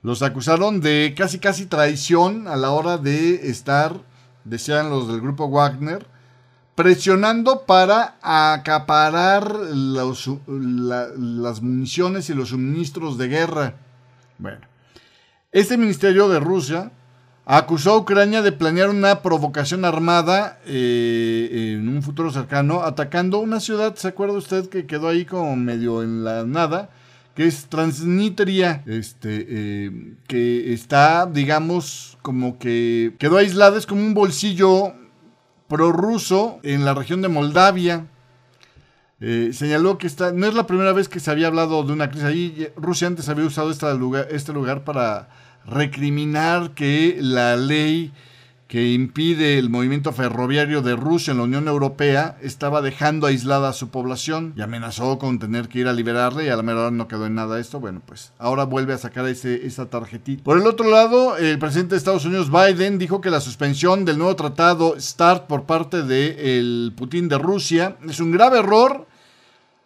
Los 0.03 0.21
acusaron 0.21 0.81
de 0.81 1.15
casi 1.17 1.39
casi 1.39 1.65
traición 1.65 2.47
a 2.47 2.57
la 2.57 2.73
hora 2.73 2.99
de 2.99 3.49
estar, 3.49 3.95
decían 4.45 4.91
los 4.91 5.09
del 5.09 5.23
grupo 5.23 5.49
Wagner, 5.49 6.07
presionando 6.79 7.65
para 7.67 8.19
acaparar 8.23 9.53
las 9.53 11.61
municiones 11.61 12.31
y 12.31 12.35
los 12.35 12.51
suministros 12.51 13.19
de 13.19 13.27
guerra. 13.27 13.75
Bueno, 14.39 14.61
este 15.51 15.77
ministerio 15.77 16.29
de 16.29 16.39
Rusia 16.39 16.93
acusó 17.47 17.95
a 17.95 17.97
Ucrania 17.97 18.43
de 18.43 18.53
planear 18.53 18.91
una 18.91 19.23
provocación 19.23 19.85
armada 19.85 20.61
eh, 20.67 21.79
en 21.81 21.89
un 21.89 22.01
futuro 22.01 22.31
cercano, 22.31 22.85
atacando 22.85 23.41
una 23.41 23.59
ciudad, 23.59 23.97
¿se 23.97 24.07
acuerda 24.07 24.35
usted 24.35 24.69
que 24.69 24.87
quedó 24.87 25.09
ahí 25.09 25.25
como 25.25 25.57
medio 25.57 26.05
en 26.05 26.23
la 26.23 26.45
nada? 26.45 26.91
que 27.35 27.47
es 27.47 27.67
Transnistria, 27.67 28.83
este, 28.87 29.47
eh, 29.49 30.15
que 30.27 30.73
está, 30.73 31.25
digamos, 31.27 32.19
como 32.21 32.59
que 32.59 33.15
quedó 33.19 33.37
aislada, 33.37 33.79
es 33.79 33.87
como 33.87 34.01
un 34.01 34.13
bolsillo 34.13 34.93
prorruso 35.69 36.59
en 36.63 36.85
la 36.85 36.95
región 36.95 37.23
de 37.23 37.29
Moldavia. 37.29 38.07
Eh, 39.21 39.51
señaló 39.53 39.99
que 39.99 40.07
esta, 40.07 40.33
no 40.33 40.47
es 40.47 40.55
la 40.55 40.67
primera 40.67 40.93
vez 40.93 41.09
que 41.09 41.21
se 41.21 41.31
había 41.31 41.49
hablado 41.49 41.83
de 41.85 41.93
una 41.93 42.09
crisis 42.09 42.25
ahí. 42.25 42.69
Rusia 42.77 43.07
antes 43.07 43.29
había 43.29 43.45
usado 43.47 43.71
lugar, 43.97 44.29
este 44.31 44.53
lugar 44.53 44.85
para 44.85 45.29
recriminar 45.67 46.71
que 46.71 47.19
la 47.21 47.57
ley 47.57 48.13
que 48.69 48.93
impide 48.93 49.59
el 49.59 49.71
movimiento 49.71 50.13
ferroviario 50.13 50.83
de 50.83 50.95
Rusia 50.95 51.31
en 51.31 51.39
la 51.39 51.45
Unión 51.45 51.69
Europea 51.69 52.37
estaba 52.43 52.83
dejando 52.83 53.27
aislada 53.27 53.71
a 53.71 53.73
su 53.73 53.89
población 53.89 54.53
y 54.57 54.61
amenazó 54.61 55.19
con 55.19 55.39
tener 55.39 55.69
que 55.69 55.79
ir 55.79 55.89
a 55.89 55.95
liberarle 55.95 56.45
y 56.45 56.49
a 56.51 56.57
la 56.57 56.63
mera 56.63 56.91
no 56.91 57.09
quedó 57.09 57.25
en 57.25 57.35
nada 57.35 57.59
esto. 57.59 57.81
Bueno, 57.81 58.03
pues 58.05 58.35
ahora 58.39 58.65
vuelve 58.65 58.93
a 58.93 58.99
sacar 58.99 59.27
ese, 59.27 59.67
esa 59.67 59.89
tarjetita. 59.89 60.45
Por 60.45 60.59
el 60.59 60.67
otro 60.67 60.91
lado, 60.91 61.39
el 61.39 61.59
presidente 61.59 61.95
de 61.95 61.99
Estados 61.99 62.27
Unidos, 62.27 62.51
Biden, 62.51 62.99
dijo 62.99 63.23
que 63.23 63.31
la 63.31 63.41
suspensión 63.41 64.05
del 64.05 64.19
nuevo 64.19 64.37
tratado 64.37 65.01
START 65.01 65.47
por 65.47 65.65
parte 65.65 66.03
de 66.03 66.59
el 66.59 66.93
Putin 66.95 67.29
de 67.31 67.39
Rusia 67.39 67.97
es 68.07 68.21
un 68.21 68.33
grave 68.33 68.59
error, 68.59 69.07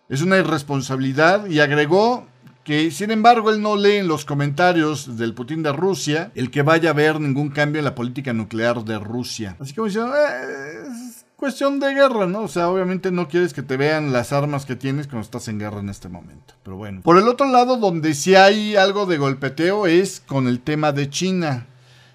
es 0.08 0.22
una 0.22 0.38
irresponsabilidad 0.38 1.46
y 1.46 1.60
agregó 1.60 2.26
que 2.64 2.90
sin 2.90 3.10
embargo 3.10 3.50
él 3.50 3.60
no 3.60 3.76
lee 3.76 3.96
en 3.96 4.08
los 4.08 4.24
comentarios 4.24 5.16
del 5.16 5.34
Putin 5.34 5.62
de 5.62 5.72
Rusia 5.72 6.30
el 6.34 6.50
que 6.50 6.62
vaya 6.62 6.90
a 6.90 6.92
haber 6.92 7.20
ningún 7.20 7.50
cambio 7.50 7.80
en 7.80 7.84
la 7.84 7.94
política 7.94 8.32
nuclear 8.32 8.84
de 8.84 8.98
Rusia. 8.98 9.56
Así 9.58 9.74
que 9.74 9.82
diciendo, 9.82 10.14
eh, 10.14 10.84
es 10.86 11.24
cuestión 11.36 11.80
de 11.80 11.92
guerra, 11.92 12.26
¿no? 12.26 12.42
O 12.42 12.48
sea, 12.48 12.68
obviamente 12.68 13.10
no 13.10 13.28
quieres 13.28 13.52
que 13.52 13.62
te 13.62 13.76
vean 13.76 14.12
las 14.12 14.32
armas 14.32 14.64
que 14.64 14.76
tienes 14.76 15.08
cuando 15.08 15.24
estás 15.24 15.48
en 15.48 15.58
guerra 15.58 15.80
en 15.80 15.88
este 15.88 16.08
momento. 16.08 16.54
Pero 16.62 16.76
bueno. 16.76 17.02
Por 17.02 17.18
el 17.18 17.26
otro 17.26 17.50
lado, 17.50 17.78
donde 17.78 18.14
sí 18.14 18.36
hay 18.36 18.76
algo 18.76 19.06
de 19.06 19.18
golpeteo 19.18 19.86
es 19.86 20.20
con 20.20 20.46
el 20.46 20.60
tema 20.60 20.92
de 20.92 21.10
China. 21.10 21.66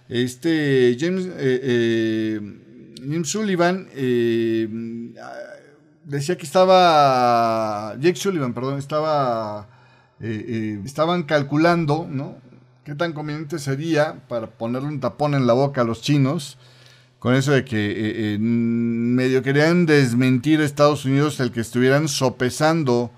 Este 0.07 0.95
James, 0.97 1.25
eh, 1.25 1.31
eh, 1.38 2.41
James 3.01 3.29
Sullivan 3.29 3.88
decía 6.05 6.38
que 6.38 6.45
estaba... 6.45 7.95
Jake 7.99 8.15
Sullivan, 8.15 8.53
perdón, 8.53 8.79
estaba 8.79 9.67
eh, 10.19 10.45
eh, 10.47 10.82
estaban 10.86 11.23
calculando, 11.23 12.08
¿no? 12.10 12.36
¿Qué 12.84 12.95
tan 12.95 13.13
conveniente 13.13 13.60
sería 13.60 14.15
para 14.27 14.47
ponerle 14.47 14.88
un 14.88 14.99
tapón 14.99 15.36
en 15.36 15.45
la 15.45 15.53
boca 15.53 15.82
a 15.82 15.84
los 15.84 16.01
chinos? 16.01 16.58
Con 17.19 17.36
eso 17.36 17.51
de 17.51 17.65
que 17.65 18.34
eh, 18.34 18.38
medio 18.39 19.43
querían 19.43 19.86
desmentir 19.86 20.62
a 20.62 20.65
Estados 20.65 21.06
Unidos 21.06 21.39
el 21.39 21.51
que 21.51 21.62
estuvieran 21.62 22.08
sopesando 22.08 23.12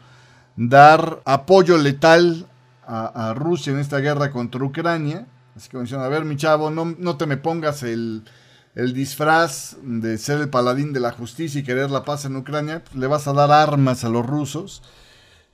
dar 0.56 1.22
apoyo 1.26 1.78
letal 1.78 2.48
a, 2.86 3.34
Rusia 3.36 3.72
en 3.72 3.80
esta 3.80 4.00
guerra 4.00 4.32
contra 4.32 4.64
Ucrania. 4.64 5.28
Así 5.56 5.70
que 5.70 5.78
mencionan, 5.78 6.08
a 6.08 6.10
ver, 6.10 6.26
mi 6.26 6.36
chavo, 6.38 6.72
no, 6.72 6.96
no 6.98 7.18
te 7.18 7.28
me 7.28 7.38
pongas 7.38 7.84
el, 7.84 8.24
el 8.74 8.94
disfraz 8.94 9.78
de 9.84 10.18
ser 10.18 10.42
el 10.42 10.50
paladín 10.50 10.94
de 10.94 11.00
la 11.00 11.12
justicia 11.12 11.62
y 11.62 11.64
querer 11.64 11.92
la 11.92 12.04
paz 12.04 12.26
en 12.26 12.36
Ucrania, 12.36 12.84
pues 12.84 12.96
le 12.96 13.08
vas 13.08 13.28
a 13.28 13.34
dar 13.34 13.52
armas 13.52 14.04
a 14.04 14.10
los 14.10 14.26
rusos. 14.26 14.82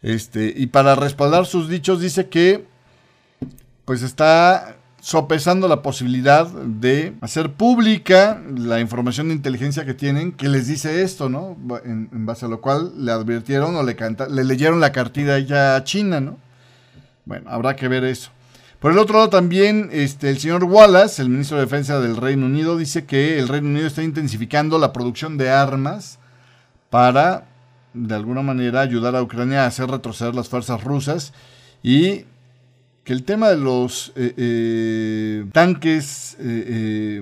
Este, 0.05 0.53
y 0.55 0.67
para 0.67 0.93
respaldar 0.93 1.47
sus 1.47 1.67
dichos 1.67 1.99
dice 1.99 2.29
que 2.29 2.67
pues 3.85 4.03
está 4.03 4.77
sopesando 4.99 5.67
la 5.67 5.81
posibilidad 5.81 6.45
de 6.45 7.15
hacer 7.21 7.53
pública 7.53 8.39
la 8.55 8.79
información 8.79 9.29
de 9.29 9.33
inteligencia 9.33 9.83
que 9.83 9.95
tienen 9.95 10.31
que 10.31 10.47
les 10.47 10.67
dice 10.67 11.01
esto, 11.01 11.27
¿no? 11.27 11.57
En, 11.83 12.23
base 12.27 12.45
a 12.45 12.49
lo 12.49 12.61
cual 12.61 12.93
le 13.03 13.11
advirtieron 13.11 13.75
o 13.75 13.81
le, 13.81 13.97
le 14.29 14.43
leyeron 14.43 14.79
la 14.79 14.91
cartilla 14.91 15.39
ya 15.39 15.75
a 15.75 15.83
China, 15.83 16.21
¿no? 16.21 16.37
Bueno, 17.25 17.49
habrá 17.49 17.75
que 17.75 17.87
ver 17.87 18.03
eso. 18.03 18.29
Por 18.79 18.91
el 18.91 18.99
otro 18.99 19.15
lado 19.15 19.31
también 19.31 19.89
este, 19.91 20.29
el 20.29 20.37
señor 20.37 20.65
Wallace, 20.65 21.19
el 21.19 21.29
ministro 21.29 21.57
de 21.57 21.63
Defensa 21.63 21.99
del 21.99 22.17
Reino 22.17 22.45
Unido, 22.45 22.77
dice 22.77 23.05
que 23.05 23.39
el 23.39 23.47
Reino 23.47 23.69
Unido 23.69 23.87
está 23.87 24.03
intensificando 24.03 24.77
la 24.77 24.93
producción 24.93 25.35
de 25.39 25.49
armas 25.49 26.19
para 26.91 27.54
de 27.95 28.15
alguna 28.15 28.41
manera 28.41 28.81
ayudar 28.81 29.15
a 29.15 29.23
Ucrania 29.23 29.63
a 29.63 29.67
hacer 29.67 29.89
retroceder 29.89 30.35
las 30.35 30.49
fuerzas 30.49 30.83
rusas 30.83 31.33
y 31.81 32.25
que 33.03 33.13
el 33.13 33.23
tema 33.23 33.49
de 33.49 33.57
los 33.57 34.11
eh, 34.15 34.33
eh, 34.35 35.45
tanques 35.51 36.35
eh, 36.39 37.21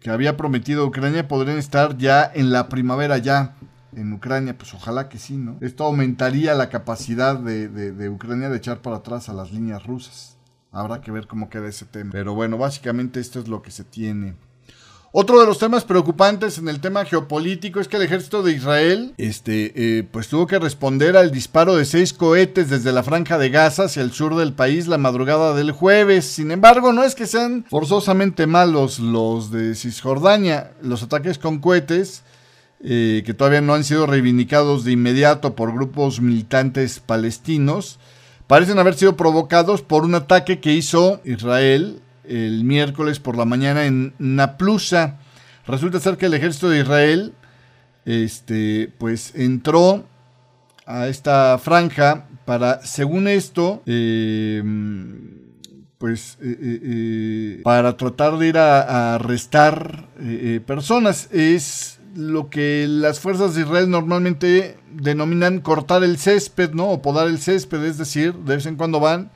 que 0.00 0.10
había 0.10 0.36
prometido 0.36 0.86
Ucrania 0.86 1.28
podrían 1.28 1.58
estar 1.58 1.96
ya 1.98 2.30
en 2.34 2.50
la 2.50 2.68
primavera 2.68 3.18
ya 3.18 3.54
en 3.94 4.12
Ucrania, 4.12 4.56
pues 4.56 4.72
ojalá 4.72 5.08
que 5.08 5.18
sí, 5.18 5.36
¿no? 5.36 5.58
Esto 5.60 5.84
aumentaría 5.84 6.54
la 6.54 6.68
capacidad 6.68 7.36
de, 7.38 7.68
de, 7.68 8.08
Ucrania 8.08 8.48
de 8.48 8.56
echar 8.56 8.82
para 8.82 8.96
atrás 8.96 9.28
a 9.28 9.34
las 9.34 9.52
líneas 9.52 9.84
rusas. 9.84 10.36
Habrá 10.70 11.00
que 11.00 11.10
ver 11.10 11.26
cómo 11.26 11.50
queda 11.50 11.68
ese 11.68 11.84
tema. 11.86 12.10
Pero 12.12 12.34
bueno, 12.34 12.56
básicamente 12.56 13.18
esto 13.18 13.40
es 13.40 13.48
lo 13.48 13.62
que 13.62 13.72
se 13.72 13.82
tiene. 13.84 14.36
Otro 15.12 15.40
de 15.40 15.46
los 15.46 15.58
temas 15.58 15.82
preocupantes 15.82 16.58
en 16.58 16.68
el 16.68 16.78
tema 16.78 17.04
geopolítico 17.04 17.80
es 17.80 17.88
que 17.88 17.96
el 17.96 18.04
ejército 18.04 18.44
de 18.44 18.52
Israel 18.52 19.12
este, 19.18 19.72
eh, 19.74 20.04
pues 20.04 20.28
tuvo 20.28 20.46
que 20.46 20.60
responder 20.60 21.16
al 21.16 21.32
disparo 21.32 21.74
de 21.74 21.84
seis 21.84 22.12
cohetes 22.12 22.70
desde 22.70 22.92
la 22.92 23.02
franja 23.02 23.36
de 23.36 23.50
Gaza 23.50 23.86
hacia 23.86 24.02
el 24.02 24.12
sur 24.12 24.36
del 24.36 24.52
país 24.52 24.86
la 24.86 24.98
madrugada 24.98 25.52
del 25.52 25.72
jueves. 25.72 26.26
Sin 26.26 26.52
embargo, 26.52 26.92
no 26.92 27.02
es 27.02 27.16
que 27.16 27.26
sean 27.26 27.64
forzosamente 27.68 28.46
malos 28.46 29.00
los 29.00 29.50
de 29.50 29.74
Cisjordania. 29.74 30.74
Los 30.80 31.02
ataques 31.02 31.38
con 31.38 31.58
cohetes, 31.58 32.22
eh, 32.84 33.24
que 33.26 33.34
todavía 33.34 33.62
no 33.62 33.74
han 33.74 33.82
sido 33.82 34.06
reivindicados 34.06 34.84
de 34.84 34.92
inmediato 34.92 35.56
por 35.56 35.74
grupos 35.74 36.20
militantes 36.20 37.00
palestinos, 37.00 37.98
parecen 38.46 38.78
haber 38.78 38.94
sido 38.94 39.16
provocados 39.16 39.82
por 39.82 40.04
un 40.04 40.14
ataque 40.14 40.60
que 40.60 40.72
hizo 40.72 41.20
Israel 41.24 42.00
el 42.30 42.64
miércoles 42.64 43.18
por 43.18 43.36
la 43.36 43.44
mañana 43.44 43.84
en 43.86 44.14
Naplusa. 44.18 45.18
Resulta 45.66 46.00
ser 46.00 46.16
que 46.16 46.26
el 46.26 46.34
ejército 46.34 46.70
de 46.70 46.80
Israel 46.80 47.34
este, 48.04 48.92
pues 48.98 49.34
entró 49.34 50.04
a 50.86 51.08
esta 51.08 51.58
franja 51.58 52.26
para, 52.44 52.84
según 52.84 53.28
esto, 53.28 53.82
eh, 53.86 54.62
pues 55.98 56.38
eh, 56.40 56.56
eh, 56.60 57.60
para 57.62 57.96
tratar 57.96 58.38
de 58.38 58.48
ir 58.48 58.58
a, 58.58 59.14
arrestar 59.14 60.08
personas. 60.66 61.28
Es 61.32 62.00
lo 62.16 62.50
que 62.50 62.86
las 62.88 63.20
fuerzas 63.20 63.54
de 63.54 63.62
Israel 63.62 63.90
normalmente 63.90 64.78
denominan 64.92 65.60
cortar 65.60 66.02
el 66.02 66.18
césped, 66.18 66.72
¿no? 66.72 66.88
O 66.88 67.02
podar 67.02 67.28
el 67.28 67.38
césped, 67.38 67.84
es 67.84 67.98
decir, 67.98 68.34
de 68.34 68.56
vez 68.56 68.66
en 68.66 68.76
cuando 68.76 68.98
van 68.98 69.30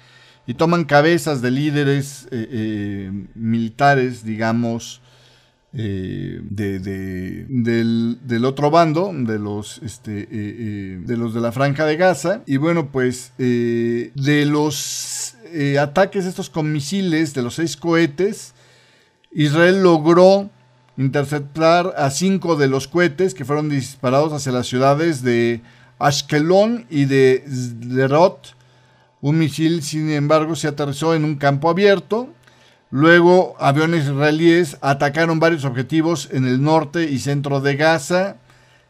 y 0.47 0.55
toman 0.55 0.85
cabezas 0.85 1.41
de 1.41 1.51
líderes 1.51 2.27
eh, 2.31 2.49
eh, 2.51 3.27
militares, 3.35 4.25
digamos, 4.25 5.01
eh, 5.73 6.41
de, 6.43 6.79
del, 7.49 8.45
otro 8.45 8.71
bando, 8.71 9.11
de 9.13 9.39
los, 9.39 9.79
este, 9.83 10.27
de 10.27 11.17
los 11.17 11.35
de 11.35 11.41
la 11.41 11.51
franja 11.51 11.87
de 11.87 11.97
Gaza. 11.97 12.43
Y 12.47 12.59
bueno, 12.59 12.93
pues 12.93 13.33
de 13.39 14.13
los 14.47 15.35
ataques 15.81 16.27
estos 16.27 16.51
con 16.51 16.73
misiles, 16.73 17.35
de 17.35 17.43
los 17.43 17.55
seis 17.55 17.77
cohetes, 17.77 18.55
Israel 19.33 19.83
logró 19.83 20.51
interceptar 20.97 21.93
a 21.97 22.11
cinco 22.11 22.55
de 22.55 22.69
los 22.69 22.87
cohetes 22.87 23.35
que 23.35 23.45
fueron 23.45 23.69
disparados 23.69 24.33
hacia 24.33 24.53
las 24.53 24.69
ciudades 24.69 25.23
de 25.23 25.61
Ashkelon 25.99 26.87
y 26.89 27.07
de 27.07 27.45
Zerot 27.49 28.55
un 29.25 29.39
misil, 29.39 29.83
sin 29.83 30.11
embargo, 30.11 30.55
se 30.55 30.69
aterrizó 30.69 31.15
en 31.15 31.25
un 31.25 31.37
campo 31.37 31.71
abierto. 31.71 32.29
Luego, 32.91 33.55
aviones 33.59 34.05
israelíes 34.05 34.77
atacaron 34.83 35.41
varios 35.41 35.65
objetivos 35.65 36.29
en 36.31 36.45
el 36.45 36.61
norte 36.63 37.11
y 37.11 37.19
centro 37.19 37.63
de 37.63 37.75
Gaza, 37.75 38.37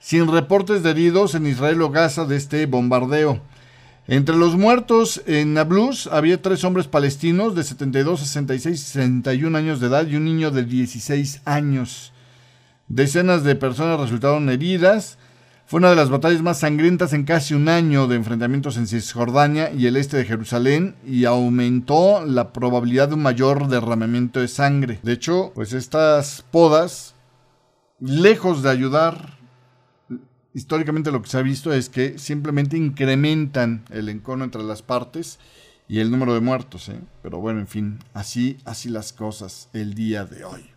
sin 0.01 0.27
reportes 0.27 0.83
de 0.83 0.91
heridos 0.91 1.37
en 1.37 1.47
Israel 1.47 1.81
o 1.83 1.91
Gaza 1.91 2.25
de 2.25 2.35
este 2.35 2.67
bombardeo. 2.67 3.43
Entre 4.09 4.35
los 4.35 4.57
muertos 4.57 5.23
en 5.27 5.55
Nablus 5.55 6.09
había 6.09 6.43
tres 6.43 6.65
hombres 6.65 6.89
palestinos 6.89 7.55
de 7.55 7.63
72, 7.63 8.19
66 8.19 8.75
y 8.75 8.85
61 8.85 9.57
años 9.57 9.79
de 9.79 9.87
edad 9.87 10.05
y 10.05 10.17
un 10.17 10.25
niño 10.25 10.51
de 10.51 10.65
16 10.65 11.43
años. 11.45 12.13
Decenas 12.89 13.45
de 13.45 13.55
personas 13.55 14.01
resultaron 14.01 14.51
heridas. 14.51 15.17
Fue 15.75 15.81
una 15.81 15.91
de 15.91 15.97
las 15.97 16.09
batallas 16.09 16.41
más 16.41 16.61
sangrientas 16.61 17.13
en 17.15 17.25
casi 17.25 17.53
un 17.53 17.69
año 17.69 18.07
de 18.07 18.15
enfrentamientos 18.15 18.77
en 18.77 18.87
Cisjordania 18.87 19.73
y 19.73 19.89
el 19.89 19.97
este 19.97 20.17
de 20.17 20.25
Jerusalén 20.25 20.95
y 21.05 21.25
aumentó 21.25 22.25
la 22.25 22.53
probabilidad 22.53 23.09
de 23.09 23.15
un 23.15 23.23
mayor 23.23 23.67
derramamiento 23.67 24.39
de 24.39 24.47
sangre. 24.47 25.01
De 25.03 25.15
hecho, 25.15 25.51
pues 25.53 25.73
estas 25.73 26.45
podas, 26.53 27.17
lejos 27.99 28.63
de 28.63 28.71
ayudar, 28.71 29.37
históricamente 30.55 31.11
lo 31.11 31.21
que 31.23 31.31
se 31.31 31.39
ha 31.39 31.43
visto 31.43 31.73
es 31.73 31.89
que 31.89 32.21
simplemente 32.21 32.77
incrementan 32.77 33.85
el 33.91 34.09
encono 34.11 34.45
entre 34.45 34.63
las 34.63 34.83
partes 34.83 35.41
y 35.89 35.99
el 35.99 36.13
número 36.13 36.35
de 36.35 36.41
muertos. 36.41 36.89
¿eh? 36.89 37.01
Pero 37.21 37.41
bueno, 37.41 37.59
en 37.59 37.67
fin, 37.67 37.99
así, 38.13 38.59
así 38.65 38.91
las 38.91 39.13
cosas 39.13 39.71
el 39.73 39.95
día 39.95 40.25
de 40.25 40.45
hoy. 40.45 40.74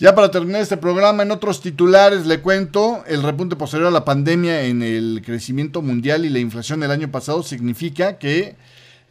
Ya 0.00 0.14
para 0.14 0.30
terminar 0.30 0.62
este 0.62 0.78
programa, 0.78 1.24
en 1.24 1.30
otros 1.30 1.60
titulares 1.60 2.24
le 2.24 2.40
cuento, 2.40 3.04
el 3.06 3.22
repunte 3.22 3.54
posterior 3.54 3.88
a 3.88 3.90
la 3.90 4.06
pandemia 4.06 4.62
en 4.62 4.82
el 4.82 5.20
crecimiento 5.22 5.82
mundial 5.82 6.24
y 6.24 6.30
la 6.30 6.38
inflación 6.38 6.80
del 6.80 6.90
año 6.90 7.10
pasado 7.10 7.42
significa 7.42 8.16
que 8.16 8.56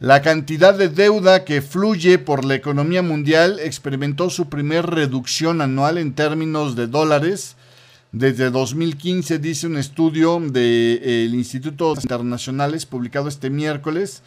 la 0.00 0.20
cantidad 0.20 0.74
de 0.74 0.88
deuda 0.88 1.44
que 1.44 1.62
fluye 1.62 2.18
por 2.18 2.44
la 2.44 2.56
economía 2.56 3.02
mundial 3.02 3.60
experimentó 3.60 4.30
su 4.30 4.48
primer 4.48 4.84
reducción 4.84 5.60
anual 5.60 5.96
en 5.96 6.12
términos 6.12 6.74
de 6.74 6.88
dólares. 6.88 7.54
Desde 8.10 8.50
2015 8.50 9.38
dice 9.38 9.68
un 9.68 9.76
estudio 9.76 10.40
del 10.40 11.32
Instituto 11.36 11.94
de 11.94 12.00
Internacionales 12.02 12.84
publicado 12.84 13.28
este 13.28 13.48
miércoles 13.48 14.24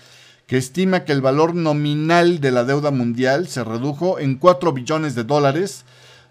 que 0.48 0.56
estima 0.56 1.04
que 1.04 1.12
el 1.12 1.20
valor 1.20 1.56
nominal 1.56 2.40
de 2.40 2.52
la 2.52 2.64
deuda 2.64 2.92
mundial 2.92 3.50
se 3.50 3.66
redujo 3.66 4.18
en 4.18 4.36
4 4.38 4.72
billones 4.72 5.14
de 5.14 5.26
dólares 5.26 5.84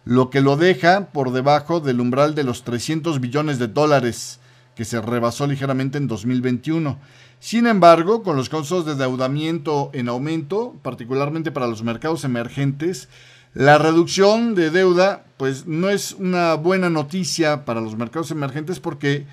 lo 0.04 0.30
que 0.30 0.40
lo 0.40 0.56
deja 0.56 1.06
por 1.12 1.32
debajo 1.32 1.80
del 1.80 2.00
umbral 2.00 2.34
de 2.34 2.44
los 2.44 2.64
300 2.64 3.20
billones 3.20 3.58
de 3.58 3.68
dólares, 3.68 4.40
que 4.74 4.84
se 4.84 5.00
rebasó 5.00 5.46
ligeramente 5.46 5.98
en 5.98 6.08
2021. 6.08 6.98
Sin 7.40 7.66
embargo, 7.66 8.22
con 8.22 8.36
los 8.36 8.48
costos 8.48 8.86
de 8.86 8.92
endeudamiento 8.92 9.90
en 9.92 10.08
aumento, 10.08 10.76
particularmente 10.82 11.50
para 11.50 11.66
los 11.66 11.82
mercados 11.82 12.24
emergentes, 12.24 13.08
la 13.54 13.78
reducción 13.78 14.54
de 14.54 14.70
deuda 14.70 15.24
pues 15.36 15.66
no 15.66 15.90
es 15.90 16.12
una 16.12 16.54
buena 16.54 16.88
noticia 16.88 17.64
para 17.64 17.82
los 17.82 17.96
mercados 17.96 18.30
emergentes 18.30 18.80
porque 18.80 19.26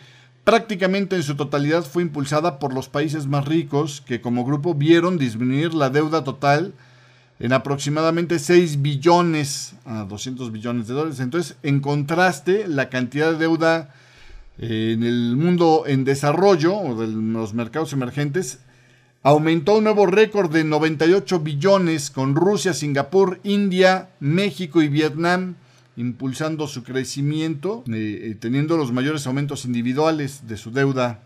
prácticamente 0.44 1.16
en 1.16 1.24
su 1.24 1.36
totalidad 1.36 1.86
fue 1.86 2.02
impulsada 2.02 2.60
por 2.60 2.74
los 2.74 2.90
países 2.90 3.28
más 3.28 3.46
ricos 3.46 4.02
que 4.02 4.20
como 4.20 4.44
grupo 4.44 4.74
vieron 4.74 5.18
disminuir 5.18 5.74
la 5.74 5.90
deuda 5.90 6.26
total 6.26 6.74
en 7.40 7.54
aproximadamente 7.54 8.38
6 8.38 8.82
billones 8.82 9.74
a 9.86 10.04
200 10.04 10.52
billones 10.52 10.88
de 10.88 10.94
dólares. 10.94 11.20
Entonces, 11.20 11.58
en 11.64 11.80
contraste, 11.80 12.68
la 12.68 12.90
cantidad 12.90 13.32
de 13.32 13.38
deuda 13.38 13.94
eh, 14.58 14.92
en 14.94 15.04
el 15.04 15.36
mundo 15.38 15.84
en 15.88 16.04
desarrollo 16.04 16.76
o 16.76 17.00
de 17.00 17.08
los 17.08 17.54
mercados 17.54 17.94
emergentes 17.94 18.60
aumentó 19.24 19.78
un 19.78 19.86
nuevo 19.86 20.06
récord 20.06 20.52
de 20.52 20.64
98 20.64 21.40
billones 21.40 22.10
con 22.10 22.36
Rusia, 22.36 22.74
Singapur, 22.74 23.40
India, 23.44 24.10
México 24.20 24.82
y 24.82 24.88
Vietnam 24.88 25.56
impulsando 25.98 26.68
su 26.68 26.84
crecimiento, 26.84 27.84
eh, 27.88 28.30
eh, 28.32 28.36
teniendo 28.40 28.78
los 28.78 28.94
mayores 28.94 29.28
aumentos 29.28 29.66
individuales 29.66 30.48
de 30.48 30.56
su 30.56 30.72
deuda 30.72 31.22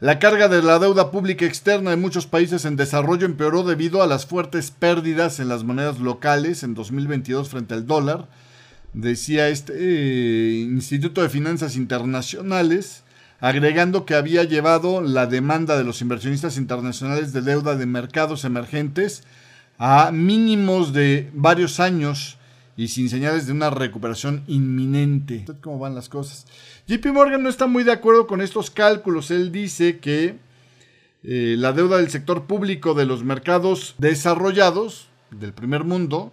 la 0.00 0.20
carga 0.20 0.46
de 0.46 0.62
la 0.62 0.78
deuda 0.78 1.10
pública 1.10 1.44
externa 1.44 1.90
de 1.90 1.96
muchos 1.96 2.26
países 2.26 2.64
en 2.64 2.76
desarrollo 2.76 3.26
empeoró 3.26 3.64
debido 3.64 4.00
a 4.00 4.06
las 4.06 4.26
fuertes 4.26 4.70
pérdidas 4.70 5.40
en 5.40 5.48
las 5.48 5.64
monedas 5.64 5.98
locales 5.98 6.62
en 6.62 6.74
2022 6.74 7.48
frente 7.48 7.74
al 7.74 7.86
dólar, 7.86 8.28
decía 8.92 9.48
este 9.48 9.72
eh, 9.76 10.60
Instituto 10.60 11.22
de 11.22 11.28
Finanzas 11.28 11.74
Internacionales, 11.74 13.02
agregando 13.40 14.06
que 14.06 14.14
había 14.14 14.44
llevado 14.44 15.00
la 15.00 15.26
demanda 15.26 15.76
de 15.76 15.84
los 15.84 16.00
inversionistas 16.00 16.58
internacionales 16.58 17.32
de 17.32 17.42
deuda 17.42 17.74
de 17.74 17.86
mercados 17.86 18.44
emergentes 18.44 19.24
a 19.78 20.12
mínimos 20.12 20.92
de 20.92 21.28
varios 21.34 21.80
años 21.80 22.37
y 22.78 22.86
sin 22.86 23.10
señales 23.10 23.46
de 23.48 23.52
una 23.52 23.70
recuperación 23.70 24.44
inminente. 24.46 25.44
¿Cómo 25.62 25.80
van 25.80 25.96
las 25.96 26.08
cosas? 26.08 26.46
JP 26.86 27.06
Morgan 27.06 27.42
no 27.42 27.48
está 27.48 27.66
muy 27.66 27.82
de 27.82 27.90
acuerdo 27.90 28.28
con 28.28 28.40
estos 28.40 28.70
cálculos. 28.70 29.32
Él 29.32 29.50
dice 29.50 29.98
que 29.98 30.38
eh, 31.24 31.56
la 31.58 31.72
deuda 31.72 31.96
del 31.96 32.08
sector 32.08 32.44
público 32.44 32.94
de 32.94 33.04
los 33.04 33.24
mercados 33.24 33.96
desarrollados 33.98 35.08
del 35.32 35.52
primer 35.52 35.82
mundo, 35.82 36.30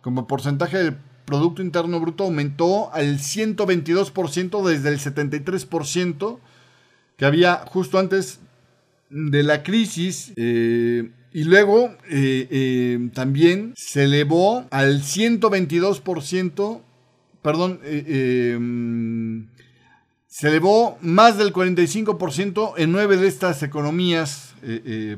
como 0.00 0.28
porcentaje 0.28 0.78
del 0.78 0.96
Producto 1.24 1.62
Interno 1.62 1.98
Bruto, 1.98 2.22
aumentó 2.22 2.94
al 2.94 3.18
122% 3.18 4.64
desde 4.64 4.90
el 4.90 5.00
73% 5.00 6.38
que 7.16 7.26
había 7.26 7.56
justo 7.66 7.98
antes 7.98 8.38
de 9.10 9.42
la 9.42 9.64
crisis. 9.64 10.32
Eh, 10.36 11.10
y 11.38 11.44
luego 11.44 11.94
eh, 12.10 12.48
eh, 12.50 13.10
también 13.14 13.72
se 13.76 14.06
elevó 14.06 14.66
al 14.72 15.02
122%, 15.02 16.80
perdón, 17.42 17.78
eh, 17.84 18.58
se 20.26 20.48
elevó 20.48 20.98
más 21.00 21.38
del 21.38 21.52
45% 21.52 22.72
en 22.76 22.90
nueve 22.90 23.16
de 23.18 23.28
estas 23.28 23.62
economías 23.62 24.56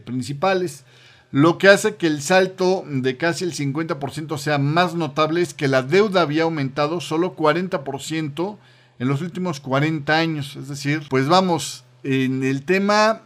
principales. 0.05 0.85
Lo 1.31 1.57
que 1.57 1.69
hace 1.69 1.95
que 1.95 2.07
el 2.07 2.21
salto 2.21 2.85
de 2.87 3.17
casi 3.17 3.47
el 3.47 3.55
50% 3.55 4.37
sea 4.37 4.59
más 4.59 4.95
notable 4.95 5.41
es 5.41 5.55
que 5.55 5.69
la 5.69 5.83
deuda 5.83 6.21
había 6.21 6.43
aumentado 6.43 7.01
solo 7.01 7.35
40% 7.35 8.59
en 8.99 9.09
los 9.09 9.23
últimos 9.23 9.61
40 9.61 10.19
años. 10.19 10.55
Es 10.57 10.69
decir, 10.69 11.01
pues 11.09 11.29
vamos, 11.29 11.85
en 12.03 12.45
el 12.45 12.67
tema 12.67 13.23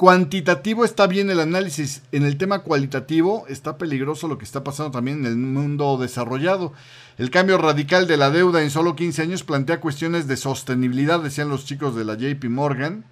cuantitativo 0.00 0.86
está 0.86 1.06
bien 1.06 1.28
el 1.28 1.40
análisis, 1.40 2.00
en 2.10 2.24
el 2.24 2.38
tema 2.38 2.60
cualitativo 2.60 3.44
está 3.48 3.76
peligroso 3.76 4.28
lo 4.28 4.38
que 4.38 4.46
está 4.46 4.64
pasando 4.64 4.92
también 4.92 5.18
en 5.18 5.26
el 5.26 5.36
mundo 5.36 5.98
desarrollado. 5.98 6.72
El 7.18 7.28
cambio 7.28 7.58
radical 7.58 8.06
de 8.06 8.16
la 8.16 8.30
deuda 8.30 8.62
en 8.62 8.70
solo 8.70 8.96
15 8.96 9.20
años 9.20 9.42
plantea 9.42 9.82
cuestiones 9.82 10.26
de 10.26 10.38
sostenibilidad, 10.38 11.20
decían 11.20 11.50
los 11.50 11.66
chicos 11.66 11.94
de 11.96 12.06
la 12.06 12.14
JP 12.14 12.42
Morgan, 12.46 13.04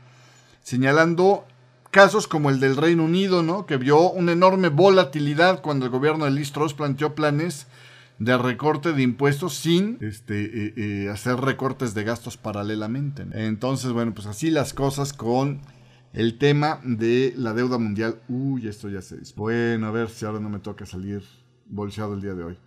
señalando 0.63 1.45
casos 1.91 2.27
como 2.27 2.49
el 2.49 2.59
del 2.59 2.75
Reino 2.75 3.05
Unido, 3.05 3.43
¿no? 3.43 3.67
que 3.67 3.77
vio 3.77 4.11
una 4.11 4.33
enorme 4.33 4.71
volatilidad 4.71 5.61
cuando 5.61 5.85
el 5.85 5.91
gobierno 5.91 6.25
de 6.25 6.31
Liz 6.31 6.53
Truss 6.53 6.73
planteó 6.73 7.15
planes 7.15 7.67
de 8.19 8.39
recorte 8.39 8.95
de 8.95 9.03
impuestos 9.03 9.53
sin 9.53 9.99
este, 10.01 10.43
eh, 10.43 10.75
eh, 10.79 11.09
hacer 11.13 11.37
recortes 11.37 11.93
de 11.93 12.05
gastos 12.05 12.39
paralelamente. 12.39 13.27
Entonces, 13.33 13.93
bueno, 13.93 14.15
pues 14.15 14.27
así 14.27 14.51
las 14.51 14.73
cosas 14.73 15.13
con 15.13 15.61
el 16.19 16.37
tema 16.37 16.81
de 16.83 17.33
la 17.37 17.55
deuda 17.55 17.79
mundial. 17.79 18.17
Uy, 18.29 18.67
esto 18.67 18.89
ya 18.89 19.01
se 19.01 19.19
dice. 19.19 19.33
Bueno, 19.37 19.87
a 19.87 19.93
ver 19.93 20.09
si 20.09 20.25
ahora 20.25 20.41
no 20.41 20.49
me 20.49 20.59
toca 20.59 20.85
salir 20.85 21.23
bolseado 21.67 22.15
el 22.15 22.21
día 22.21 22.35
de 22.35 22.43
hoy. 22.43 22.59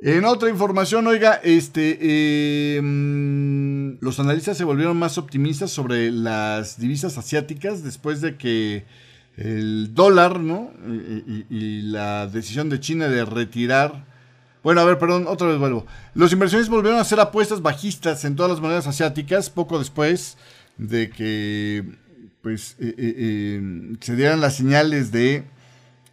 En 0.00 0.24
otra 0.24 0.50
información, 0.50 1.06
oiga, 1.06 1.34
este, 1.44 2.76
em, 2.76 3.96
los 4.00 4.18
analistas 4.18 4.58
se 4.58 4.64
volvieron 4.64 4.96
más 4.96 5.18
optimistas 5.18 5.70
sobre 5.70 6.10
las 6.10 6.80
divisas 6.80 7.16
asiáticas 7.16 7.84
después 7.84 8.20
de 8.22 8.36
que 8.36 8.86
el 9.36 9.94
dólar, 9.94 10.40
¿no? 10.40 10.72
Y, 11.48 11.82
la 11.82 12.26
decisión 12.26 12.70
de 12.70 12.80
China 12.80 13.06
de 13.06 13.24
retirar. 13.24 14.04
Bueno, 14.64 14.80
a 14.80 14.84
ver, 14.84 14.98
perdón, 14.98 15.26
otra 15.28 15.46
vez 15.46 15.58
vuelvo. 15.58 15.86
Los 16.14 16.32
inversiones 16.32 16.68
volvieron 16.68 16.98
a 16.98 17.02
hacer 17.02 17.20
apuestas 17.20 17.62
bajistas 17.62 18.24
en 18.24 18.34
todas 18.34 18.50
las 18.50 18.60
monedas 18.60 18.88
asiáticas 18.88 19.48
poco 19.48 19.78
después 19.78 20.36
de 20.76 21.08
que, 21.08 22.09
pues, 22.42 22.76
eh, 22.80 22.94
eh, 22.96 23.54
em, 23.56 23.98
se 24.00 24.16
dieran 24.16 24.40
las 24.40 24.56
señales 24.56 25.12
de 25.12 25.44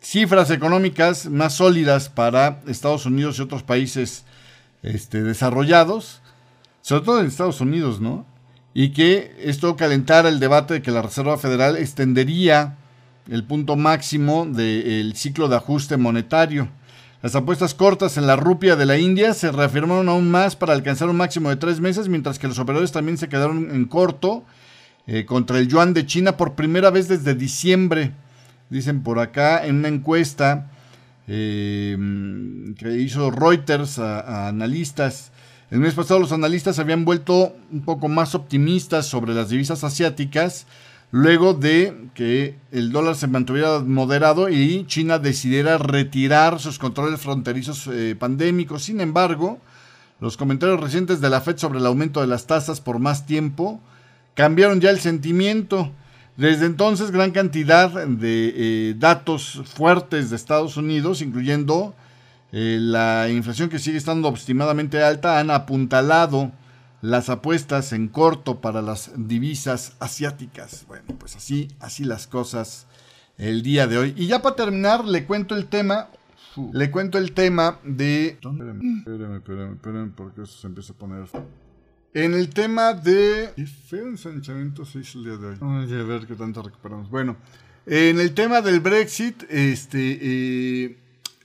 cifras 0.01 0.51
económicas 0.51 1.27
más 1.27 1.55
sólidas 1.55 2.09
para 2.09 2.61
Estados 2.67 3.05
Unidos 3.05 3.39
y 3.39 3.41
otros 3.41 3.63
países 3.63 4.25
este, 4.83 5.23
desarrollados, 5.23 6.21
sobre 6.81 7.05
todo 7.05 7.19
en 7.19 7.27
Estados 7.27 7.61
Unidos, 7.61 7.99
¿no? 8.01 8.25
Y 8.73 8.89
que 8.89 9.35
esto 9.39 9.75
calentara 9.75 10.29
el 10.29 10.39
debate 10.39 10.75
de 10.75 10.81
que 10.81 10.91
la 10.91 11.01
Reserva 11.01 11.37
Federal 11.37 11.77
extendería 11.77 12.77
el 13.29 13.43
punto 13.43 13.75
máximo 13.75 14.45
del 14.45 15.15
ciclo 15.15 15.47
de 15.47 15.55
ajuste 15.55 15.97
monetario. 15.97 16.69
Las 17.23 17.35
apuestas 17.35 17.73
cortas 17.73 18.17
en 18.17 18.27
la 18.27 18.35
rupia 18.35 18.75
de 18.75 18.85
la 18.85 18.97
India 18.97 19.33
se 19.33 19.51
reafirmaron 19.51 20.07
aún 20.07 20.29
más 20.29 20.55
para 20.55 20.73
alcanzar 20.73 21.09
un 21.09 21.17
máximo 21.17 21.49
de 21.49 21.55
tres 21.55 21.79
meses, 21.79 22.07
mientras 22.07 22.37
que 22.37 22.47
los 22.47 22.59
operadores 22.59 22.91
también 22.91 23.17
se 23.17 23.27
quedaron 23.27 23.71
en 23.71 23.85
corto 23.85 24.45
eh, 25.07 25.25
contra 25.25 25.57
el 25.57 25.67
yuan 25.67 25.93
de 25.93 26.05
China 26.05 26.37
por 26.37 26.53
primera 26.53 26.89
vez 26.89 27.07
desde 27.07 27.33
diciembre 27.33 28.13
Dicen 28.69 29.01
por 29.01 29.19
acá 29.19 29.65
en 29.65 29.77
una 29.77 29.87
encuesta 29.87 30.69
eh, 31.27 31.97
que 32.77 32.97
hizo 32.97 33.31
Reuters 33.31 33.97
a, 33.97 34.49
analistas. 34.49 35.31
El 35.71 35.79
mes 35.79 35.93
pasado 35.93 36.19
los 36.19 36.33
analistas 36.33 36.79
habían 36.79 37.05
vuelto 37.05 37.55
un 37.71 37.81
poco 37.81 38.09
más 38.09 38.35
optimistas 38.35 39.05
sobre 39.05 39.33
las 39.33 39.49
divisas 39.49 39.83
asiáticas 39.83 40.65
luego 41.11 41.53
de 41.53 42.09
que 42.13 42.55
el 42.73 42.91
dólar 42.91 43.15
se 43.15 43.27
mantuviera 43.27 43.79
moderado 43.79 44.49
y 44.49 44.85
China 44.87 45.19
decidiera 45.19 45.77
retirar 45.77 46.59
sus 46.59 46.79
controles 46.79 47.21
fronterizos 47.21 47.87
eh, 47.87 48.15
pandémicos. 48.19 48.83
Sin 48.83 48.99
embargo, 48.99 49.59
los 50.19 50.35
comentarios 50.35 50.81
recientes 50.81 51.21
de 51.21 51.29
la 51.29 51.39
Fed 51.39 51.57
sobre 51.57 51.79
el 51.79 51.85
aumento 51.85 52.19
de 52.19 52.27
las 52.27 52.47
tasas 52.47 52.81
por 52.81 52.99
más 52.99 53.25
tiempo 53.25 53.79
cambiaron 54.37 54.79
ya 54.79 54.91
el 54.91 54.99
sentimiento. 54.99 55.91
Desde 56.37 56.67
entonces, 56.67 57.09
gran 57.09 57.31
cantidad 57.31 57.89
de 58.05 58.53
eh, 58.55 58.95
datos 58.95 59.63
fuertes 59.65 60.29
de 60.29 60.35
Estados 60.35 60.77
Unidos, 60.77 61.23
incluyendo 61.23 61.95
eh, 62.51 62.77
la 62.79 63.29
inflación 63.29 63.67
que 63.67 63.79
sigue 63.79 63.97
estando 63.97 64.29
estimadamente 64.29 65.03
alta, 65.03 65.39
han 65.39 65.49
apuntalado 65.49 66.51
las 67.01 67.29
apuestas 67.29 67.91
en 67.93 68.09
corto 68.09 68.61
para 68.61 68.83
las 68.83 69.11
divisas 69.15 69.95
asiáticas. 69.99 70.85
Bueno, 70.87 71.15
pues 71.17 71.35
así, 71.35 71.69
así 71.79 72.03
las 72.03 72.27
cosas 72.27 72.85
el 73.39 73.63
día 73.63 73.87
de 73.87 73.97
hoy. 73.97 74.13
Y 74.15 74.27
ya 74.27 74.43
para 74.43 74.55
terminar, 74.55 75.03
le 75.03 75.25
cuento 75.25 75.55
el 75.55 75.65
tema. 75.65 76.09
Le 76.73 76.91
cuento 76.91 77.17
el 77.17 77.33
tema 77.33 77.79
de. 77.83 78.27
Espérenme, 78.27 79.37
espérenme, 79.37 79.73
espérenme, 79.73 80.11
porque 80.15 80.43
eso 80.43 80.59
se 80.59 80.67
empieza 80.67 80.93
a 80.93 80.95
poner. 80.95 81.25
En 82.13 82.33
el 82.33 82.49
tema 82.49 82.93
de... 82.93 83.51
Qué 83.55 83.65
feo 83.65 84.07
ensanchamiento 84.07 84.85
se 84.85 84.99
hizo 84.99 85.19
el 85.19 85.25
día 85.25 85.37
de 85.37 85.47
hoy. 85.47 85.55
Vamos 85.59 85.91
a 85.91 85.95
ver 86.03 86.25
qué 86.25 86.35
tanto 86.35 86.61
recuperamos. 86.61 87.09
Bueno, 87.09 87.37
en 87.85 88.19
el 88.19 88.33
tema 88.33 88.61
del 88.61 88.79
Brexit, 88.79 89.43
este... 89.49 90.19
Eh, 90.21 90.97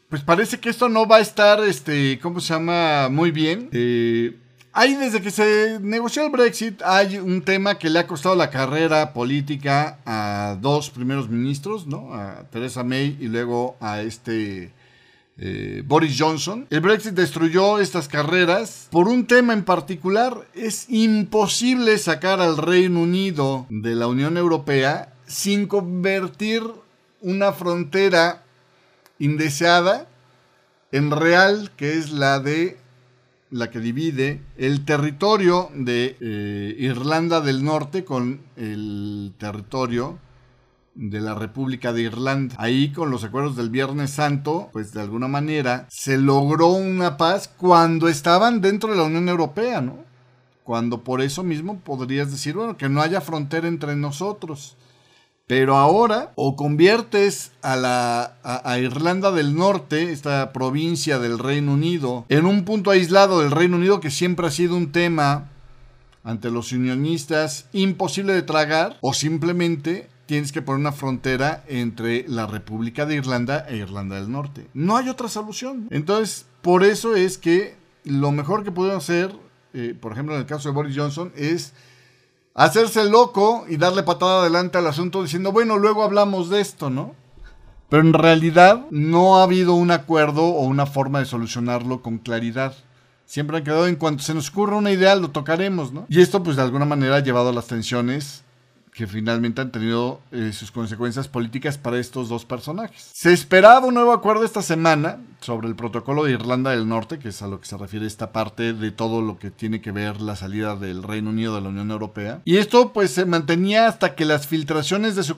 pues 0.09 0.23
parece 0.23 0.61
que 0.61 0.69
esto 0.69 0.91
no 0.91 1.07
va 1.07 1.17
a 1.17 1.21
estar, 1.21 1.65
este, 1.65 2.19
¿cómo 2.21 2.41
se 2.41 2.53
llama? 2.53 3.09
Muy 3.09 3.31
bien. 3.31 3.71
Eh, 3.73 4.37
hay 4.75 4.95
desde 4.95 5.23
que 5.23 5.31
se 5.31 5.79
negoció 5.81 6.25
el 6.25 6.31
Brexit, 6.31 6.83
hay 6.83 7.19
un 7.19 7.43
tema 7.43 7.79
que 7.79 7.91
le 7.91 7.99
ha 7.99 8.07
costado 8.07 8.35
la 8.35 8.51
carrera 8.51 9.13
política 9.15 9.99
a 10.05 10.59
dos 10.61 10.91
primeros 10.91 11.29
ministros, 11.29 11.87
¿no? 11.87 12.15
A 12.15 12.45
Theresa 12.51 12.85
May 12.85 13.17
y 13.21 13.29
luego 13.29 13.77
a 13.81 14.03
este 14.03 14.73
eh, 15.45 15.83
Boris 15.85 16.17
Johnson. 16.17 16.69
El 16.71 16.81
Brexit 16.81 17.15
destruyó 17.15 17.81
estas 17.81 18.07
carreras. 18.07 18.87
Por 18.93 19.09
un 19.09 19.27
tema 19.27 19.53
en 19.53 19.65
particular, 19.65 20.47
es 20.55 20.87
imposible 20.89 21.99
sacar 21.99 22.41
al 22.41 22.57
Reino 22.57 23.01
Unido 23.01 23.67
de 23.69 23.97
la 23.97 24.07
Unión 24.07 24.37
Europea 24.37 25.13
sin 25.27 25.67
convertir 25.67 26.63
una 27.21 27.53
frontera 27.53 28.45
indeseada 29.19 30.07
en 30.93 31.11
real, 31.11 31.73
que 31.77 31.99
es 31.99 32.13
la 32.13 32.39
de 32.39 32.79
la 33.51 33.69
que 33.71 33.81
divide 33.81 34.41
el 34.57 34.85
territorio 34.85 35.71
de 35.75 36.17
eh, 36.21 36.77
Irlanda 36.79 37.41
del 37.41 37.65
Norte 37.65 38.05
con 38.05 38.43
el 38.57 39.33
territorio 39.39 40.19
de 40.95 41.21
la 41.21 41.35
República 41.35 41.93
de 41.93 42.03
Irlanda. 42.03 42.55
Ahí 42.59 42.93
con 42.93 43.11
los 43.11 43.25
acuerdos 43.25 43.57
del 43.57 43.71
Viernes 43.71 44.11
Santo, 44.11 44.69
pues 44.73 44.93
de 44.93 45.01
alguna 45.01 45.29
manera 45.29 45.87
se 45.91 46.19
logró 46.19 46.69
una 46.69 47.17
paz 47.17 47.49
cuando 47.49 48.09
estaban 48.09 48.61
dentro 48.61 48.91
de 48.91 48.97
la 48.97 49.05
Unión 49.05 49.29
Europea, 49.29 49.81
¿no? 49.81 49.99
Cuando 50.65 51.03
por 51.03 51.23
eso 51.23 51.43
mismo 51.43 51.81
podrías 51.81 52.31
decir, 52.31 52.55
bueno, 52.55 52.77
que 52.77 52.89
no 52.89 53.01
haya 53.03 53.21
frontera 53.21 53.67
entre 53.67 53.97
nosotros. 53.97 54.77
Pero 55.49 55.77
ahora 55.77 56.33
o 56.37 56.55
conviertes 56.55 57.53
a, 57.63 57.77
la, 57.77 58.37
a, 58.45 58.79
Irlanda 58.79 59.33
del 59.33 59.57
Norte, 59.57 60.13
esta 60.13 60.53
provincia 60.53 61.19
del 61.19 61.39
Reino 61.39 61.73
Unido, 61.73 62.25
en 62.29 62.47
un 62.47 62.65
punto 62.65 62.91
aislado 62.91 63.41
del 63.41 63.51
Reino 63.51 63.77
Unido 63.77 64.01
que 64.01 64.11
siempre 64.11 64.47
ha 64.47 64.51
sido 64.51 64.77
un 64.77 64.93
tema 64.93 65.51
ante 66.25 66.51
los 66.51 66.71
unionistas 66.73 67.67
imposible 67.73 68.33
de 68.33 68.43
tragar, 68.43 68.97
o 69.01 69.13
simplemente 69.13 70.09
tienes 70.33 70.51
que 70.51 70.63
poner 70.63 70.81
una 70.81 70.93
frontera 70.93 71.63
entre 71.69 72.27
la 72.27 72.47
República 72.47 73.05
de 73.05 73.17
Irlanda 73.17 73.67
e 73.69 73.77
Irlanda 73.77 74.17
del 74.17 74.33
Norte. 74.33 74.67
No 74.73 74.97
hay 74.97 75.11
otra 75.11 75.29
solución. 75.29 75.89
Entonces, 75.91 76.47
por 76.63 76.85
eso 76.85 77.15
es 77.15 77.37
que 77.37 77.77
lo 78.05 78.33
mejor 78.33 78.65
que 78.65 78.73
pudieron 78.73 78.97
hacer, 78.97 79.31
eh, 79.75 79.95
por 80.01 80.13
ejemplo, 80.13 80.35
en 80.35 80.41
el 80.41 80.47
caso 80.47 80.71
de 80.71 80.75
Boris 80.75 80.97
Johnson, 80.97 81.33
es 81.37 81.75
hacerse 82.55 83.11
loco 83.11 83.67
y 83.69 83.77
darle 83.77 84.05
patada 84.05 84.41
adelante 84.41 84.79
al 84.79 84.87
asunto 84.87 85.23
diciendo, 85.23 85.53
bueno, 85.53 85.77
luego 85.77 86.03
hablamos 86.03 86.49
de 86.49 86.63
esto, 86.63 86.89
¿no? 86.89 87.15
Pero 87.91 88.03
en 88.03 88.15
realidad 88.15 88.87
no 88.91 89.37
ha 89.37 89.43
habido 89.43 89.75
un 89.75 89.91
acuerdo 89.91 90.45
o 90.45 90.63
una 90.65 90.87
forma 90.87 91.19
de 91.19 91.27
solucionarlo 91.27 92.01
con 92.01 92.17
claridad. 92.17 92.73
Siempre 93.27 93.59
han 93.59 93.65
quedado 93.65 93.87
en 93.87 93.97
cuanto 93.97 94.23
se 94.23 94.33
nos 94.33 94.49
ocurra 94.49 94.77
una 94.79 94.93
idea, 94.93 95.15
lo 95.15 95.31
tocaremos, 95.31 95.93
¿no? 95.93 96.07
Y 96.09 96.23
esto, 96.23 96.43
pues 96.43 96.57
de 96.57 96.63
alguna 96.63 96.87
manera 96.87 97.17
ha 97.17 97.23
llevado 97.23 97.51
a 97.51 97.53
las 97.53 97.67
tensiones 97.67 98.45
que 98.93 99.07
finalmente 99.07 99.63
han 99.63 99.73
tenido 99.73 100.21
eh, 100.33 100.53
sus 100.53 100.71
consecuencias 100.71 101.27
políticas 101.27 101.79
para 101.79 101.99
estos 101.99 102.29
dos 102.29 102.45
personajes. 102.45 103.11
Se 103.15 103.33
esperaba 103.33 103.87
un 103.87 103.95
nuevo 103.95 104.13
acuerdo 104.13 104.45
esta 104.45 104.61
semana 104.61 105.19
sobre 105.41 105.67
el 105.69 105.75
protocolo 105.75 106.25
de 106.25 106.33
Irlanda 106.33 106.73
del 106.73 106.87
Norte, 106.87 107.19
que 107.19 107.31
es 107.31 107.41
a 107.41 107.47
lo 107.47 107.59
que 107.59 107.67
se 107.67 107.79
refiere 107.79 108.07
esta 108.07 108.33
parte 108.33 108.75
de 108.75 108.91
todo 108.91 109.23
lo 109.23 109.39
que 109.39 109.51
tiene 109.51 109.81
que 109.81 109.93
ver 109.93 110.21
la 110.21 110.37
salida 110.37 110.77
del 110.77 111.03
Reino 111.03 111.31
Unido 111.31 111.55
de 111.55 111.63
la 111.63 111.71
Unión 111.71 111.91
Europea. 111.91 112.43
Y 112.45 112.59
esto 112.59 112.93
pues 112.93 113.13
se 113.13 113.25
mantenía 113.25 113.89
hasta 113.89 114.15
que 114.15 114.27
las 114.27 114.47
filtraciones 114.47 115.17
de 115.17 115.23
su, 115.23 115.37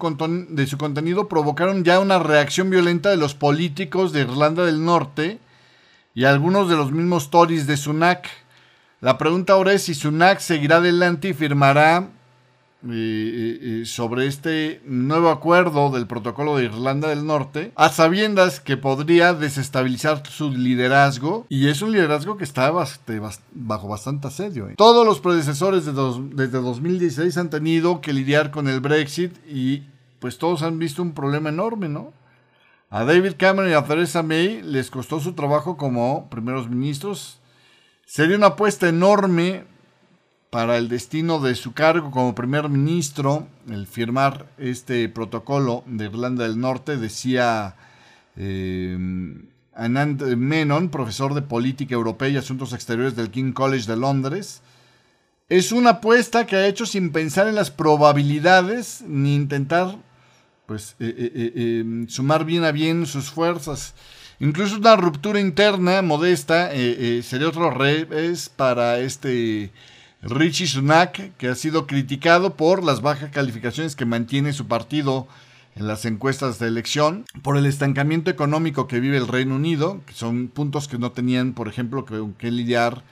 de 0.50 0.66
su 0.66 0.76
contenido 0.76 1.28
provocaron 1.28 1.84
ya 1.84 2.00
una 2.00 2.18
reacción 2.18 2.70
violenta 2.70 3.10
de 3.10 3.18
los 3.18 3.34
políticos 3.34 4.12
de 4.12 4.22
Irlanda 4.22 4.66
del 4.66 4.84
Norte 4.84 5.38
y 6.12 6.24
algunos 6.24 6.68
de 6.68 6.74
los 6.74 6.90
mismos 6.90 7.30
Tories 7.30 7.68
de 7.68 7.76
Sunak. 7.76 8.28
La 9.00 9.16
pregunta 9.16 9.52
ahora 9.52 9.74
es 9.74 9.82
si 9.82 9.94
Sunak 9.94 10.40
seguirá 10.40 10.78
adelante 10.78 11.28
y 11.28 11.34
firmará 11.34 12.08
sobre 13.86 14.26
este 14.26 14.82
nuevo 14.84 15.30
acuerdo 15.30 15.90
del 15.90 16.06
protocolo 16.06 16.56
de 16.56 16.64
Irlanda 16.64 17.08
del 17.08 17.24
Norte, 17.24 17.72
a 17.76 17.88
sabiendas 17.88 18.60
que 18.60 18.76
podría 18.76 19.32
desestabilizar 19.32 20.26
su 20.26 20.50
liderazgo, 20.50 21.46
y 21.48 21.68
es 21.68 21.80
un 21.80 21.92
liderazgo 21.92 22.36
que 22.36 22.44
está 22.44 22.70
bajo 22.70 23.88
bastante 23.88 24.28
asedio. 24.28 24.68
¿eh? 24.68 24.74
Todos 24.76 25.06
los 25.06 25.20
predecesores 25.20 25.86
de 25.86 25.92
desde 25.92 26.60
2016 26.60 27.36
han 27.38 27.50
tenido 27.50 28.00
que 28.00 28.12
lidiar 28.12 28.50
con 28.50 28.68
el 28.68 28.80
Brexit 28.80 29.32
y 29.48 29.84
pues 30.18 30.38
todos 30.38 30.62
han 30.62 30.78
visto 30.78 31.02
un 31.02 31.12
problema 31.12 31.48
enorme, 31.48 31.88
¿no? 31.88 32.12
A 32.90 33.04
David 33.04 33.34
Cameron 33.36 33.70
y 33.70 33.74
a 33.74 33.84
Theresa 33.84 34.22
May 34.22 34.62
les 34.62 34.90
costó 34.90 35.20
su 35.20 35.32
trabajo 35.32 35.76
como 35.76 36.28
primeros 36.30 36.68
ministros. 36.68 37.40
Sería 38.06 38.36
una 38.36 38.48
apuesta 38.48 38.88
enorme 38.88 39.64
para 40.54 40.76
el 40.76 40.88
destino 40.88 41.40
de 41.40 41.56
su 41.56 41.72
cargo 41.72 42.12
como 42.12 42.36
primer 42.36 42.68
ministro, 42.68 43.48
el 43.68 43.88
firmar 43.88 44.46
este 44.56 45.08
protocolo 45.08 45.82
de 45.84 46.04
Irlanda 46.04 46.44
del 46.44 46.60
Norte, 46.60 46.96
decía 46.96 47.74
eh, 48.36 48.96
Anand 49.74 50.22
Menon, 50.36 50.90
profesor 50.90 51.34
de 51.34 51.42
política 51.42 51.96
europea 51.96 52.28
y 52.28 52.36
asuntos 52.36 52.72
exteriores 52.72 53.16
del 53.16 53.32
King 53.32 53.50
College 53.50 53.90
de 53.90 53.96
Londres. 53.96 54.62
Es 55.48 55.72
una 55.72 55.90
apuesta 55.90 56.46
que 56.46 56.54
ha 56.54 56.68
hecho 56.68 56.86
sin 56.86 57.10
pensar 57.10 57.48
en 57.48 57.56
las 57.56 57.72
probabilidades 57.72 59.02
ni 59.08 59.34
intentar 59.34 59.96
pues, 60.66 60.94
eh, 61.00 61.32
eh, 61.34 62.04
sumar 62.06 62.44
bien 62.44 62.62
a 62.62 62.70
bien 62.70 63.06
sus 63.06 63.28
fuerzas. 63.28 63.96
Incluso 64.38 64.76
una 64.76 64.94
ruptura 64.94 65.40
interna 65.40 66.00
modesta 66.02 66.70
sería 66.70 67.48
otro 67.48 67.72
revés 67.72 68.48
para 68.48 69.00
este 69.00 69.72
Richie 70.24 70.66
Sunak, 70.66 71.36
que 71.36 71.48
ha 71.48 71.54
sido 71.54 71.86
criticado 71.86 72.54
por 72.54 72.82
las 72.82 73.02
bajas 73.02 73.30
calificaciones 73.30 73.94
que 73.94 74.06
mantiene 74.06 74.52
su 74.52 74.66
partido 74.66 75.26
en 75.76 75.86
las 75.86 76.04
encuestas 76.04 76.58
de 76.58 76.68
elección, 76.68 77.24
por 77.42 77.56
el 77.56 77.66
estancamiento 77.66 78.30
económico 78.30 78.86
que 78.86 79.00
vive 79.00 79.16
el 79.16 79.28
Reino 79.28 79.56
Unido, 79.56 80.00
que 80.06 80.14
son 80.14 80.48
puntos 80.48 80.88
que 80.88 80.98
no 80.98 81.12
tenían, 81.12 81.52
por 81.52 81.68
ejemplo, 81.68 82.04
que, 82.04 82.50
lidiar 82.50 83.02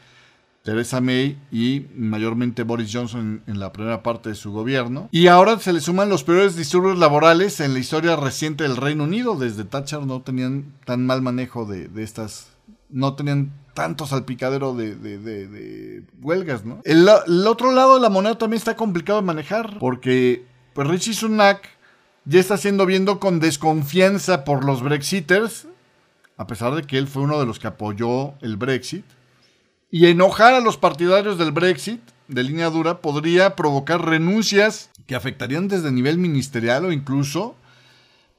Theresa 0.62 1.00
May 1.00 1.38
y 1.50 1.86
mayormente 1.96 2.62
Boris 2.62 2.90
Johnson 2.92 3.42
en, 3.48 3.58
la 3.58 3.72
primera 3.72 4.04
parte 4.04 4.28
de 4.28 4.36
su 4.36 4.52
gobierno. 4.52 5.08
Y 5.10 5.26
ahora 5.26 5.58
se 5.58 5.72
le 5.72 5.80
suman 5.80 6.08
los 6.08 6.22
peores 6.22 6.54
disturbios 6.54 6.98
laborales 6.98 7.58
en 7.58 7.72
la 7.72 7.80
historia 7.80 8.14
reciente 8.14 8.62
del 8.62 8.76
Reino 8.76 9.04
Unido. 9.04 9.34
Desde 9.34 9.64
Thatcher 9.64 10.06
no 10.06 10.22
tenían 10.22 10.72
tan 10.84 11.04
mal 11.04 11.20
manejo 11.20 11.66
de 11.66 11.90
estas, 12.00 12.51
no 12.92 13.14
tenían 13.14 13.52
tanto 13.74 14.06
salpicadero 14.06 14.74
de, 14.74 14.94
de, 14.94 16.02
huelgas, 16.20 16.64
¿no? 16.64 16.80
El, 16.84 17.08
otro 17.46 17.72
lado 17.72 17.94
de 17.94 18.00
la 18.00 18.10
moneda 18.10 18.38
también 18.38 18.58
está 18.58 18.76
complicado 18.76 19.20
de 19.20 19.26
manejar, 19.26 19.78
porque 19.78 20.44
pues 20.74 20.86
Richie 20.88 21.14
Sunak 21.14 21.68
ya 22.24 22.38
está 22.38 22.56
siendo 22.56 22.86
viendo 22.86 23.18
con 23.18 23.40
desconfianza 23.40 24.44
por 24.44 24.64
los 24.64 24.82
Brexiters, 24.82 25.66
a 26.36 26.46
pesar 26.46 26.74
de 26.74 26.82
que 26.82 26.98
él 26.98 27.08
fue 27.08 27.22
uno 27.22 27.40
de 27.40 27.46
los 27.46 27.58
que 27.58 27.66
apoyó 27.66 28.34
el 28.42 28.56
Brexit, 28.56 29.04
y 29.90 30.06
enojar 30.06 30.54
a 30.54 30.60
los 30.60 30.76
partidarios 30.76 31.38
del 31.38 31.52
Brexit 31.52 32.00
de 32.28 32.42
línea 32.42 32.70
dura 32.70 33.00
podría 33.00 33.56
provocar 33.56 34.04
renuncias 34.04 34.90
que 35.06 35.14
afectarían 35.14 35.68
desde 35.68 35.90
nivel 35.90 36.18
ministerial 36.18 36.84
o 36.84 36.92
incluso 36.92 37.56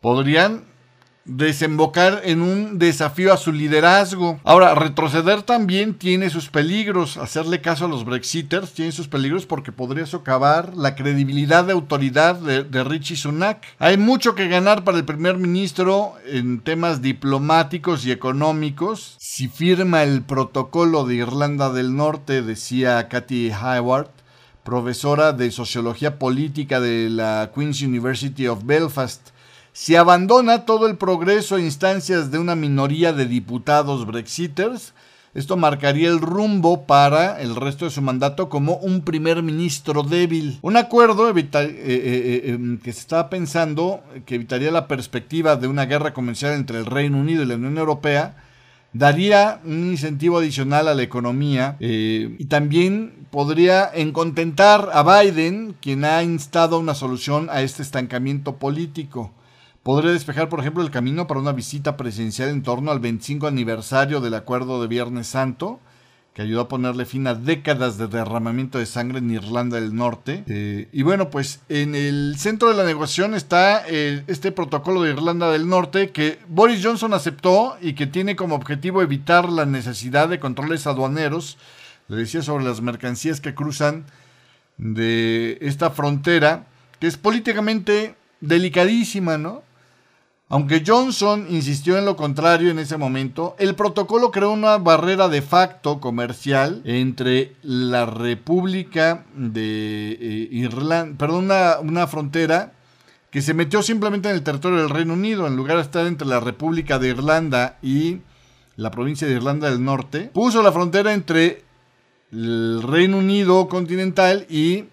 podrían 0.02 0.64
desembocar 1.26 2.22
en 2.26 2.42
un 2.42 2.80
desafío 2.80 3.34
a 3.34 3.38
su 3.38 3.52
liderazgo. 3.52 4.40
Ahora, 4.44 4.76
retroceder 4.76 5.42
también 5.44 5.94
tiene 5.94 6.30
sus 6.30 6.50
peligros. 6.50 7.18
Hacerle 7.18 7.62
caso 7.62 7.86
a 7.86 7.88
los 7.88 8.06
Brexiters 8.06 8.74
tiene 8.74 8.92
sus 8.92 9.08
peligros 9.08 9.46
porque 9.46 9.72
podría 9.72 10.06
socavar 10.06 10.76
la 10.76 10.96
credibilidad 10.96 11.64
de 11.64 11.74
autoridad 11.74 12.36
de, 12.36 12.84
Richie 12.84 13.16
Sunak. 13.16 13.66
Hay 13.80 13.98
mucho 13.98 14.36
que 14.36 14.50
ganar 14.50 14.84
para 14.84 14.98
el 14.98 15.06
primer 15.06 15.38
ministro 15.38 16.16
en 16.28 16.60
temas 16.60 17.02
diplomáticos 17.02 18.06
y 18.06 18.12
económicos. 18.12 19.16
Si 19.20 19.48
firma 19.48 20.04
el 20.04 20.22
protocolo 20.24 21.06
de 21.06 21.16
Irlanda 21.16 21.72
del 21.72 21.96
Norte, 21.96 22.42
decía 22.42 23.08
Cathy 23.08 23.52
Hayward, 23.52 24.10
profesora 24.64 25.32
de 25.32 25.52
Sociología 25.52 26.20
Política 26.20 26.82
de 26.82 27.10
la 27.10 27.52
Queen's 27.56 27.82
University 27.82 28.48
of 28.48 28.66
Belfast, 28.66 29.33
si 29.74 29.96
abandona 29.96 30.66
todo 30.66 30.88
el 30.88 30.98
progreso 30.98 31.58
e 31.58 31.64
instancias 31.64 32.30
de 32.30 32.38
una 32.38 32.56
minoría 32.56 33.12
de 33.12 33.26
diputados 33.26 34.06
brexiters, 34.06 34.94
esto 35.34 35.58
marcaría 35.58 36.10
el 36.10 36.22
rumbo 36.22 36.86
para 36.86 37.42
el 37.42 37.56
resto 37.56 37.86
de 37.86 37.92
su 37.92 38.04
mandato 38.04 38.50
como 38.50 38.76
un 38.76 39.02
primer 39.02 39.42
ministro 39.42 40.04
débil. 40.04 40.60
Un 40.62 40.78
acuerdo 40.78 41.28
eh, 41.28 41.34
eh, 41.36 41.52
eh, 41.56 42.42
em, 42.52 42.78
que 42.78 42.94
se 42.94 43.00
estaba 43.00 43.32
pensando 43.32 44.04
que 44.28 44.36
evitaría 44.36 44.70
la 44.70 44.88
perspectiva 44.88 45.56
de 45.56 45.68
una 45.68 45.88
guerra 45.88 46.14
comercial 46.14 46.54
entre 46.54 46.78
el 46.78 46.86
Reino 46.86 47.18
Unido 47.18 47.42
y 47.42 47.48
la 47.48 47.56
Unión 47.56 47.80
Europea 47.80 48.36
daría 48.94 49.60
un 49.66 49.88
incentivo 49.88 50.38
adicional 50.38 50.88
a 50.88 50.94
la 50.94 51.02
economía 51.02 51.78
y 51.80 52.46
también 52.46 53.26
podría 53.32 53.90
encontentar 53.92 54.92
a 54.94 55.02
Biden, 55.02 55.76
quien 55.82 56.06
ha 56.06 56.22
instado 56.22 56.78
una 56.78 56.94
solución 56.94 57.50
a 57.50 57.64
este 57.64 57.82
estancamiento 57.82 58.58
político 58.58 59.32
podría 59.84 60.12
despejar, 60.12 60.50
por 60.50 60.62
ejemplo, 60.62 60.82
el 60.82 60.92
camino 60.92 61.28
para 61.28 61.42
una 61.42 61.52
visita 61.52 61.98
presidencial 61.98 62.50
en 62.50 62.64
torno 62.64 62.92
al 62.92 63.00
25 63.00 63.48
aniversario 63.48 64.22
del 64.22 64.34
Acuerdo 64.34 64.82
de 64.82 64.88
Viernes 64.88 65.28
Santo, 65.28 65.80
que 66.34 66.42
ayudó 66.42 66.62
a 66.62 66.68
ponerle 66.68 67.06
fin 67.06 67.28
a 67.28 67.36
décadas 67.36 67.98
de 68.00 68.08
derramamiento 68.08 68.80
de 68.80 68.88
sangre 68.88 69.20
en 69.20 69.30
Irlanda 69.30 69.80
del 69.80 69.94
Norte. 69.94 70.44
Eh, 70.48 70.88
y 70.92 71.04
bueno, 71.04 71.30
pues 71.30 71.60
en 71.70 71.94
el 71.94 72.36
centro 72.40 72.70
de 72.70 72.76
la 72.76 72.86
negociación 72.86 73.36
está 73.36 73.84
eh, 73.88 74.24
este 74.26 74.52
protocolo 74.52 75.04
de 75.04 75.12
Irlanda 75.12 75.52
del 75.52 75.68
Norte 75.68 76.10
que 76.10 76.40
Boris 76.48 76.84
Johnson 76.84 77.14
aceptó 77.14 77.78
y 77.82 77.94
que 77.94 78.08
tiene 78.08 78.36
como 78.36 78.56
objetivo 78.56 79.04
evitar 79.04 79.48
la 79.48 79.68
necesidad 79.68 80.28
de 80.28 80.40
controles 80.40 80.88
aduaneros, 80.88 81.60
le 82.08 82.18
decía 82.18 82.42
sobre 82.42 82.64
las 82.64 82.82
mercancías 82.82 83.40
que 83.40 83.54
cruzan 83.54 84.06
de 84.78 85.60
esta 85.62 85.92
frontera, 85.92 86.66
que 87.00 87.06
es 87.06 87.18
políticamente 87.18 88.16
delicadísima, 88.42 89.38
¿no? 89.38 89.62
Aunque 90.54 90.84
Johnson 90.86 91.48
insistió 91.50 91.98
en 91.98 92.06
lo 92.06 92.16
contrario 92.16 92.70
en 92.70 92.78
ese 92.78 92.96
momento, 92.96 93.56
el 93.58 93.74
protocolo 93.74 94.30
creó 94.30 94.52
una 94.52 94.78
barrera 94.78 95.28
de 95.28 95.42
facto 95.42 96.00
comercial 96.00 96.84
entre 96.86 97.56
la 97.64 98.06
República 98.06 99.26
de 99.34 100.12
eh, 100.12 100.50
Irlanda, 100.52 101.18
perdón, 101.18 101.50
una, 101.82 102.06
frontera 102.06 102.74
que 103.32 103.42
se 103.42 103.56
metió 103.56 103.82
simplemente 103.82 104.30
en 104.30 104.36
el 104.36 104.44
territorio 104.44 104.78
del 104.78 104.92
Reino 104.92 105.14
Unido, 105.14 105.48
en 105.48 105.56
lugar 105.56 105.78
de 105.78 105.82
estar 105.82 106.06
entre 106.06 106.28
la 106.28 106.40
República 106.40 107.00
de 107.00 107.08
Irlanda 107.08 107.80
y 107.82 108.20
la 108.76 108.92
provincia 108.92 109.28
de 109.28 109.34
Irlanda 109.34 109.72
del 109.72 109.84
Norte, 109.84 110.30
puso 110.32 110.62
la 110.62 110.72
frontera 110.72 111.16
entre 111.16 111.64
el 112.32 112.84
Reino 112.84 113.18
Unido 113.18 113.68
continental 113.68 114.46
y 114.52 114.84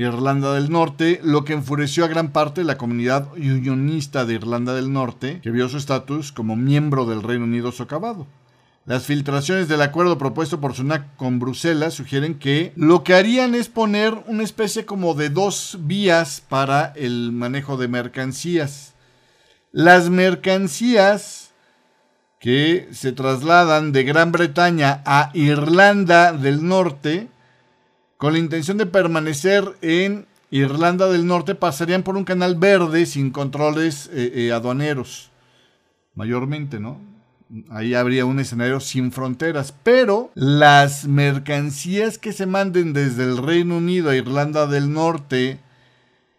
Irlanda 0.00 0.54
del 0.54 0.70
Norte, 0.70 1.20
lo 1.22 1.44
que 1.44 1.52
enfureció 1.52 2.06
a 2.06 2.08
gran 2.08 2.32
parte 2.32 2.62
de 2.62 2.66
la 2.66 2.78
comunidad 2.78 3.32
unionista 3.34 4.24
de 4.24 4.34
Irlanda 4.34 4.74
del 4.74 4.92
Norte, 4.92 5.40
que 5.42 5.50
vio 5.50 5.68
su 5.68 5.76
estatus 5.76 6.32
como 6.32 6.56
miembro 6.56 7.04
del 7.04 7.22
Reino 7.22 7.44
Unido 7.44 7.70
socavado. 7.70 8.26
Las 8.86 9.04
filtraciones 9.04 9.68
del 9.68 9.82
acuerdo 9.82 10.16
propuesto 10.16 10.58
por 10.58 10.74
Sunak 10.74 11.14
con 11.16 11.38
Bruselas 11.38 11.92
sugieren 11.92 12.38
que 12.38 12.72
lo 12.76 13.04
que 13.04 13.12
harían 13.12 13.54
es 13.54 13.68
poner 13.68 14.24
una 14.26 14.42
especie 14.42 14.86
como 14.86 15.12
de 15.12 15.28
dos 15.28 15.76
vías 15.80 16.42
para 16.48 16.94
el 16.96 17.30
manejo 17.32 17.76
de 17.76 17.88
mercancías. 17.88 18.94
Las 19.70 20.08
mercancías 20.08 21.50
que 22.38 22.88
se 22.92 23.12
trasladan 23.12 23.92
de 23.92 24.04
Gran 24.04 24.32
Bretaña 24.32 25.02
a 25.04 25.30
Irlanda 25.34 26.32
del 26.32 26.66
Norte 26.66 27.28
con 28.20 28.34
la 28.34 28.38
intención 28.38 28.76
de 28.76 28.84
permanecer 28.84 29.64
en 29.80 30.26
Irlanda 30.50 31.08
del 31.08 31.26
Norte, 31.26 31.54
pasarían 31.54 32.02
por 32.02 32.18
un 32.18 32.24
canal 32.24 32.54
verde 32.54 33.06
sin 33.06 33.30
controles 33.30 34.10
eh, 34.12 34.32
eh, 34.34 34.52
aduaneros, 34.52 35.30
mayormente, 36.14 36.78
¿no? 36.80 37.00
Ahí 37.70 37.94
habría 37.94 38.26
un 38.26 38.38
escenario 38.38 38.78
sin 38.78 39.10
fronteras, 39.10 39.74
pero 39.82 40.30
las 40.34 41.06
mercancías 41.06 42.18
que 42.18 42.34
se 42.34 42.44
manden 42.44 42.92
desde 42.92 43.24
el 43.24 43.38
Reino 43.38 43.78
Unido 43.78 44.10
a 44.10 44.16
Irlanda 44.16 44.66
del 44.66 44.92
Norte, 44.92 45.58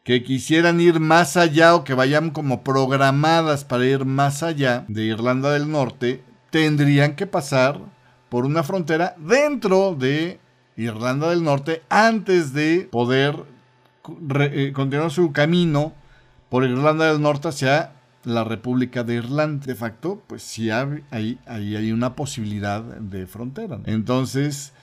que 0.04 0.22
quisieran 0.22 0.80
ir 0.80 1.00
más 1.00 1.36
allá 1.36 1.74
o 1.74 1.84
que 1.84 1.96
vayan 1.96 2.30
como 2.30 2.64
programadas 2.64 3.66
para 3.66 3.88
ir 3.88 4.06
más 4.06 4.44
allá 4.44 4.86
de 4.88 5.06
Irlanda 5.06 5.52
del 5.52 5.72
Norte, 5.72 6.24
tendrían 6.52 7.16
que 7.16 7.26
pasar 7.26 7.80
por 8.30 8.46
una 8.46 8.62
frontera 8.62 9.16
dentro 9.18 9.96
de 9.96 10.40
Irlanda 10.82 11.30
del 11.30 11.44
Norte 11.44 11.82
antes 11.90 12.54
de 12.54 12.88
poder 12.92 13.36
eh, 14.40 14.72
continuar 14.74 15.12
su 15.12 15.32
camino 15.32 15.94
por 16.50 16.64
Irlanda 16.64 17.12
del 17.12 17.22
Norte 17.22 17.48
hacia 17.48 17.94
la 18.24 18.44
República 18.44 19.04
de 19.04 19.16
Irlanda. 19.16 19.66
De 19.66 19.76
facto, 19.76 20.22
pues 20.28 20.44
sí 20.44 20.70
hay, 20.70 21.04
ahí, 21.12 21.40
hay 21.48 21.92
una 21.92 22.16
posibilidad 22.16 22.82
de 22.82 23.26
frontera. 23.28 23.80
Entonces, 23.86 24.74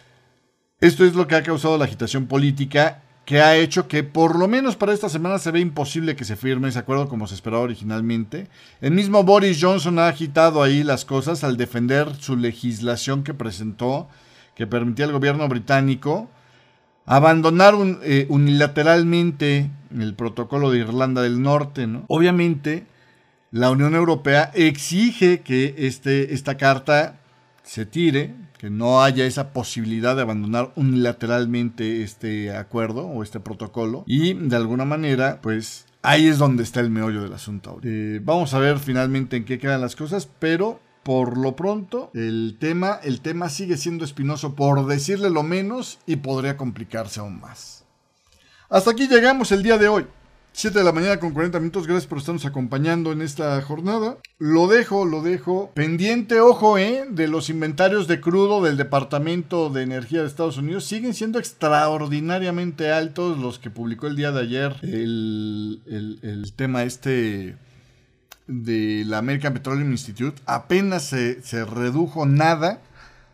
esto 0.81 1.05
es 1.05 1.15
lo 1.15 1.27
que 1.27 1.37
ha 1.37 1.43
causado 1.43 1.79
la 1.79 1.85
agitación 1.85 2.27
política 2.27 3.03
que 3.29 3.43
ha 3.43 3.57
hecho 3.57 3.89
que 3.89 4.05
por 4.05 4.39
lo 4.39 4.49
menos 4.49 4.77
para 4.77 4.95
esta 4.95 5.11
semana 5.11 5.39
se 5.39 5.51
ve 5.51 5.61
imposible 5.61 6.17
que 6.17 6.25
se 6.25 6.35
firme 6.35 6.69
ese 6.69 6.79
acuerdo 6.79 7.11
como 7.11 7.27
se 7.27 7.35
esperaba 7.35 7.63
originalmente. 7.63 8.49
El 8.81 8.93
mismo 8.93 9.23
Boris 9.23 9.59
Johnson 9.61 9.99
ha 9.99 10.09
agitado 10.09 10.63
ahí 10.63 10.83
las 10.83 11.05
cosas 11.05 11.45
al 11.45 11.59
defender 11.59 12.15
su 12.15 12.37
legislación 12.37 13.25
que 13.25 13.35
presentó, 13.35 14.09
que 14.59 14.67
permitía 14.67 15.05
al 15.05 15.13
gobierno 15.13 15.49
británico 15.49 16.29
abandonar 17.07 17.75
eh, 18.03 18.27
unilateralmente 18.29 19.71
el 19.97 20.15
protocolo 20.15 20.71
de 20.73 20.81
Irlanda 20.81 21.23
del 21.23 21.41
Norte. 21.41 21.89
Obviamente, 22.09 22.85
la 23.53 23.71
Unión 23.71 23.95
Europea 23.95 24.51
exige 24.55 25.41
que 25.41 25.77
este, 25.79 26.35
esta 26.35 26.57
carta 26.57 27.21
se 27.63 27.87
tire, 27.87 28.35
que 28.59 28.69
no 28.69 29.01
haya 29.01 29.27
esa 29.27 29.53
posibilidad 29.53 30.17
de 30.17 30.23
abandonar 30.23 30.73
unilateralmente 30.75 32.03
este 32.03 32.51
acuerdo 32.51 33.07
o 33.07 33.23
este 33.23 33.39
protocolo. 33.39 34.03
Y 34.09 34.35
de 34.35 34.57
alguna 34.57 34.85
manera, 34.85 35.39
pues 35.41 35.87
ahí 36.03 36.27
es 36.27 36.39
donde 36.39 36.65
está 36.65 36.81
el 36.81 36.91
meollo 36.91 37.23
del 37.23 37.33
asunto. 37.33 37.79
Eh, 37.85 38.21
vamos 38.25 38.53
a 38.55 38.59
ver 38.59 38.81
finalmente 38.81 39.37
en 39.37 39.45
qué 39.45 39.61
quedan 39.61 39.81
las 39.81 39.95
cosas, 39.95 40.29
pero 40.41 40.81
por 41.09 41.39
lo 41.39 41.57
pronto 41.57 42.11
el 42.13 42.59
tema, 42.61 43.01
el 43.03 43.23
tema 43.23 43.49
sigue 43.49 43.79
siendo 43.79 44.05
espinoso 44.05 44.55
por 44.55 44.87
decirle 44.87 45.31
lo 45.31 45.43
menos 45.43 46.01
y 46.05 46.17
podría 46.17 46.59
complicarse 46.59 47.21
aún 47.21 47.41
más. 47.41 47.87
Hasta 48.69 48.91
aquí 48.91 49.09
llegamos 49.09 49.51
el 49.51 49.63
día 49.63 49.79
de 49.79 49.89
hoy. 49.89 50.07
7 50.53 50.79
de 50.79 50.85
la 50.85 50.93
mañana 50.93 51.19
con 51.19 51.33
40 51.33 51.61
minutos. 51.61 51.87
Gracias 51.87 52.07
por 52.07 52.19
estarnos 52.19 52.45
acompañando 52.45 53.11
en 53.11 53.23
esta 53.23 53.59
jornada. 53.63 54.19
Lo 54.39 54.67
dejo, 54.67 55.07
lo 55.07 55.23
dejo. 55.23 55.71
Pendiente, 55.73 56.43
ojo, 56.43 56.77
¿eh? 56.77 57.07
De 57.09 57.27
los 57.27 57.49
inventarios 57.49 58.07
de 58.07 58.21
crudo 58.21 58.63
del 58.63 58.77
Departamento 58.77 59.71
de 59.71 59.85
Energía 59.85 60.21
de 60.21 60.27
Estados 60.27 60.59
Unidos. 60.59 60.85
Siguen 60.85 61.15
siendo 61.15 61.39
extraordinariamente 61.39 62.93
altos 62.93 63.39
los 63.39 63.59
que 63.59 63.71
publicó 63.71 64.09
el 64.09 64.17
día 64.17 64.31
de 64.31 64.43
ayer 64.43 64.77
el, 64.83 65.81
el, 65.87 66.53
tema 66.53 66.83
este 66.83 67.57
de 68.49 69.05
la 69.07 69.19
American 69.19 69.53
Petroleum 69.53 69.93
Institute. 69.93 70.43
Apenas 70.47 71.05
se, 71.05 71.41
se 71.43 71.65
redujo 71.65 72.27
nada 72.27 72.81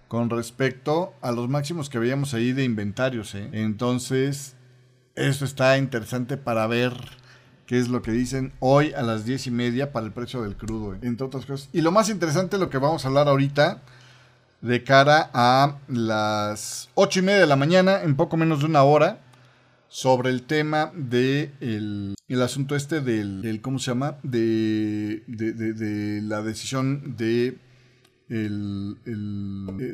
con 0.09 0.29
respecto 0.31 1.15
a 1.23 1.33
los 1.33 1.49
máximos 1.49 1.89
que 1.89 1.99
veíamos 1.99 2.35
ahí 2.35 2.53
de 2.53 2.65
inventarios. 2.65 3.35
¿eh? 3.35 3.49
Entonces, 3.53 4.55
eso 5.15 5.45
está 5.45 5.79
interesante 5.79 6.37
para 6.37 6.67
ver 6.67 6.93
qué 7.67 7.79
es 7.79 7.89
lo 7.89 8.03
que 8.03 8.13
dicen 8.13 8.53
hoy 8.61 8.93
a 8.93 9.03
las 9.03 9.25
diez 9.25 9.47
y 9.47 9.51
media 9.51 9.93
para 9.93 10.07
el 10.07 10.13
precio 10.13 10.43
del 10.43 10.57
crudo, 10.57 10.95
entre 11.03 11.27
otras 11.27 11.47
cosas. 11.47 11.69
Y 11.73 11.81
lo 11.81 11.93
más 11.93 12.11
interesante, 12.11 12.59
lo 12.59 12.71
que 12.71 12.79
vamos 12.79 13.05
a 13.05 13.09
hablar 13.09 13.29
ahorita, 13.29 13.83
de 14.61 14.85
cara 14.85 15.31
a 15.35 15.79
las 15.89 16.91
ocho 16.95 17.21
y 17.21 17.23
media 17.23 17.41
de 17.41 17.47
la 17.47 17.57
mañana, 17.57 18.03
en 18.03 18.17
poco 18.17 18.37
menos 18.37 18.61
de 18.61 18.67
una 18.67 18.83
hora, 18.83 19.19
sobre 19.95 20.31
el 20.31 20.43
tema 20.43 20.91
de 20.93 21.53
el, 21.61 22.43
asunto 22.43 22.75
este 22.75 23.01
del, 23.01 23.61
¿cómo 23.63 23.79
se 23.79 23.93
llama? 23.93 24.17
De, 24.25 25.23
de 25.29 26.21
la 26.21 26.43
decisión 26.43 27.17
de 27.17 27.57
el, 28.29 28.97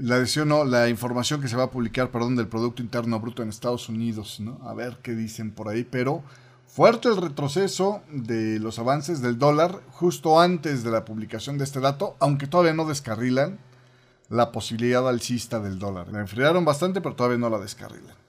la 0.02 0.18
decisión, 0.18 0.48
no, 0.48 0.64
la 0.64 0.88
información 0.88 1.42
que 1.42 1.48
se 1.48 1.56
va 1.56 1.64
a 1.64 1.70
publicar, 1.70 2.10
perdón, 2.10 2.34
del 2.34 2.48
Producto 2.48 2.80
Interno 2.80 3.20
Bruto 3.20 3.42
en 3.42 3.50
Estados 3.50 3.90
Unidos, 3.90 4.40
¿no? 4.40 4.58
A 4.66 4.72
ver 4.72 5.00
qué 5.02 5.14
dicen 5.14 5.50
por 5.50 5.68
ahí, 5.68 5.84
pero 5.84 6.22
fuerte 6.66 7.08
el 7.08 7.18
retroceso 7.18 8.00
de 8.10 8.58
los 8.58 8.78
avances 8.78 9.20
del 9.20 9.38
dólar 9.38 9.82
justo 9.90 10.40
antes 10.40 10.82
de 10.82 10.92
la 10.92 11.04
publicación 11.04 11.58
de 11.58 11.64
este 11.64 11.80
dato, 11.80 12.16
aunque 12.20 12.46
todavía 12.46 12.72
no 12.72 12.86
descarrilan 12.86 13.58
la 14.30 14.50
posibilidad 14.50 15.06
alcista 15.06 15.60
del 15.60 15.78
dólar. 15.78 16.08
La 16.08 16.20
enfriaron 16.20 16.64
bastante, 16.64 17.02
pero 17.02 17.16
todavía 17.16 17.36
no 17.36 17.50
la 17.50 17.58
descarrilan. 17.58 18.19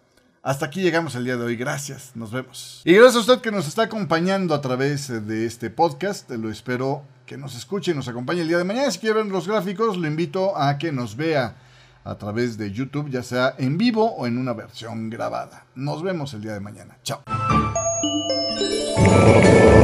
Hasta 0.43 0.65
aquí 0.65 0.81
llegamos 0.81 1.13
el 1.15 1.23
día 1.23 1.37
de 1.37 1.43
hoy. 1.43 1.55
Gracias. 1.55 2.11
Nos 2.15 2.31
vemos. 2.31 2.81
Y 2.83 2.93
gracias 2.93 3.15
a 3.15 3.19
usted 3.19 3.41
que 3.41 3.51
nos 3.51 3.67
está 3.67 3.83
acompañando 3.83 4.55
a 4.55 4.61
través 4.61 5.07
de 5.27 5.45
este 5.45 5.69
podcast. 5.69 6.29
Lo 6.31 6.49
espero 6.49 7.03
que 7.27 7.37
nos 7.37 7.55
escuche 7.55 7.91
y 7.91 7.93
nos 7.93 8.07
acompañe 8.07 8.41
el 8.41 8.47
día 8.47 8.57
de 8.57 8.63
mañana. 8.63 8.89
Si 8.89 8.97
quiere 8.97 9.15
ver 9.15 9.27
los 9.27 9.47
gráficos, 9.47 9.97
lo 9.97 10.07
invito 10.07 10.57
a 10.57 10.79
que 10.79 10.91
nos 10.91 11.15
vea 11.15 11.57
a 12.03 12.15
través 12.15 12.57
de 12.57 12.71
YouTube, 12.71 13.11
ya 13.11 13.21
sea 13.21 13.53
en 13.59 13.77
vivo 13.77 14.15
o 14.15 14.25
en 14.25 14.39
una 14.39 14.53
versión 14.53 15.11
grabada. 15.11 15.65
Nos 15.75 16.01
vemos 16.01 16.33
el 16.33 16.41
día 16.41 16.53
de 16.53 16.59
mañana. 16.59 16.97
Chao. 17.03 17.21